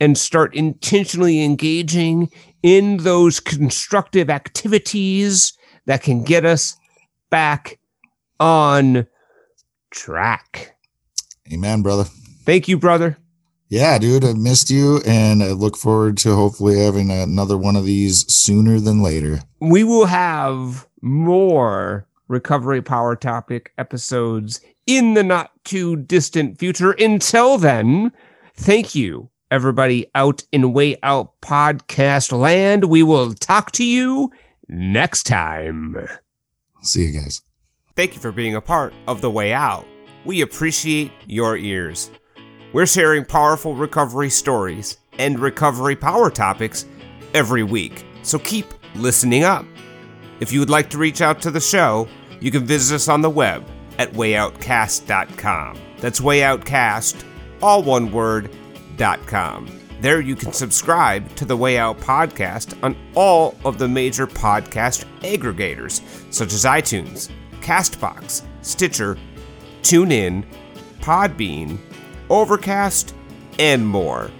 and 0.00 0.16
start 0.16 0.54
intentionally 0.54 1.42
engaging 1.42 2.30
in 2.62 2.98
those 2.98 3.40
constructive 3.40 4.30
activities 4.30 5.52
that 5.86 6.02
can 6.02 6.22
get 6.22 6.44
us 6.44 6.76
back 7.30 7.78
on 8.40 9.06
track. 9.98 10.76
Amen, 11.52 11.82
brother. 11.82 12.04
Thank 12.44 12.68
you, 12.68 12.78
brother. 12.78 13.18
Yeah, 13.68 13.98
dude, 13.98 14.24
I 14.24 14.32
missed 14.32 14.70
you 14.70 15.02
and 15.04 15.42
I 15.42 15.52
look 15.52 15.76
forward 15.76 16.16
to 16.18 16.34
hopefully 16.34 16.78
having 16.78 17.10
another 17.10 17.58
one 17.58 17.76
of 17.76 17.84
these 17.84 18.32
sooner 18.32 18.80
than 18.80 19.02
later. 19.02 19.40
We 19.60 19.84
will 19.84 20.06
have 20.06 20.86
more 21.02 22.06
recovery 22.28 22.80
power 22.80 23.16
topic 23.16 23.72
episodes 23.76 24.60
in 24.86 25.14
the 25.14 25.22
not 25.22 25.50
too 25.64 25.96
distant 25.96 26.58
future. 26.58 26.92
Until 26.92 27.58
then, 27.58 28.12
thank 28.54 28.94
you, 28.94 29.28
everybody 29.50 30.10
out 30.14 30.44
in 30.50 30.72
Way 30.72 30.96
Out 31.02 31.38
podcast 31.42 32.32
land. 32.32 32.84
We 32.84 33.02
will 33.02 33.34
talk 33.34 33.72
to 33.72 33.84
you 33.84 34.30
next 34.68 35.24
time. 35.24 36.08
See 36.82 37.06
you 37.06 37.20
guys. 37.20 37.42
Thank 37.98 38.14
you 38.14 38.20
for 38.20 38.30
being 38.30 38.54
a 38.54 38.60
part 38.60 38.94
of 39.08 39.20
The 39.20 39.28
Way 39.28 39.52
Out. 39.52 39.84
We 40.24 40.42
appreciate 40.42 41.10
your 41.26 41.56
ears. 41.56 42.12
We're 42.72 42.86
sharing 42.86 43.24
powerful 43.24 43.74
recovery 43.74 44.30
stories 44.30 44.98
and 45.18 45.36
recovery 45.36 45.96
power 45.96 46.30
topics 46.30 46.86
every 47.34 47.64
week, 47.64 48.06
so 48.22 48.38
keep 48.38 48.66
listening 48.94 49.42
up. 49.42 49.66
If 50.38 50.52
you 50.52 50.60
would 50.60 50.70
like 50.70 50.90
to 50.90 50.98
reach 50.98 51.20
out 51.20 51.42
to 51.42 51.50
the 51.50 51.58
show, 51.58 52.06
you 52.38 52.52
can 52.52 52.64
visit 52.64 52.94
us 52.94 53.08
on 53.08 53.20
the 53.20 53.30
web 53.30 53.66
at 53.98 54.12
wayoutcast.com. 54.12 55.78
That's 55.98 56.20
wayoutcast, 56.20 57.24
all 57.60 57.82
one 57.82 58.12
word, 58.12 58.48
dot 58.96 59.26
com. 59.26 59.66
There 60.00 60.20
you 60.20 60.36
can 60.36 60.52
subscribe 60.52 61.34
to 61.34 61.44
the 61.44 61.56
Way 61.56 61.78
Out 61.78 61.98
podcast 61.98 62.80
on 62.84 62.96
all 63.16 63.56
of 63.64 63.78
the 63.78 63.88
major 63.88 64.28
podcast 64.28 65.04
aggregators, 65.22 66.00
such 66.32 66.52
as 66.52 66.64
iTunes, 66.64 67.28
Castbox, 67.60 68.42
Stitcher, 68.62 69.18
TuneIn, 69.82 70.44
Podbean, 71.00 71.78
Overcast, 72.30 73.14
and 73.58 73.86
more. 73.86 74.30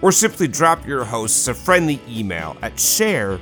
Or 0.00 0.12
simply 0.12 0.48
drop 0.48 0.86
your 0.86 1.04
hosts 1.04 1.48
a 1.48 1.54
friendly 1.54 2.00
email 2.08 2.56
at 2.62 2.78
share 2.78 3.38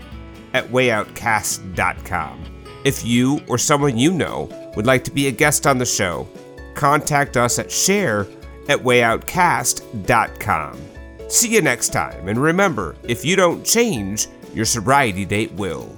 at 0.52 0.66
wayoutcast.com. 0.68 2.44
If 2.84 3.04
you 3.04 3.40
or 3.46 3.58
someone 3.58 3.98
you 3.98 4.12
know 4.12 4.48
would 4.76 4.86
like 4.86 5.04
to 5.04 5.10
be 5.10 5.28
a 5.28 5.32
guest 5.32 5.66
on 5.66 5.78
the 5.78 5.86
show, 5.86 6.28
contact 6.74 7.36
us 7.36 7.58
at 7.58 7.70
share 7.70 8.26
at 8.68 8.78
wayoutcast.com. 8.78 10.80
See 11.28 11.54
you 11.54 11.62
next 11.62 11.90
time, 11.90 12.28
and 12.28 12.40
remember 12.40 12.96
if 13.04 13.24
you 13.24 13.36
don't 13.36 13.64
change, 13.64 14.26
your 14.52 14.64
sobriety 14.64 15.24
date 15.24 15.52
will. 15.52 15.96